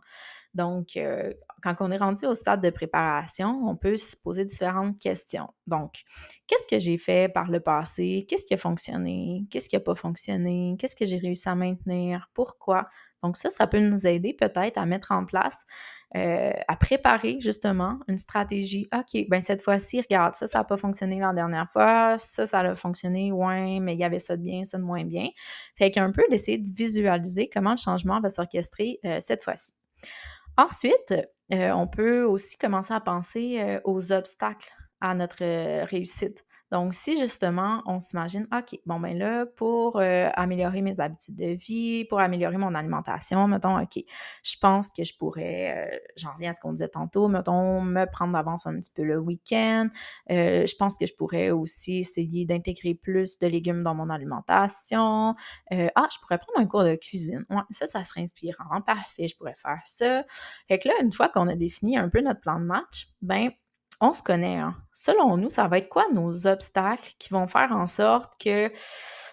Donc, 0.53 0.97
euh, 0.97 1.31
quand 1.61 1.75
on 1.79 1.89
est 1.89 1.97
rendu 1.97 2.25
au 2.25 2.35
stade 2.35 2.61
de 2.61 2.69
préparation, 2.69 3.61
on 3.65 3.77
peut 3.77 3.95
se 3.95 4.17
poser 4.17 4.43
différentes 4.43 4.99
questions. 4.99 5.47
Donc, 5.67 6.01
qu'est-ce 6.47 6.67
que 6.67 6.79
j'ai 6.79 6.97
fait 6.97 7.31
par 7.31 7.49
le 7.49 7.61
passé? 7.61 8.25
Qu'est-ce 8.27 8.45
qui 8.45 8.55
a 8.55 8.57
fonctionné? 8.57 9.45
Qu'est-ce 9.49 9.69
qui 9.69 9.77
n'a 9.77 9.79
pas 9.79 9.95
fonctionné? 9.95 10.75
Qu'est-ce 10.79 10.97
que 10.97 11.05
j'ai 11.05 11.19
réussi 11.19 11.47
à 11.47 11.55
maintenir? 11.55 12.29
Pourquoi? 12.33 12.87
Donc, 13.23 13.37
ça, 13.37 13.49
ça 13.49 13.67
peut 13.67 13.79
nous 13.79 14.07
aider 14.07 14.33
peut-être 14.33 14.77
à 14.77 14.85
mettre 14.85 15.11
en 15.11 15.25
place, 15.25 15.65
euh, 16.15 16.51
à 16.67 16.75
préparer 16.75 17.39
justement 17.39 17.99
une 18.07 18.17
stratégie. 18.17 18.89
OK, 18.93 19.27
ben 19.29 19.41
cette 19.41 19.61
fois-ci, 19.61 20.01
regarde, 20.01 20.33
ça, 20.33 20.47
ça 20.47 20.59
n'a 20.59 20.63
pas 20.63 20.77
fonctionné 20.77 21.19
la 21.19 21.33
dernière 21.33 21.69
fois, 21.71 22.17
ça, 22.17 22.47
ça 22.47 22.61
a 22.61 22.75
fonctionné, 22.75 23.31
ouais, 23.31 23.79
mais 23.79 23.93
il 23.93 23.99
y 23.99 24.03
avait 24.03 24.17
ça 24.17 24.35
de 24.35 24.41
bien, 24.41 24.63
ça 24.63 24.79
de 24.79 24.83
moins 24.83 25.03
bien. 25.03 25.27
Fait 25.75 25.91
qu'un 25.91 26.11
peu 26.11 26.23
d'essayer 26.31 26.57
de 26.57 26.69
visualiser 26.75 27.47
comment 27.53 27.71
le 27.71 27.77
changement 27.77 28.19
va 28.21 28.29
s'orchestrer 28.29 28.99
euh, 29.05 29.19
cette 29.21 29.43
fois-ci. 29.43 29.73
Ensuite, 30.57 31.13
euh, 31.53 31.71
on 31.71 31.87
peut 31.87 32.23
aussi 32.23 32.57
commencer 32.57 32.93
à 32.93 33.01
penser 33.01 33.79
aux 33.83 34.11
obstacles 34.11 34.73
à 35.01 35.13
notre 35.13 35.85
réussite. 35.85 36.43
Donc, 36.71 36.93
si 36.93 37.17
justement, 37.17 37.81
on 37.85 37.99
s'imagine, 37.99 38.47
OK, 38.55 38.79
bon, 38.85 38.99
ben 38.99 39.17
là, 39.17 39.45
pour 39.45 39.97
euh, 39.97 40.29
améliorer 40.35 40.81
mes 40.81 40.99
habitudes 40.99 41.35
de 41.35 41.47
vie, 41.47 42.05
pour 42.05 42.19
améliorer 42.19 42.57
mon 42.57 42.75
alimentation, 42.75 43.47
mettons, 43.47 43.79
OK, 43.79 44.03
je 44.43 44.55
pense 44.61 44.91
que 44.91 45.03
je 45.03 45.15
pourrais, 45.17 45.87
euh, 45.93 45.97
j'en 46.15 46.33
reviens 46.33 46.51
à 46.51 46.53
ce 46.53 46.61
qu'on 46.61 46.73
disait 46.73 46.89
tantôt, 46.89 47.27
mettons, 47.27 47.81
me 47.81 48.05
prendre 48.05 48.33
d'avance 48.33 48.67
un 48.67 48.79
petit 48.79 48.91
peu 48.93 49.03
le 49.03 49.17
week-end. 49.17 49.87
Euh, 50.29 50.65
je 50.65 50.75
pense 50.75 50.97
que 50.97 51.07
je 51.07 51.13
pourrais 51.15 51.49
aussi 51.49 51.99
essayer 51.99 52.45
d'intégrer 52.45 52.93
plus 52.93 53.39
de 53.39 53.47
légumes 53.47 53.81
dans 53.81 53.95
mon 53.95 54.09
alimentation. 54.09 55.35
ah, 55.71 56.07
je 56.11 56.19
pourrais 56.19 56.37
prendre 56.37 56.59
un 56.59 56.65
cours 56.65 56.83
de 56.83 56.95
cuisine. 56.95 57.45
Ouais, 57.49 57.61
ça, 57.71 57.87
ça 57.87 58.03
serait 58.03 58.21
inspirant. 58.21 58.81
Parfait, 58.85 59.27
je 59.27 59.35
pourrais 59.35 59.55
faire 59.55 59.81
ça. 59.85 60.23
Fait 60.67 60.79
que 60.79 60.87
là, 60.87 60.93
une 61.01 61.11
fois 61.11 61.29
qu'on 61.29 61.47
a 61.47 61.55
défini 61.55 61.97
un 61.97 62.09
peu 62.09 62.21
notre 62.21 62.41
plan 62.41 62.59
de 62.59 62.65
match, 62.65 63.07
ben, 63.21 63.51
on 64.01 64.13
se 64.13 64.23
connaît. 64.23 64.57
Hein. 64.57 64.75
Selon 64.93 65.37
nous, 65.37 65.49
ça 65.49 65.67
va 65.67 65.77
être 65.77 65.89
quoi 65.89 66.05
nos 66.13 66.47
obstacles 66.47 67.13
qui 67.19 67.29
vont 67.29 67.47
faire 67.47 67.71
en 67.71 67.87
sorte 67.87 68.37
que, 68.41 68.71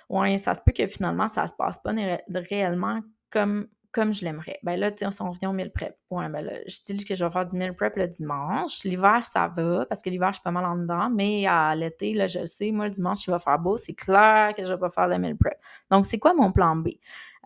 ouais, 0.08 0.38
ça 0.38 0.54
se 0.54 0.60
peut 0.60 0.72
que 0.72 0.86
finalement, 0.86 1.28
ça 1.28 1.46
se 1.46 1.54
passe 1.54 1.78
pas 1.78 1.92
réellement 2.34 3.00
comme, 3.30 3.68
comme 3.92 4.12
je 4.12 4.24
l'aimerais? 4.24 4.58
Ben 4.62 4.78
là, 4.78 4.90
tu 4.90 4.98
sais, 4.98 5.06
on 5.06 5.10
s'en 5.10 5.30
revient 5.30 5.46
au 5.46 5.52
meal 5.52 5.72
prep. 5.72 5.96
Ouais, 6.10 6.28
ben 6.28 6.44
là, 6.44 6.52
je 6.66 6.92
dis 6.92 7.04
que 7.04 7.14
je 7.14 7.24
vais 7.24 7.30
faire 7.30 7.46
du 7.46 7.56
meal 7.56 7.74
prep 7.74 7.96
le 7.96 8.06
dimanche. 8.06 8.84
L'hiver, 8.84 9.24
ça 9.24 9.48
va, 9.48 9.86
parce 9.86 10.02
que 10.02 10.10
l'hiver, 10.10 10.28
je 10.28 10.34
suis 10.34 10.42
pas 10.42 10.50
mal 10.50 10.66
en 10.66 10.76
dedans, 10.76 11.08
mais 11.10 11.46
à 11.46 11.74
l'été, 11.74 12.12
là, 12.12 12.26
je 12.26 12.40
le 12.40 12.46
sais, 12.46 12.72
moi, 12.72 12.84
le 12.86 12.90
dimanche, 12.90 13.26
il 13.26 13.30
va 13.30 13.38
faire 13.38 13.58
beau, 13.58 13.78
c'est 13.78 13.94
clair 13.94 14.52
que 14.54 14.64
je 14.64 14.72
vais 14.72 14.78
pas 14.78 14.90
faire 14.90 15.08
de 15.08 15.14
meal 15.16 15.36
prep. 15.36 15.58
Donc, 15.90 16.06
c'est 16.06 16.18
quoi 16.18 16.34
mon 16.34 16.52
plan 16.52 16.76
B? 16.76 16.88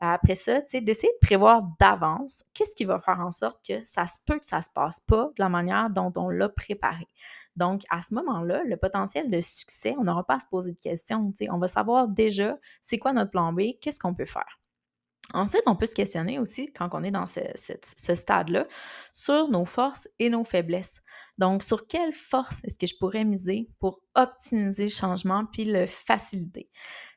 Après 0.02 0.34
ça, 0.34 0.60
d'essayer 0.60 1.12
de 1.12 1.26
prévoir 1.26 1.62
d'avance 1.78 2.42
qu'est-ce 2.54 2.74
qui 2.74 2.86
va 2.86 2.98
faire 2.98 3.20
en 3.20 3.32
sorte 3.32 3.60
que 3.66 3.84
ça 3.84 4.06
se 4.06 4.18
peut 4.26 4.38
que 4.38 4.46
ça 4.46 4.62
se 4.62 4.70
passe 4.70 5.00
pas 5.00 5.26
de 5.26 5.42
la 5.42 5.50
manière 5.50 5.90
dont 5.90 6.10
on 6.16 6.30
l'a 6.30 6.48
préparé. 6.48 7.06
Donc, 7.56 7.82
à 7.90 8.00
ce 8.00 8.14
moment-là, 8.14 8.62
le 8.64 8.78
potentiel 8.78 9.30
de 9.30 9.40
succès, 9.42 9.94
on 9.98 10.04
n'aura 10.04 10.24
pas 10.24 10.36
à 10.36 10.40
se 10.40 10.46
poser 10.46 10.72
de 10.72 10.80
questions. 10.80 11.32
On 11.50 11.58
va 11.58 11.68
savoir 11.68 12.08
déjà 12.08 12.56
c'est 12.80 12.98
quoi 12.98 13.12
notre 13.12 13.30
plan 13.30 13.52
B, 13.52 13.72
qu'est-ce 13.80 14.00
qu'on 14.00 14.14
peut 14.14 14.24
faire. 14.24 14.58
Ensuite, 15.34 15.62
on 15.66 15.76
peut 15.76 15.86
se 15.86 15.94
questionner 15.94 16.38
aussi, 16.38 16.72
quand 16.72 16.88
on 16.92 17.04
est 17.04 17.10
dans 17.10 17.26
ce, 17.26 17.40
ce 17.54 18.14
stade-là, 18.14 18.66
sur 19.12 19.48
nos 19.48 19.64
forces 19.64 20.08
et 20.18 20.30
nos 20.30 20.44
faiblesses. 20.44 21.02
Donc, 21.38 21.62
sur 21.62 21.86
quelle 21.86 22.14
force 22.14 22.64
est-ce 22.64 22.78
que 22.78 22.86
je 22.86 22.96
pourrais 22.96 23.24
miser 23.24 23.68
pour 23.78 24.00
optimiser 24.14 24.84
le 24.84 24.90
changement 24.90 25.44
puis 25.46 25.64
le 25.64 25.86
faciliter? 25.86 26.70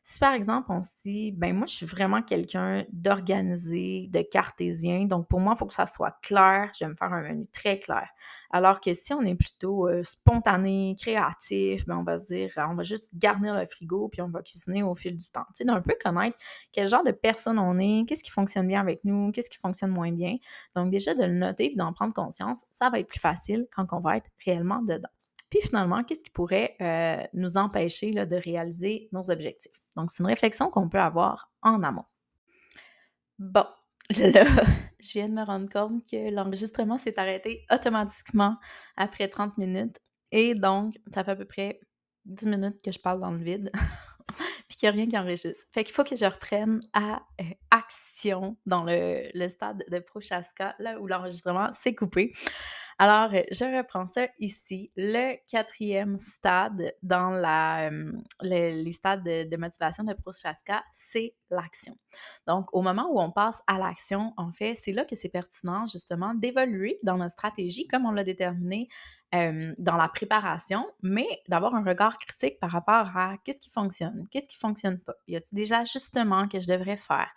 Si 0.06 0.20
par 0.20 0.34
exemple, 0.34 0.70
on 0.70 0.84
se 0.84 0.90
dit, 1.02 1.32
ben 1.32 1.56
moi, 1.56 1.66
je 1.66 1.76
suis 1.76 1.86
vraiment 1.86 2.22
quelqu'un 2.22 2.84
d'organisé, 2.92 4.10
de 4.12 4.22
cartésien, 4.22 5.06
donc 5.06 5.30
pour 5.30 5.40
moi, 5.40 5.54
il 5.56 5.58
faut 5.58 5.66
que 5.66 5.74
ça 5.74 5.86
soit 5.86 6.20
clair, 6.22 6.70
je 6.78 6.84
vais 6.84 6.92
me 6.92 6.96
faire 6.96 7.14
un 7.14 7.22
menu 7.22 7.48
très 7.54 7.80
clair. 7.80 8.10
Alors 8.52 8.82
que 8.82 8.94
si 8.94 9.14
on 9.14 9.22
est 9.22 9.36
plutôt 9.36 9.88
euh, 9.88 10.04
spontané, 10.04 10.98
créatif, 11.00 11.86
ben 11.86 12.00
on 12.00 12.04
va 12.04 12.18
se 12.20 12.26
dire, 12.26 12.52
on 12.58 12.76
va 12.76 12.84
juste 12.84 13.12
garnir 13.16 13.56
le 13.56 13.66
frigo 13.66 14.10
puis 14.10 14.22
on 14.22 14.28
va 14.28 14.42
cuisiner 14.42 14.84
au 14.84 14.94
fil 14.94 15.16
du 15.16 15.32
temps. 15.32 15.46
Tu 15.56 15.60
sais, 15.60 15.66
d'un 15.66 15.80
peu 15.80 15.96
connaître 16.04 16.38
quel 16.74 16.90
genre 16.90 17.06
de 17.06 17.12
personne 17.12 17.58
on 17.58 17.80
est, 17.80 18.04
qu'est-ce 18.06 18.26
qui 18.26 18.32
fonctionne 18.32 18.68
bien 18.68 18.82
avec 18.82 19.06
nous, 19.06 19.32
qu'est-ce 19.32 19.50
qui 19.50 19.60
fonctionne 19.60 19.92
moins 19.92 20.12
bien. 20.12 20.36
Donc 20.76 20.90
déjà, 20.90 21.14
de 21.16 21.24
le 21.24 21.32
noter 21.34 21.70
puis 21.70 21.78
d'en 21.78 21.94
prendre 21.94 22.14
conscience, 22.14 22.66
ça 22.72 22.90
va 22.90 23.00
être 23.00 23.08
plus 23.08 23.22
facile 23.22 23.68
quand 23.74 23.88
on 23.94 24.02
va 24.02 24.18
être 24.18 24.30
réellement 24.46 24.82
dedans. 24.82 25.08
Puis 25.54 25.62
finalement, 25.68 26.04
qu'est-ce 26.04 26.24
qui 26.24 26.32
pourrait 26.32 26.76
euh, 26.82 27.24
nous 27.34 27.58
empêcher 27.58 28.12
de 28.12 28.36
réaliser 28.36 29.08
nos 29.12 29.30
objectifs? 29.30 29.72
Donc, 29.96 30.10
c'est 30.10 30.24
une 30.24 30.30
réflexion 30.30 30.72
qu'on 30.72 30.90
peut 30.90 31.00
avoir 31.00 31.52
en 31.62 31.84
amont. 31.84 32.06
Bon, 33.38 33.66
là, 34.18 34.46
je 35.00 35.12
viens 35.12 35.30
de 35.30 35.34
me 35.36 35.44
rendre 35.44 35.70
compte 35.70 36.10
que 36.10 36.32
l'enregistrement 36.32 36.98
s'est 36.98 37.20
arrêté 37.20 37.68
automatiquement 37.72 38.58
après 38.98 39.28
30 39.28 39.60
minutes. 39.60 39.98
Et 40.32 40.56
donc, 40.56 40.96
ça 41.14 41.24
fait 41.24 41.32
à 41.32 41.36
peu 41.36 41.46
près 41.46 41.80
10 42.26 42.48
minutes 42.48 42.82
que 42.84 42.92
je 42.92 42.98
parle 42.98 43.20
dans 43.20 43.30
le 43.30 43.44
vide. 43.44 43.70
puis 44.68 44.76
qu'il 44.76 44.90
n'y 44.90 44.90
a 44.90 45.04
rien 45.04 45.08
qui 45.08 45.20
enregistre. 45.20 45.68
Fait 45.72 45.84
qu'il 45.84 45.94
faut 45.94 46.04
que 46.04 46.16
je 46.16 46.26
reprenne 46.26 46.80
à 46.94 47.22
euh, 47.40 47.44
action 47.70 48.58
dans 48.66 48.84
le, 48.84 49.30
le, 49.36 49.48
stade 49.50 49.84
de 49.88 50.00
Prochaska, 50.00 50.74
là 50.80 51.00
où 51.00 51.06
l'enregistrement 51.06 51.72
s'est 51.74 51.94
coupé. 51.94 52.34
Alors, 53.00 53.34
euh, 53.34 53.44
je 53.52 53.78
reprends 53.78 54.06
ça 54.06 54.28
ici. 54.40 54.92
Le 54.96 55.36
quatrième 55.50 56.18
stade 56.20 56.94
dans 57.02 57.32
la, 57.32 57.90
les 58.42 58.92
stades 58.92 59.24
de, 59.24 59.58
motivation 59.58 60.04
de 60.04 60.14
Prochaska, 60.14 60.84
c'est 60.92 61.36
l'action. 61.50 61.96
Donc, 62.48 62.68
au 62.74 62.82
moment 62.82 63.08
où 63.12 63.20
on 63.20 63.32
passe 63.32 63.62
à 63.68 63.78
l'action, 63.78 64.34
en 64.38 64.52
fait, 64.52 64.76
c'est 64.76 64.92
là 64.92 65.06
que 65.06 65.16
c'est 65.16 65.30
pertinent 65.30 65.88
justement 65.88 66.34
d'évoluer 66.34 67.00
dans 67.04 67.18
notre 67.18 67.32
stratégie 67.32 67.88
comme 67.88 68.06
on 68.06 68.12
l'a 68.12 68.24
déterminé 68.24 68.88
dans 69.34 69.98
la 69.98 70.08
préparation, 70.10 70.86
mais 71.02 71.28
d'avoir 71.48 71.74
un 71.76 71.84
regard 71.84 72.18
critique 72.18 72.60
par 72.60 72.72
rapport 72.72 73.18
à 73.18 73.36
qu'est-ce 73.44 73.62
qui 73.62 73.70
fonctionne, 73.70 74.28
qu'est-ce 74.30 74.48
qui 74.48 74.58
fonctionne 74.58 75.00
pas. 75.00 75.16
Y 75.28 75.36
a-t-il 75.36 75.56
des 75.56 75.74
ajustements 75.74 76.48
que 76.48 76.60
je 76.60 76.68
devrais 76.68 76.98
faire? 76.98 77.34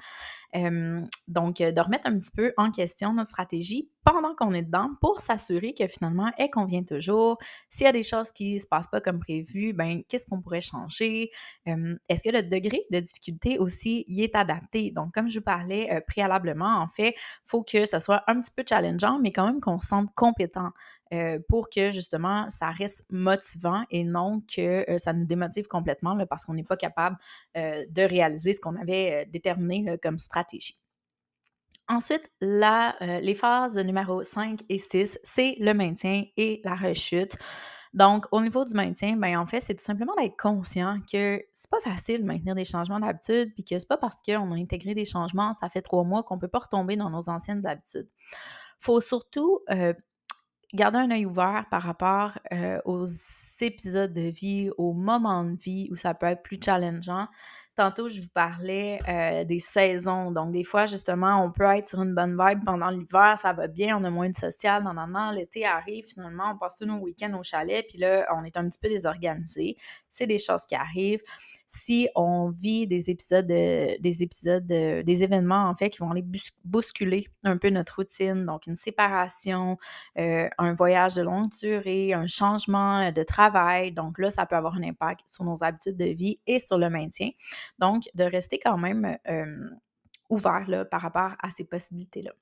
donc, 1.28 1.59
de 1.59 1.80
remettre 1.80 2.09
un 2.09 2.18
petit 2.18 2.30
peu 2.35 2.54
en 2.56 2.70
question 2.70 3.12
notre 3.12 3.28
stratégie 3.28 3.90
pendant 4.04 4.35
qu'on 4.37 4.52
est 4.54 4.62
dedans 4.62 4.90
pour 5.00 5.20
s'assurer 5.20 5.74
que 5.74 5.87
finalement, 5.88 6.30
elle 6.38 6.50
convient 6.50 6.85
toujours. 6.85 7.38
S'il 7.68 7.85
y 7.85 7.88
a 7.88 7.92
des 7.92 8.04
choses 8.04 8.30
qui 8.30 8.54
ne 8.54 8.59
se 8.59 8.66
passent 8.66 8.87
pas 8.87 9.00
comme 9.00 9.18
prévu, 9.18 9.72
ben 9.72 10.02
qu'est-ce 10.09 10.26
qu'on 10.26 10.40
pourrait 10.40 10.61
changer? 10.61 11.30
Est-ce 11.66 12.22
que 12.22 12.35
le 12.35 12.42
degré 12.42 12.85
de 12.90 13.00
difficulté 13.00 13.59
aussi 13.59 14.04
y 14.06 14.22
est 14.22 14.37
adapté? 14.37 14.92
Donc, 14.92 15.12
comme 15.12 15.28
je 15.28 15.40
vous 15.40 15.44
parlais 15.44 15.90
euh, 15.92 16.00
préalablement, 16.06 16.78
en 16.78 16.88
fait, 16.88 17.14
il 17.16 17.42
faut 17.44 17.64
que 17.64 17.85
ça 17.85 17.98
soit 17.98 18.22
un 18.28 18.40
petit 18.40 18.52
peu 18.56 18.62
challengeant, 18.66 19.18
mais 19.20 19.32
quand 19.32 19.46
même 19.46 19.61
qu'on 19.61 19.80
se 19.80 19.88
sente 19.88 20.14
compétent. 20.14 20.70
Euh, 21.12 21.38
pour 21.49 21.71
que 21.71 21.92
justement 21.92 22.51
ça 22.51 22.71
reste 22.71 23.05
motivant 23.11 23.85
et 23.90 24.03
non 24.03 24.40
que 24.40 24.90
euh, 24.90 24.99
ça 24.99 25.12
nous 25.12 25.25
démotive 25.25 25.69
complètement 25.69 26.19
parce 26.27 26.45
qu'on 26.45 26.55
n'est 26.55 26.64
pas 26.64 26.77
capable 26.77 27.16
de 27.55 28.03
réaliser 28.03 28.53
ce 28.53 28.61
qu'on 28.61 28.75
avait 28.77 29.27
déterminé 29.27 29.99
comme 30.03 30.19
stratégie. 30.19 30.81
Ensuite, 31.88 32.29
les 32.40 33.35
phases 33.37 33.79
numéro 33.79 34.23
5 34.23 34.61
et 34.69 34.79
6, 34.79 35.19
c'est 35.23 35.57
le 35.61 35.73
maintien 35.73 36.25
et 36.37 36.61
la 36.65 36.75
rechute. 36.75 37.37
Donc, 37.96 38.27
au 38.31 38.42
niveau 38.42 38.65
du 38.65 38.75
maintien, 38.75 39.17
ben 39.17 39.38
en 39.38 39.46
fait, 39.46 39.61
c'est 39.61 39.75
tout 39.75 39.83
simplement 39.83 40.15
d'être 40.17 40.37
conscient 40.37 40.98
que 41.11 41.42
c'est 41.50 41.71
pas 41.71 41.81
facile 41.81 42.21
de 42.21 42.27
maintenir 42.27 42.54
des 42.54 42.65
changements 42.65 43.00
d'habitude, 43.00 43.54
puis 43.54 43.65
que 43.65 43.79
c'est 43.79 43.88
pas 43.88 43.96
parce 43.96 44.21
qu'on 44.21 44.52
a 44.52 44.57
intégré 44.57 44.94
des 44.94 45.07
changements, 45.07 45.54
ça 45.54 45.71
fait 45.71 45.81
trois 45.81 46.04
mois 46.04 46.23
qu'on 46.23 46.38
peut 46.38 46.46
pas 46.46 46.59
retomber 46.59 46.96
dans 46.96 47.09
nos 47.09 47.31
anciennes 47.31 47.65
habitudes. 47.67 48.09
Faut 48.79 49.00
surtout 49.00 49.61
garder 50.75 50.98
un 50.98 51.10
œil 51.10 51.27
ouvert 51.27 51.67
par 51.71 51.83
rapport 51.83 52.38
aux 52.85 53.04
épisodes 53.62 54.12
de 54.12 54.23
vie, 54.23 54.71
aux 54.77 54.92
moments 54.92 55.44
de 55.44 55.56
vie 55.56 55.88
où 55.90 55.96
ça 55.96 56.14
peut 56.14 56.27
être 56.27 56.42
plus 56.42 56.58
challengeant. 56.62 57.29
Tantôt, 57.75 58.08
je 58.08 58.23
vous 58.23 58.29
parlais 58.33 58.98
euh, 59.06 59.44
des 59.44 59.58
saisons. 59.58 60.31
Donc, 60.31 60.50
des 60.50 60.64
fois, 60.64 60.87
justement, 60.87 61.44
on 61.44 61.52
peut 61.52 61.64
être 61.64 61.87
sur 61.87 62.02
une 62.02 62.14
bonne 62.14 62.37
vibe 62.38 62.64
pendant 62.64 62.88
l'hiver, 62.88 63.38
ça 63.38 63.52
va 63.52 63.69
bien, 63.69 63.98
on 63.98 64.04
a 64.04 64.10
moins 64.10 64.31
de 64.31 64.35
social, 64.35 64.83
non, 64.83 64.94
non, 64.94 65.06
non. 65.06 65.31
L'été 65.31 65.67
arrive, 65.67 66.06
finalement, 66.06 66.52
on 66.54 66.58
passe 66.58 66.79
tous 66.79 66.87
nos 66.87 66.98
week-ends 66.98 67.38
au 67.38 67.42
chalet, 67.42 67.85
puis 67.87 67.98
là, 67.98 68.27
on 68.35 68.44
est 68.44 68.56
un 68.56 68.67
petit 68.67 68.79
peu 68.79 68.88
désorganisé. 68.88 69.77
C'est 70.08 70.27
des 70.27 70.38
choses 70.38 70.64
qui 70.64 70.75
arrivent. 70.75 71.23
Si 71.67 72.08
on 72.14 72.50
vit 72.50 72.87
des 72.87 73.10
épisodes, 73.10 73.46
des 73.46 74.23
épisodes, 74.23 74.67
des 74.67 75.23
événements 75.23 75.69
en 75.69 75.75
fait 75.75 75.90
qui 75.90 75.98
vont 75.98 76.10
aller 76.10 76.25
bousculer 76.64 77.29
un 77.44 77.56
peu 77.56 77.71
notre 77.71 77.96
routine, 77.96 78.46
donc 78.46 78.67
une 78.67 78.77
séparation, 78.77 79.77
euh, 80.19 80.48
un 80.58 80.75
voyage 80.75 81.14
de 81.14 81.23
longue 81.23 81.48
durée, 81.60 82.12
un 82.12 82.27
changement 82.27 83.10
de 83.10 83.23
travail, 83.23 83.92
donc 83.92 84.19
là, 84.19 84.31
ça 84.31 84.46
peut 84.46 84.56
avoir 84.56 84.77
un 84.77 84.83
impact 84.83 85.29
sur 85.29 85.44
nos 85.44 85.62
habitudes 85.64 85.96
de 85.96 86.06
vie 86.06 86.38
et 86.46 86.58
sur 86.58 86.79
le 86.79 86.88
maintien. 86.90 87.31
Donc, 87.79 88.04
de 88.14 88.25
rester 88.25 88.58
quand 88.58 88.79
même 88.79 89.19
euh, 89.29 89.71
ouvert 90.31 90.64
là, 90.69 90.85
par 90.85 91.00
rapport 91.00 91.33
à 91.42 91.50
ces 91.50 91.64
possibilités-là. 91.64 92.33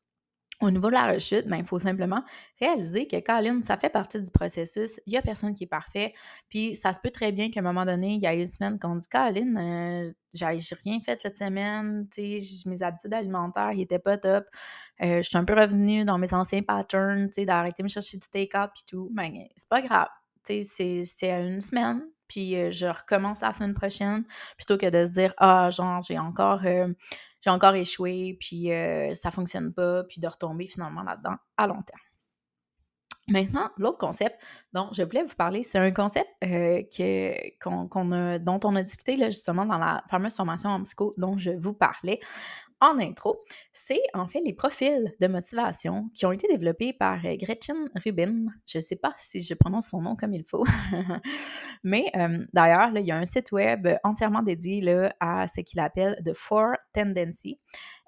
Au 0.60 0.70
niveau 0.70 0.88
de 0.88 0.92
la 0.92 1.12
rechute, 1.12 1.46
ben, 1.46 1.56
il 1.56 1.64
faut 1.64 1.78
simplement 1.78 2.22
réaliser 2.60 3.06
que 3.06 3.18
Colin, 3.20 3.60
ça 3.62 3.76
fait 3.76 3.90
partie 3.90 4.22
du 4.22 4.30
processus. 4.30 5.00
Il 5.06 5.10
n'y 5.10 5.16
a 5.16 5.22
personne 5.22 5.54
qui 5.54 5.64
est 5.64 5.68
parfait. 5.68 6.14
Puis 6.48 6.76
ça 6.76 6.92
se 6.92 7.00
peut 7.00 7.10
très 7.10 7.32
bien 7.32 7.50
qu'à 7.50 7.60
un 7.60 7.62
moment 7.62 7.84
donné, 7.84 8.14
il 8.14 8.20
y 8.20 8.26
a 8.26 8.34
une 8.34 8.46
semaine 8.46 8.78
qu'on 8.78 8.96
dit 8.96 9.08
Colin, 9.08 9.56
euh, 9.56 10.08
j'ai 10.32 10.46
rien 10.84 11.00
fait 11.00 11.20
cette 11.22 11.36
semaine, 11.36 12.08
mes 12.16 12.82
habitudes 12.82 13.14
alimentaires 13.14 13.74
n'étaient 13.74 13.98
pas 13.98 14.18
top. 14.18 14.44
Euh, 15.02 15.22
je 15.22 15.28
suis 15.28 15.38
un 15.38 15.44
peu 15.44 15.54
revenue 15.54 16.04
dans 16.04 16.18
mes 16.18 16.32
anciens 16.32 16.62
patterns, 16.62 17.28
d'arrêter 17.36 17.82
de 17.82 17.84
me 17.84 17.88
chercher 17.88 18.18
du 18.18 18.28
take-up 18.28 18.70
et 18.76 18.86
tout. 18.86 19.10
Mais 19.14 19.30
ben, 19.30 19.46
c'est 19.56 19.68
pas 19.68 19.82
grave. 19.82 20.08
C'est 20.42 20.62
une 21.22 21.60
semaine, 21.60 22.02
puis 22.28 22.56
euh, 22.56 22.70
je 22.70 22.86
recommence 22.86 23.40
la 23.40 23.52
semaine 23.52 23.74
prochaine, 23.74 24.24
plutôt 24.56 24.76
que 24.76 24.88
de 24.88 25.06
se 25.06 25.12
dire 25.12 25.34
Ah, 25.38 25.70
genre, 25.70 26.02
j'ai 26.02 26.18
encore 26.18 26.62
j'ai 27.44 27.50
encore 27.50 27.74
échoué, 27.74 28.38
puis 28.40 28.72
euh, 28.72 29.12
ça 29.12 29.30
fonctionne 29.30 29.74
pas, 29.74 30.04
puis 30.04 30.18
de 30.18 30.26
retomber 30.26 30.66
finalement 30.66 31.02
là-dedans 31.02 31.36
à 31.58 31.66
long 31.66 31.82
terme. 31.82 32.00
Maintenant, 33.28 33.70
l'autre 33.76 33.98
concept 33.98 34.38
dont 34.72 34.88
je 34.92 35.02
voulais 35.02 35.22
vous 35.22 35.34
parler, 35.34 35.62
c'est 35.62 35.78
un 35.78 35.90
concept 35.90 36.28
euh, 36.42 36.82
que, 36.82 38.38
dont 38.38 38.60
on 38.64 38.76
a 38.76 38.82
discuté 38.82 39.16
là, 39.16 39.28
justement 39.28 39.66
dans 39.66 39.78
la 39.78 40.02
fameuse 40.10 40.34
formation 40.34 40.70
en 40.70 40.82
psycho 40.82 41.12
dont 41.18 41.36
je 41.36 41.50
vous 41.50 41.74
parlais 41.74 42.20
en 42.84 42.98
intro, 42.98 43.42
c'est 43.72 44.02
en 44.12 44.26
fait 44.26 44.40
les 44.40 44.52
profils 44.52 45.12
de 45.20 45.26
motivation 45.26 46.10
qui 46.14 46.26
ont 46.26 46.32
été 46.32 46.46
développés 46.48 46.92
par 46.92 47.24
euh, 47.24 47.36
Gretchen 47.36 47.88
Rubin. 48.04 48.46
Je 48.66 48.78
ne 48.78 48.82
sais 48.82 48.96
pas 48.96 49.12
si 49.18 49.40
je 49.40 49.54
prononce 49.54 49.88
son 49.88 50.02
nom 50.02 50.14
comme 50.16 50.34
il 50.34 50.44
faut, 50.44 50.64
mais 51.84 52.10
euh, 52.16 52.44
d'ailleurs, 52.52 52.90
il 52.94 53.04
y 53.04 53.10
a 53.10 53.16
un 53.16 53.24
site 53.24 53.52
web 53.52 53.88
entièrement 54.04 54.42
dédié 54.42 54.80
là, 54.80 55.14
à 55.20 55.46
ce 55.46 55.60
qu'il 55.60 55.80
appelle 55.80 56.20
The 56.24 56.34
Four 56.34 56.74
Tendency. 56.92 57.58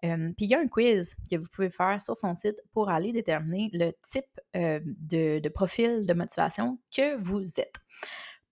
Euh, 0.05 0.33
puis 0.37 0.47
il 0.47 0.51
y 0.51 0.55
a 0.55 0.61
un 0.61 0.67
quiz 0.67 1.17
que 1.31 1.37
vous 1.37 1.49
pouvez 1.51 1.71
faire 1.71 2.01
sur 2.01 2.17
son 2.17 2.35
site 2.35 2.61
pour 2.73 2.91
aller 2.91 3.13
déterminer 3.13 3.71
le 3.73 3.91
type 4.03 4.41
de 4.55 5.49
profil 5.49 6.07
de 6.07 6.15
motivation 6.15 6.79
que 6.95 7.17
vous 7.23 7.43
êtes 7.59 7.75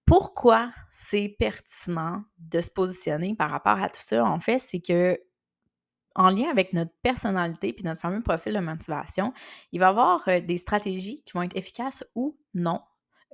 pourquoi 0.06 0.70
c'est 0.92 1.34
pertinent 1.38 2.24
de 2.38 2.60
se 2.60 2.70
positionner 2.70 3.34
par 3.34 3.50
rapport 3.50 3.82
à 3.82 3.88
tout 3.88 4.00
ça, 4.00 4.24
en 4.24 4.38
fait, 4.38 4.58
c'est 4.58 4.80
que 4.80 5.18
en 6.14 6.30
lien 6.30 6.48
avec 6.50 6.72
notre 6.72 6.92
personnalité 7.02 7.72
puis 7.72 7.84
notre 7.84 8.00
fameux 8.00 8.22
profil 8.22 8.54
de 8.54 8.60
motivation, 8.60 9.32
il 9.72 9.80
va 9.80 9.86
y 9.86 9.88
avoir 9.88 10.28
euh, 10.28 10.40
des 10.40 10.56
stratégies 10.56 11.22
qui 11.24 11.32
vont 11.32 11.42
être 11.42 11.56
efficaces 11.56 12.04
ou 12.14 12.38
non, 12.54 12.80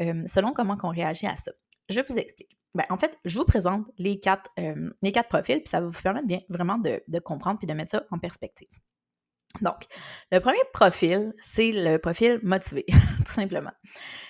euh, 0.00 0.22
selon 0.26 0.52
comment 0.52 0.76
on 0.82 0.88
réagit 0.88 1.26
à 1.26 1.36
ça. 1.36 1.52
Je 1.88 2.00
vous 2.00 2.18
explique. 2.18 2.56
Ben, 2.74 2.84
en 2.88 2.96
fait, 2.96 3.18
je 3.24 3.36
vous 3.38 3.44
présente 3.44 3.84
les 3.98 4.20
quatre, 4.20 4.48
euh, 4.58 4.90
les 5.02 5.12
quatre 5.12 5.28
profils, 5.28 5.58
puis 5.58 5.68
ça 5.68 5.80
va 5.80 5.88
vous 5.88 6.02
permettre 6.02 6.26
bien, 6.26 6.40
vraiment 6.48 6.78
de, 6.78 7.02
de 7.06 7.18
comprendre 7.18 7.58
puis 7.58 7.66
de 7.66 7.74
mettre 7.74 7.90
ça 7.90 8.04
en 8.10 8.18
perspective. 8.18 8.68
Donc, 9.60 9.86
le 10.30 10.38
premier 10.38 10.62
profil, 10.72 11.34
c'est 11.40 11.72
le 11.72 11.98
profil 11.98 12.38
motivé, 12.44 12.84
tout 13.26 13.32
simplement. 13.32 13.72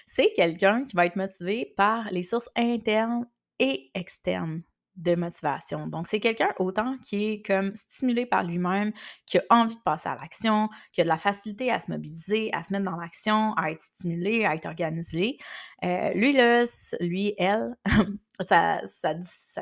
C'est 0.06 0.32
quelqu'un 0.34 0.84
qui 0.86 0.96
va 0.96 1.04
être 1.04 1.16
motivé 1.16 1.74
par 1.76 2.10
les 2.10 2.22
sources 2.22 2.48
internes 2.56 3.26
et 3.58 3.90
externes 3.94 4.62
de 4.96 5.14
motivation. 5.14 5.86
Donc, 5.86 6.06
c'est 6.08 6.20
quelqu'un 6.20 6.50
autant 6.58 6.96
qui 6.98 7.24
est 7.24 7.46
comme 7.46 7.74
stimulé 7.74 8.26
par 8.26 8.44
lui-même, 8.44 8.92
qui 9.26 9.38
a 9.38 9.42
envie 9.50 9.76
de 9.76 9.82
passer 9.82 10.08
à 10.08 10.16
l'action, 10.16 10.68
qui 10.92 11.00
a 11.00 11.04
de 11.04 11.08
la 11.08 11.16
facilité 11.16 11.70
à 11.70 11.78
se 11.78 11.90
mobiliser, 11.90 12.52
à 12.52 12.62
se 12.62 12.72
mettre 12.72 12.84
dans 12.84 12.96
l'action, 12.96 13.54
à 13.54 13.70
être 13.70 13.80
stimulé, 13.80 14.44
à 14.44 14.54
être 14.54 14.66
organisé. 14.66 15.38
Euh, 15.84 16.12
lui, 16.14 16.32
là, 16.32 16.64
lui, 17.00 17.34
elle, 17.38 17.76
ça, 18.40 18.80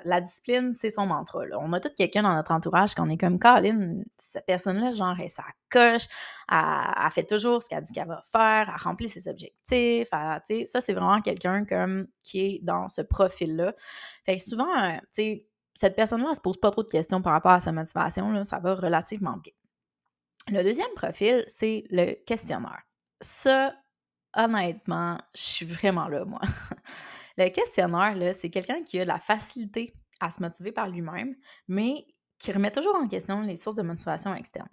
la 0.04 0.20
discipline, 0.20 0.72
c'est 0.72 0.90
son 0.90 1.06
mantra. 1.06 1.40
On 1.58 1.72
a 1.72 1.80
tout 1.80 1.90
quelqu'un 1.96 2.22
dans 2.22 2.34
notre 2.34 2.52
entourage 2.52 2.94
qu'on 2.94 3.08
est 3.10 3.16
comme 3.16 3.38
Colin, 3.38 4.02
cette 4.16 4.46
personne-là, 4.46 4.92
genre, 4.92 5.16
elle, 5.20 5.30
ça 5.30 5.44
coche, 5.70 6.06
elle, 6.50 7.10
fait 7.10 7.24
toujours 7.24 7.62
ce 7.62 7.68
qu'elle 7.68 7.82
dit 7.82 7.92
qu'elle 7.92 8.08
va 8.08 8.22
faire, 8.30 8.68
elle 8.68 8.82
remplit 8.82 9.08
ses 9.08 9.28
objectifs, 9.28 10.08
ça, 10.10 10.80
c'est 10.80 10.92
vraiment 10.92 11.20
quelqu'un 11.20 11.64
comme 11.64 12.06
qui 12.22 12.40
est 12.40 12.60
dans 12.62 12.88
ce 12.88 13.02
profil-là. 13.02 13.74
Fait 14.24 14.36
que 14.36 14.42
souvent, 14.42 14.68
euh, 14.82 15.36
cette 15.74 15.96
personne-là, 15.96 16.28
elle 16.30 16.36
se 16.36 16.40
pose 16.40 16.58
pas 16.58 16.70
trop 16.70 16.82
de 16.82 16.90
questions 16.90 17.20
par 17.20 17.32
rapport 17.32 17.52
à 17.52 17.60
sa 17.60 17.72
motivation, 17.72 18.30
là, 18.30 18.44
ça 18.44 18.58
va 18.58 18.74
relativement 18.74 19.36
bien. 19.36 19.52
Le 20.50 20.62
deuxième 20.62 20.92
profil, 20.94 21.44
c'est 21.46 21.84
le 21.90 22.14
questionnaire. 22.24 22.80
Ça, 23.20 23.74
honnêtement, 24.34 25.18
je 25.34 25.42
suis 25.42 25.66
vraiment 25.66 26.08
là, 26.08 26.24
moi. 26.24 26.40
Le 27.38 27.48
questionnaire, 27.50 28.34
c'est 28.34 28.50
quelqu'un 28.50 28.82
qui 28.82 28.98
a 28.98 29.04
la 29.04 29.18
facilité 29.18 29.94
à 30.20 30.30
se 30.30 30.42
motiver 30.42 30.72
par 30.72 30.88
lui-même, 30.88 31.36
mais 31.68 32.04
qui 32.38 32.52
remet 32.52 32.70
toujours 32.70 32.96
en 32.96 33.06
question 33.06 33.42
les 33.42 33.56
sources 33.56 33.76
de 33.76 33.82
motivation 33.82 34.34
externes. 34.34 34.68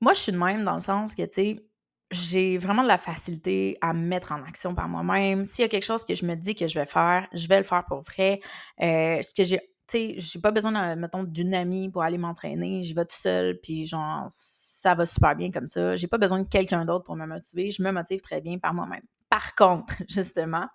Moi, 0.00 0.12
je 0.14 0.20
suis 0.20 0.32
de 0.32 0.38
même 0.38 0.64
dans 0.64 0.74
le 0.74 0.80
sens 0.80 1.14
que, 1.14 1.22
tu 1.22 1.32
sais, 1.32 1.66
j'ai 2.10 2.56
vraiment 2.56 2.82
de 2.82 2.88
la 2.88 2.98
facilité 2.98 3.76
à 3.80 3.92
me 3.92 4.00
mettre 4.00 4.32
en 4.32 4.42
action 4.44 4.74
par 4.74 4.88
moi-même. 4.88 5.44
S'il 5.44 5.62
y 5.62 5.66
a 5.66 5.68
quelque 5.68 5.84
chose 5.84 6.04
que 6.04 6.14
je 6.14 6.24
me 6.24 6.34
dis 6.34 6.54
que 6.54 6.66
je 6.66 6.78
vais 6.78 6.86
faire, 6.86 7.28
je 7.32 7.46
vais 7.46 7.58
le 7.58 7.64
faire 7.64 7.84
pour 7.84 8.00
vrai. 8.00 8.40
Euh, 8.80 9.20
ce 9.20 9.34
que 9.34 9.44
j'ai 9.44 9.60
sais, 9.90 10.14
j'ai 10.18 10.40
pas 10.40 10.50
besoin, 10.50 10.94
mettons, 10.96 11.24
d'une 11.24 11.54
amie 11.54 11.90
pour 11.90 12.02
aller 12.02 12.18
m'entraîner. 12.18 12.82
Je 12.82 12.94
vais 12.94 13.04
tout 13.04 13.16
seul, 13.16 13.58
puis 13.60 13.86
genre, 13.86 14.26
ça 14.30 14.94
va 14.94 15.04
super 15.04 15.34
bien 15.34 15.50
comme 15.50 15.68
ça. 15.68 15.96
J'ai 15.96 16.06
pas 16.06 16.18
besoin 16.18 16.40
de 16.40 16.48
quelqu'un 16.48 16.84
d'autre 16.84 17.04
pour 17.04 17.16
me 17.16 17.26
motiver. 17.26 17.70
Je 17.70 17.82
me 17.82 17.90
motive 17.90 18.20
très 18.20 18.40
bien 18.40 18.58
par 18.58 18.72
moi-même. 18.72 19.02
Par 19.28 19.54
contre, 19.54 19.94
justement, 20.08 20.66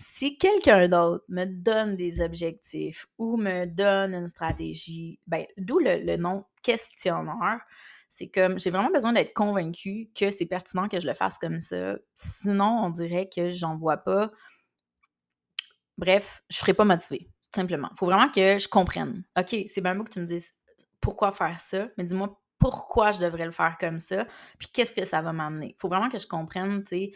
si 0.00 0.38
quelqu'un 0.38 0.88
d'autre 0.88 1.24
me 1.28 1.44
donne 1.44 1.94
des 1.94 2.22
objectifs 2.22 3.06
ou 3.18 3.36
me 3.36 3.66
donne 3.66 4.14
une 4.14 4.28
stratégie, 4.28 5.20
ben, 5.26 5.44
d'où 5.58 5.78
le, 5.78 6.16
nom 6.16 6.46
questionnaire, 6.62 7.60
c'est 8.08 8.30
comme 8.30 8.58
j'ai 8.58 8.70
vraiment 8.70 8.90
besoin 8.90 9.12
d'être 9.12 9.34
convaincue 9.34 10.08
que 10.18 10.30
c'est 10.30 10.46
pertinent 10.46 10.88
que 10.88 10.98
je 11.00 11.06
le 11.06 11.12
fasse 11.12 11.36
comme 11.36 11.60
ça. 11.60 11.98
Sinon, 12.14 12.84
on 12.84 12.88
dirait 12.88 13.28
que 13.28 13.50
j'en 13.50 13.76
vois 13.76 13.98
pas. 13.98 14.30
Bref, 15.98 16.44
je 16.48 16.56
serai 16.56 16.72
pas 16.72 16.86
motivée, 16.86 17.28
simplement. 17.54 17.90
Il 17.92 17.98
faut 17.98 18.06
vraiment 18.06 18.30
que 18.30 18.56
je 18.56 18.68
comprenne. 18.68 19.22
OK, 19.36 19.54
c'est 19.66 19.82
bien 19.82 19.94
beau 19.94 20.04
que 20.04 20.12
tu 20.12 20.20
me 20.20 20.24
dises 20.24 20.54
pourquoi 21.02 21.30
faire 21.30 21.60
ça, 21.60 21.88
mais 21.98 22.04
dis-moi 22.04 22.40
pourquoi 22.58 23.12
je 23.12 23.20
devrais 23.20 23.44
le 23.44 23.52
faire 23.52 23.76
comme 23.78 24.00
ça, 24.00 24.26
puis 24.58 24.68
qu'est-ce 24.72 24.94
que 24.94 25.04
ça 25.04 25.20
va 25.20 25.32
m'amener. 25.34 25.74
Faut 25.78 25.88
vraiment 25.88 26.08
que 26.08 26.18
je 26.18 26.26
comprenne, 26.26 26.84
tu 26.84 26.88
sais, 26.88 27.12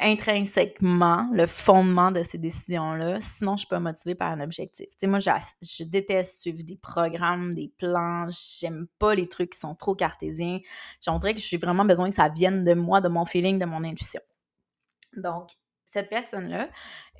intrinsèquement 0.00 1.28
le 1.32 1.46
fondement 1.46 2.10
de 2.10 2.22
ces 2.22 2.38
décisions-là, 2.38 3.20
sinon 3.20 3.56
je 3.56 3.60
suis 3.60 3.68
pas 3.68 3.80
motivée 3.80 4.14
par 4.14 4.32
un 4.32 4.40
objectif. 4.40 4.88
Tu 4.90 4.96
sais, 4.98 5.06
moi, 5.06 5.20
je 5.20 5.84
déteste 5.84 6.40
suivre 6.40 6.64
des 6.64 6.76
programmes, 6.76 7.54
des 7.54 7.72
plans, 7.78 8.26
j'aime 8.58 8.86
pas 8.98 9.14
les 9.14 9.28
trucs 9.28 9.50
qui 9.50 9.58
sont 9.58 9.74
trop 9.74 9.94
cartésiens. 9.94 10.58
J'en 11.04 11.18
dirais 11.18 11.34
que 11.34 11.40
j'ai 11.40 11.58
vraiment 11.58 11.84
besoin 11.84 12.08
que 12.08 12.14
ça 12.14 12.28
vienne 12.28 12.64
de 12.64 12.74
moi, 12.74 13.00
de 13.00 13.08
mon 13.08 13.24
feeling, 13.24 13.58
de 13.58 13.64
mon 13.64 13.84
intuition. 13.84 14.20
Donc, 15.16 15.50
cette 15.84 16.08
personne-là, 16.08 16.70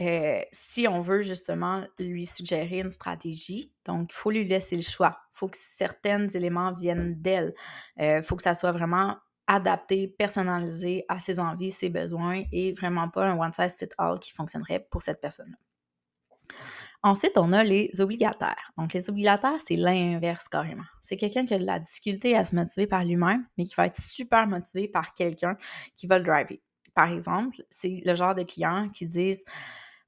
euh, 0.01 0.41
si 0.51 0.89
on 0.89 1.01
veut 1.01 1.21
justement 1.21 1.85
lui 1.99 2.25
suggérer 2.25 2.81
une 2.81 2.91
stratégie, 2.91 3.71
donc 3.85 4.11
il 4.11 4.15
faut 4.15 4.31
lui 4.31 4.47
laisser 4.47 4.77
le 4.77 4.83
choix. 4.83 5.19
Il 5.35 5.39
faut 5.39 5.49
que 5.49 5.59
certains 5.61 6.27
éléments 6.29 6.73
viennent 6.73 7.21
d'elle. 7.21 7.53
Il 7.99 8.05
euh, 8.05 8.23
faut 8.23 8.35
que 8.35 8.43
ça 8.43 8.55
soit 8.55 8.73
vraiment 8.73 9.17
adapté, 9.47 10.09
personnalisé 10.09 11.05
à 11.09 11.19
ses 11.19 11.39
envies, 11.39 11.71
ses 11.71 11.89
besoins 11.89 12.45
et 12.53 12.73
vraiment 12.73 13.09
pas 13.09 13.27
un 13.27 13.39
one 13.39 13.53
size 13.53 13.77
fit 13.77 13.89
all 13.99 14.21
qui 14.21 14.33
fonctionnerait 14.33 14.87
pour 14.91 15.03
cette 15.03 15.21
personne-là. 15.21 15.57
Ensuite, 17.05 17.37
on 17.37 17.53
a 17.53 17.65
les 17.65 18.01
obligataires. 18.01 18.73
Donc, 18.79 18.93
les 18.93 19.11
obligataires, 19.11 19.59
c'est 19.67 19.75
l'inverse 19.75 20.47
carrément. 20.49 20.85
C'est 21.01 21.17
quelqu'un 21.17 21.45
qui 21.45 21.55
a 21.55 21.59
de 21.59 21.65
la 21.65 21.81
difficulté 21.81 22.37
à 22.37 22.45
se 22.45 22.55
motiver 22.55 22.87
par 22.87 23.05
lui-même, 23.05 23.45
mais 23.59 23.65
qui 23.65 23.75
va 23.75 23.87
être 23.87 24.01
super 24.01 24.47
motivé 24.47 24.87
par 24.87 25.15
quelqu'un 25.15 25.57
qui 25.97 26.07
va 26.07 26.19
le 26.19 26.25
driver. 26.25 26.63
Par 26.95 27.11
exemple, 27.11 27.57
c'est 27.71 28.03
le 28.05 28.15
genre 28.15 28.37
de 28.37 28.45
clients 28.45 28.87
qui 28.87 29.07
disent 29.07 29.45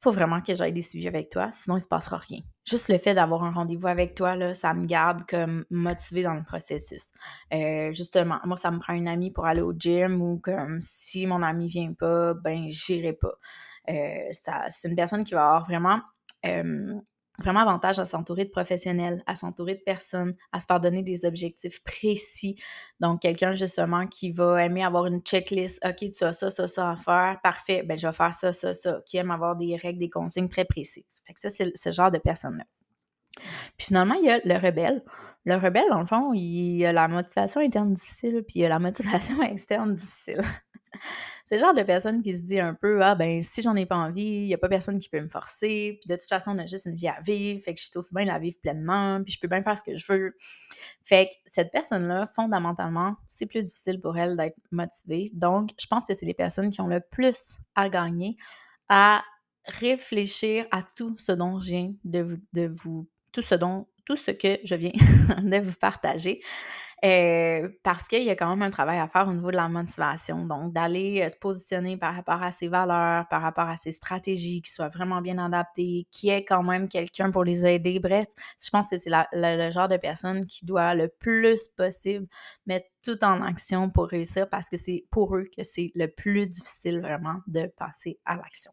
faut 0.05 0.13
vraiment 0.13 0.43
que 0.43 0.55
j'aille 0.55 0.73
des 0.73 0.83
suivis 0.83 1.09
avec 1.09 1.31
toi, 1.31 1.49
sinon 1.51 1.79
il 1.79 1.81
se 1.81 1.89
passera 1.89 2.19
rien. 2.19 2.41
Juste 2.67 2.89
le 2.89 2.99
fait 2.99 3.15
d'avoir 3.15 3.43
un 3.43 3.51
rendez-vous 3.51 3.87
avec 3.87 4.15
toi, 4.15 4.37
là, 4.37 4.53
ça 4.53 4.75
me 4.75 4.85
garde 4.85 5.25
comme 5.27 5.65
motivée 5.71 6.23
dans 6.23 6.35
le 6.35 6.43
processus. 6.43 7.11
Euh, 7.53 7.91
justement, 7.93 8.39
moi, 8.45 8.57
ça 8.57 8.71
me 8.71 8.79
prend 8.79 8.93
une 8.93 9.09
amie 9.09 9.31
pour 9.31 9.47
aller 9.47 9.63
au 9.63 9.73
gym 9.73 10.21
ou 10.21 10.39
comme 10.39 10.81
si 10.83 11.27
mon 11.27 11.43
ami 11.43 11.69
vient 11.69 11.95
pas, 11.95 12.35
ben 12.35 12.69
j'irai 12.69 13.15
pas. 13.15 13.35
Euh, 13.89 14.29
c'est 14.69 14.89
une 14.89 14.97
personne 14.97 15.25
qui 15.25 15.33
va 15.33 15.47
avoir 15.47 15.65
vraiment 15.65 16.01
euh, 16.45 16.95
vraiment 17.39 17.61
avantage 17.61 17.99
à 17.99 18.05
s'entourer 18.05 18.45
de 18.45 18.51
professionnels, 18.51 19.23
à 19.27 19.35
s'entourer 19.35 19.75
de 19.75 19.81
personnes, 19.81 20.35
à 20.53 20.61
se 20.61 20.67
faire 20.67 20.81
donner 20.81 21.03
des 21.03 21.25
objectifs 21.25 21.83
précis. 21.83 22.57
Donc, 23.01 23.23
quelqu'un 23.23 23.53
justement 23.53 24.07
qui 24.07 24.31
va 24.31 24.65
aimer 24.65 24.85
avoir 24.85 25.07
une 25.07 25.21
checklist. 25.21 25.85
OK, 25.85 26.11
tu 26.11 26.25
as 26.25 26.33
ça, 26.33 26.51
ça, 26.51 26.67
ça 26.67 26.91
à 26.91 26.97
faire. 26.97 27.41
Parfait. 27.43 27.83
Ben, 27.83 27.97
je 27.97 28.07
vais 28.07 28.13
faire 28.13 28.35
ça, 28.35 28.53
ça, 28.53 28.73
ça. 28.73 29.01
Qui 29.07 29.17
aime 29.17 29.31
avoir 29.31 29.57
des 29.57 29.77
règles, 29.77 29.99
des 29.99 30.11
consignes 30.11 30.49
très 30.49 30.65
précises. 30.65 31.23
Fait 31.27 31.35
que 31.35 31.41
ça, 31.41 31.51
c'est 31.51 31.73
ce 31.77 31.91
genre 31.91 32.11
de 32.11 32.19
personne-là. 32.19 32.65
Puis 33.77 33.89
finalement, 33.89 34.15
il 34.15 34.27
y 34.27 34.31
a 34.31 34.39
le 34.45 34.55
rebelle. 34.55 35.03
Le 35.45 35.57
rebelle, 35.57 35.89
dans 35.91 36.01
le 36.01 36.07
fond, 36.07 36.33
il 36.33 36.85
a 36.85 36.93
la 36.93 37.09
motivation 37.09 37.61
interne 37.61 37.93
difficile, 37.93 38.45
puis 38.47 38.61
il 38.61 38.65
a 38.65 38.69
la 38.69 38.79
motivation 38.79 39.43
externe 39.43 39.95
difficile. 39.95 40.41
C'est 41.47 41.57
le 41.57 41.61
genre 41.61 41.75
de 41.75 41.83
personne 41.83 42.23
qui 42.23 42.37
se 42.37 42.43
dit 42.43 42.59
un 42.59 42.75
peu 42.75 43.03
Ah, 43.03 43.15
ben, 43.15 43.43
si 43.43 43.63
j'en 43.63 43.77
ai 43.77 43.87
pas 43.87 43.97
envie, 43.97 44.23
il 44.23 44.47
n'y 44.47 44.55
a 44.55 44.59
pas 44.59 44.69
personne 44.69 44.99
qui 44.99 45.09
peut 45.09 45.21
me 45.21 45.29
forcer, 45.29 45.99
puis 46.01 46.09
de 46.09 46.15
toute 46.17 46.29
façon, 46.29 46.53
on 46.53 46.59
a 46.59 46.67
juste 46.67 46.87
une 46.87 46.97
vie 46.97 47.09
à 47.09 47.21
vivre, 47.21 47.63
fait 47.63 47.75
que 47.75 47.81
je 47.81 47.87
suis 47.87 47.99
aussi 47.99 48.15
bien 48.15 48.25
la 48.25 48.39
vivre 48.39 48.57
pleinement, 48.63 49.23
puis 49.23 49.33
je 49.33 49.41
peux 49.41 49.49
bien 49.49 49.63
faire 49.63 49.77
ce 49.77 49.85
que 49.85 49.97
je 49.97 50.07
veux. 50.11 50.37
Fait 51.03 51.27
que 51.27 51.33
cette 51.47 51.71
personne-là, 51.71 52.27
fondamentalement, 52.35 53.17
c'est 53.29 53.47
plus 53.47 53.63
difficile 53.63 54.01
pour 54.01 54.17
elle 54.17 54.37
d'être 54.37 54.57
motivée. 54.71 55.31
Donc, 55.35 55.71
je 55.79 55.87
pense 55.87 56.07
que 56.07 56.15
c'est 56.15 56.27
les 56.27 56.35
personnes 56.35 56.71
qui 56.71 56.81
ont 56.81 56.87
le 56.87 57.01
plus 57.01 57.59
à 57.75 57.89
gagner 57.89 58.37
à 58.89 59.23
réfléchir 59.67 60.67
à 60.71 60.81
tout 60.83 61.17
ce 61.19 61.33
dont 61.33 61.59
je 61.59 61.71
viens 61.71 61.93
de 62.05 62.21
vous, 62.21 62.37
de 62.53 62.73
vous 62.83 63.09
tout 63.33 63.43
ce 63.43 63.55
dont 63.55 63.87
tout 64.05 64.17
ce 64.17 64.31
que 64.31 64.59
je 64.65 64.75
viens 64.75 64.93
de 65.43 65.59
vous 65.63 65.75
partager. 65.81 66.41
Euh, 67.05 67.69
parce 67.83 68.09
qu'il 68.09 68.23
y 68.23 68.31
a 68.31 68.37
quand 68.37 68.49
même 68.49 68.63
un 68.63 68.71
travail 68.71 68.99
à 68.99 69.07
faire 69.09 69.29
au 69.29 69.33
niveau 69.33 69.51
de 69.51 69.57
la 69.57 69.69
motivation. 69.69 70.47
Donc, 70.47 70.73
d'aller 70.73 71.23
euh, 71.23 71.29
se 71.29 71.37
positionner 71.37 71.99
par 71.99 72.15
rapport 72.15 72.43
à 72.43 72.51
ses 72.51 72.69
valeurs, 72.69 73.29
par 73.29 73.43
rapport 73.43 73.69
à 73.69 73.77
ses 73.77 73.93
stratégies, 73.93 74.63
qui 74.63 74.71
soient 74.73 74.89
vraiment 74.89 75.21
bien 75.21 75.37
adaptées, 75.37 76.07
qui 76.11 76.31
ait 76.31 76.45
quand 76.45 76.63
même 76.63 76.89
quelqu'un 76.89 77.31
pour 77.31 77.45
les 77.45 77.67
aider. 77.67 78.01
Bref, 78.01 78.29
je 78.63 78.71
pense 78.71 78.89
que 78.89 78.97
c'est 78.97 79.11
le 79.33 79.71
genre 79.71 79.89
de 79.89 79.99
personne 79.99 80.47
qui 80.47 80.65
doit 80.65 80.95
le 80.95 81.09
plus 81.09 81.69
possible 81.69 82.27
mettre 82.67 82.87
tout 83.03 83.23
en 83.23 83.43
action 83.43 83.91
pour 83.91 84.07
réussir 84.07 84.49
parce 84.49 84.71
que 84.71 84.79
c'est 84.79 85.05
pour 85.11 85.37
eux 85.37 85.47
que 85.55 85.63
c'est 85.63 85.93
le 85.95 86.09
plus 86.09 86.47
difficile 86.47 87.01
vraiment 87.01 87.41
de 87.47 87.67
passer 87.77 88.19
à 88.25 88.37
l'action. 88.37 88.73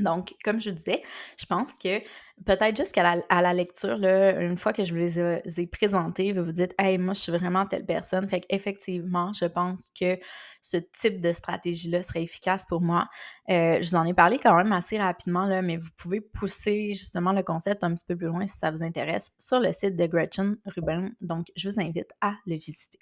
Donc, 0.00 0.34
comme 0.44 0.60
je 0.60 0.70
disais, 0.70 1.02
je 1.38 1.46
pense 1.46 1.74
que 1.76 2.00
peut-être 2.46 2.76
juste 2.76 2.94
qu'à 2.94 3.02
la, 3.40 3.52
lecture, 3.52 3.98
là, 3.98 4.40
une 4.40 4.56
fois 4.56 4.72
que 4.72 4.84
je 4.84 4.92
vous 4.92 4.98
les 4.98 5.18
ai, 5.18 5.66
présentés, 5.66 6.32
vous 6.32 6.44
vous 6.44 6.52
dites 6.52 6.74
Hey, 6.78 6.98
moi, 6.98 7.14
je 7.14 7.20
suis 7.20 7.32
vraiment 7.32 7.66
telle 7.66 7.84
personne. 7.84 8.28
Fait 8.28 8.40
qu'effectivement, 8.40 9.32
je 9.32 9.46
pense 9.46 9.90
que 9.98 10.18
ce 10.60 10.76
type 10.76 11.20
de 11.20 11.32
stratégie-là 11.32 12.02
serait 12.02 12.22
efficace 12.22 12.66
pour 12.66 12.80
moi. 12.80 13.08
Euh, 13.50 13.78
je 13.80 13.88
vous 13.88 13.96
en 13.96 14.04
ai 14.04 14.14
parlé 14.14 14.38
quand 14.38 14.56
même 14.56 14.72
assez 14.72 14.98
rapidement, 14.98 15.46
là, 15.46 15.62
mais 15.62 15.76
vous 15.76 15.90
pouvez 15.96 16.20
pousser 16.20 16.94
justement 16.94 17.32
le 17.32 17.42
concept 17.42 17.84
un 17.84 17.94
petit 17.94 18.04
peu 18.06 18.16
plus 18.16 18.28
loin 18.28 18.46
si 18.46 18.56
ça 18.58 18.70
vous 18.70 18.82
intéresse 18.82 19.32
sur 19.38 19.60
le 19.60 19.72
site 19.72 19.96
de 19.96 20.06
Gretchen 20.06 20.56
Rubin. 20.66 21.10
Donc, 21.20 21.46
je 21.56 21.68
vous 21.68 21.80
invite 21.80 22.12
à 22.20 22.34
le 22.46 22.56
visiter. 22.56 22.98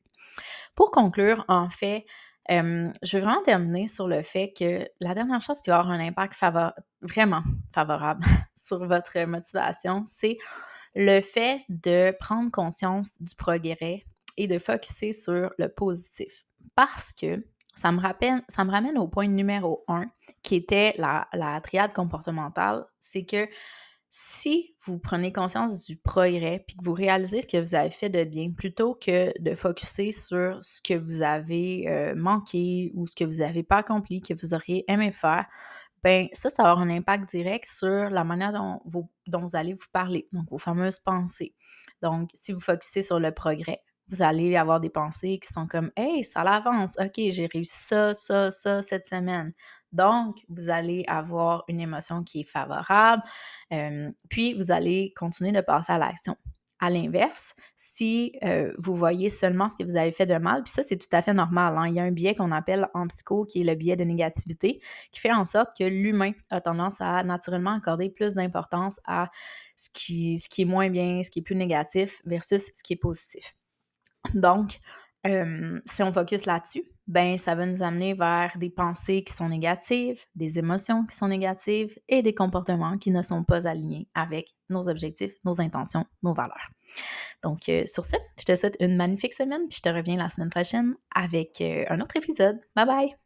Pour 0.74 0.90
conclure, 0.90 1.44
en 1.49 1.70
fait, 1.70 2.05
je 2.49 3.16
veux 3.16 3.22
vraiment 3.22 3.42
terminer 3.42 3.86
sur 3.86 4.09
le 4.09 4.22
fait 4.22 4.53
que 4.57 4.88
la 5.01 5.14
dernière 5.14 5.42
chose 5.42 5.61
qui 5.62 5.70
va 5.70 5.80
avoir 5.80 5.94
un 5.94 6.01
impact 6.01 6.34
vraiment 7.03 7.42
favorable 7.70 8.24
sur 8.55 8.86
votre 8.86 9.18
motivation, 9.24 10.05
c'est 10.07 10.38
le 10.94 11.20
fait 11.20 11.61
de 11.68 12.14
prendre 12.18 12.51
conscience 12.51 13.20
du 13.20 13.34
progrès 13.34 14.05
et 14.36 14.47
de 14.47 14.59
focuser 14.59 15.12
sur 15.12 15.53
le 15.59 15.68
positif. 15.68 16.47
Parce 16.74 17.12
que 17.12 17.44
ça 17.74 17.92
me, 17.92 18.01
rappelle, 18.01 18.42
ça 18.49 18.64
me 18.64 18.70
ramène 18.70 18.97
au 18.97 19.07
point 19.07 19.28
numéro 19.28 19.84
un, 19.88 20.07
qui 20.42 20.55
était 20.55 20.94
la, 20.97 21.28
la 21.32 21.61
triade 21.61 21.92
comportementale, 21.92 22.86
c'est 22.99 23.24
que 23.24 23.49
si 24.18 24.74
vous 24.82 24.98
prenez 24.98 25.30
conscience 25.30 25.84
du 25.84 25.94
progrès 25.94 26.64
puis 26.66 26.74
que 26.74 26.82
vous 26.82 26.94
réalisez 26.94 27.42
ce 27.42 27.46
que 27.46 27.58
vous 27.58 27.74
avez 27.74 27.90
fait 27.90 28.08
de 28.08 28.24
bien, 28.24 28.50
plutôt 28.50 28.94
que 28.94 29.38
de 29.38 29.54
focuser 29.54 30.10
sur 30.10 30.58
ce 30.62 30.80
que 30.80 30.94
vous 30.94 31.20
avez 31.20 31.86
euh, 31.86 32.14
manqué 32.14 32.92
ou 32.94 33.06
ce 33.06 33.14
que 33.14 33.24
vous 33.24 33.40
n'avez 33.40 33.62
pas 33.62 33.76
accompli, 33.76 34.22
que 34.22 34.32
vous 34.32 34.54
auriez 34.54 34.90
aimé 34.90 35.12
faire, 35.12 35.44
ben 36.02 36.28
ça, 36.32 36.48
ça 36.48 36.62
va 36.62 36.70
avoir 36.70 36.86
un 36.86 36.88
impact 36.88 37.28
direct 37.28 37.66
sur 37.70 38.08
la 38.08 38.24
manière 38.24 38.54
dont 38.54 38.80
vous, 38.86 39.10
dont 39.26 39.40
vous 39.40 39.54
allez 39.54 39.74
vous 39.74 39.88
parler, 39.92 40.28
donc 40.32 40.48
vos 40.48 40.56
fameuses 40.56 40.98
pensées. 40.98 41.54
Donc, 42.00 42.30
si 42.32 42.54
vous 42.54 42.60
focussez 42.60 43.02
sur 43.02 43.20
le 43.20 43.32
progrès, 43.32 43.82
vous 44.09 44.22
allez 44.22 44.57
avoir 44.57 44.80
des 44.80 44.90
pensées 44.90 45.38
qui 45.38 45.52
sont 45.52 45.66
comme 45.66 45.90
Hey, 45.96 46.24
ça 46.24 46.44
l'avance, 46.44 46.96
ok, 46.98 47.14
j'ai 47.16 47.48
réussi 47.52 47.76
ça, 47.76 48.14
ça, 48.14 48.50
ça 48.50 48.82
cette 48.82 49.07
semaine. 49.07 49.52
Donc, 49.92 50.38
vous 50.48 50.70
allez 50.70 51.04
avoir 51.09 51.64
une 51.68 51.80
émotion 51.80 52.22
qui 52.22 52.40
est 52.40 52.48
favorable, 52.48 53.22
euh, 53.72 54.11
puis 54.28 54.54
vous 54.54 54.70
allez 54.70 55.12
continuer 55.16 55.52
de 55.52 55.61
passer 55.61 55.92
à 55.92 55.98
l'action. 55.98 56.36
À 56.78 56.90
l'inverse, 56.90 57.54
si 57.74 58.36
euh, 58.44 58.74
vous 58.76 58.94
voyez 58.94 59.30
seulement 59.30 59.70
ce 59.70 59.78
que 59.78 59.84
vous 59.84 59.96
avez 59.96 60.12
fait 60.12 60.26
de 60.26 60.36
mal, 60.36 60.62
puis 60.62 60.72
ça, 60.72 60.82
c'est 60.82 60.98
tout 60.98 61.09
à 61.12 61.22
fait 61.22 61.32
normal. 61.32 61.74
Hein. 61.78 61.88
Il 61.88 61.94
y 61.94 62.00
a 62.00 62.02
un 62.02 62.11
biais 62.11 62.34
qu'on 62.34 62.52
appelle 62.52 62.86
en 62.92 63.07
psycho, 63.07 63.46
qui 63.46 63.62
est 63.62 63.64
le 63.64 63.74
biais 63.74 63.96
de 63.96 64.04
négativité, 64.04 64.82
qui 65.11 65.20
fait 65.20 65.32
en 65.32 65.46
sorte 65.46 65.70
que 65.78 65.84
l'humain 65.84 66.32
a 66.50 66.61
tendance 66.61 67.00
à 67.00 67.22
naturellement 67.24 67.72
accorder 67.72 68.11
plus 68.11 68.34
d'importance 68.34 69.00
à 69.07 69.30
ce 69.74 69.88
qui, 69.94 70.36
ce 70.36 70.50
qui 70.50 70.62
est 70.62 70.66
moins 70.66 70.90
bien, 70.90 71.22
ce 71.22 71.30
qui 71.30 71.38
est 71.38 71.42
plus 71.42 71.57
négatif 71.57 72.20
versus 72.26 72.70
ce 72.74 72.82
qui 72.82 72.92
est 72.92 72.96
positif. 72.96 73.54
Donc, 74.35 74.79
si 75.85 76.03
on 76.05 76.12
focus 76.12 76.47
là-dessus, 76.47 76.85
ben 77.07 77.37
ça 77.37 77.55
va 77.55 77.66
nous 77.66 77.83
amener 77.83 78.14
vers 78.14 78.57
des 78.59 78.70
pensées 78.70 79.22
qui 79.22 79.33
sont 79.33 79.49
négatives, 79.49 80.24
des 80.35 80.59
émotions 80.59 81.05
qui 81.07 81.16
sont 81.16 81.29
négatives 81.29 81.99
et 82.09 82.22
des 82.22 82.35
comportements 82.35 82.99
qui 82.99 83.11
ne 83.11 83.22
sont 83.22 83.45
pas 83.45 83.66
alignés 83.66 84.09
avec 84.14 84.55
nos 84.70 84.89
objectifs, 84.89 85.33
nos 85.45 85.61
intentions, 85.61 86.05
nos 86.22 86.35
valeurs. 86.35 86.70
Donc, 87.43 87.68
euh, 87.68 87.85
sur 87.87 88.05
ce, 88.05 88.16
je 88.39 88.45
te 88.45 88.55
souhaite 88.55 88.77
une 88.81 88.97
magnifique 88.97 89.35
semaine, 89.35 89.68
puis 89.68 89.79
je 89.79 89.83
te 89.83 89.95
reviens 89.95 90.16
la 90.16 90.29
semaine 90.29 90.51
prochaine 90.51 90.95
avec 91.14 91.61
euh, 91.61 91.85
un 91.89 92.01
autre 92.01 92.16
épisode. 92.16 92.59
Bye 92.74 92.87
bye! 92.87 93.26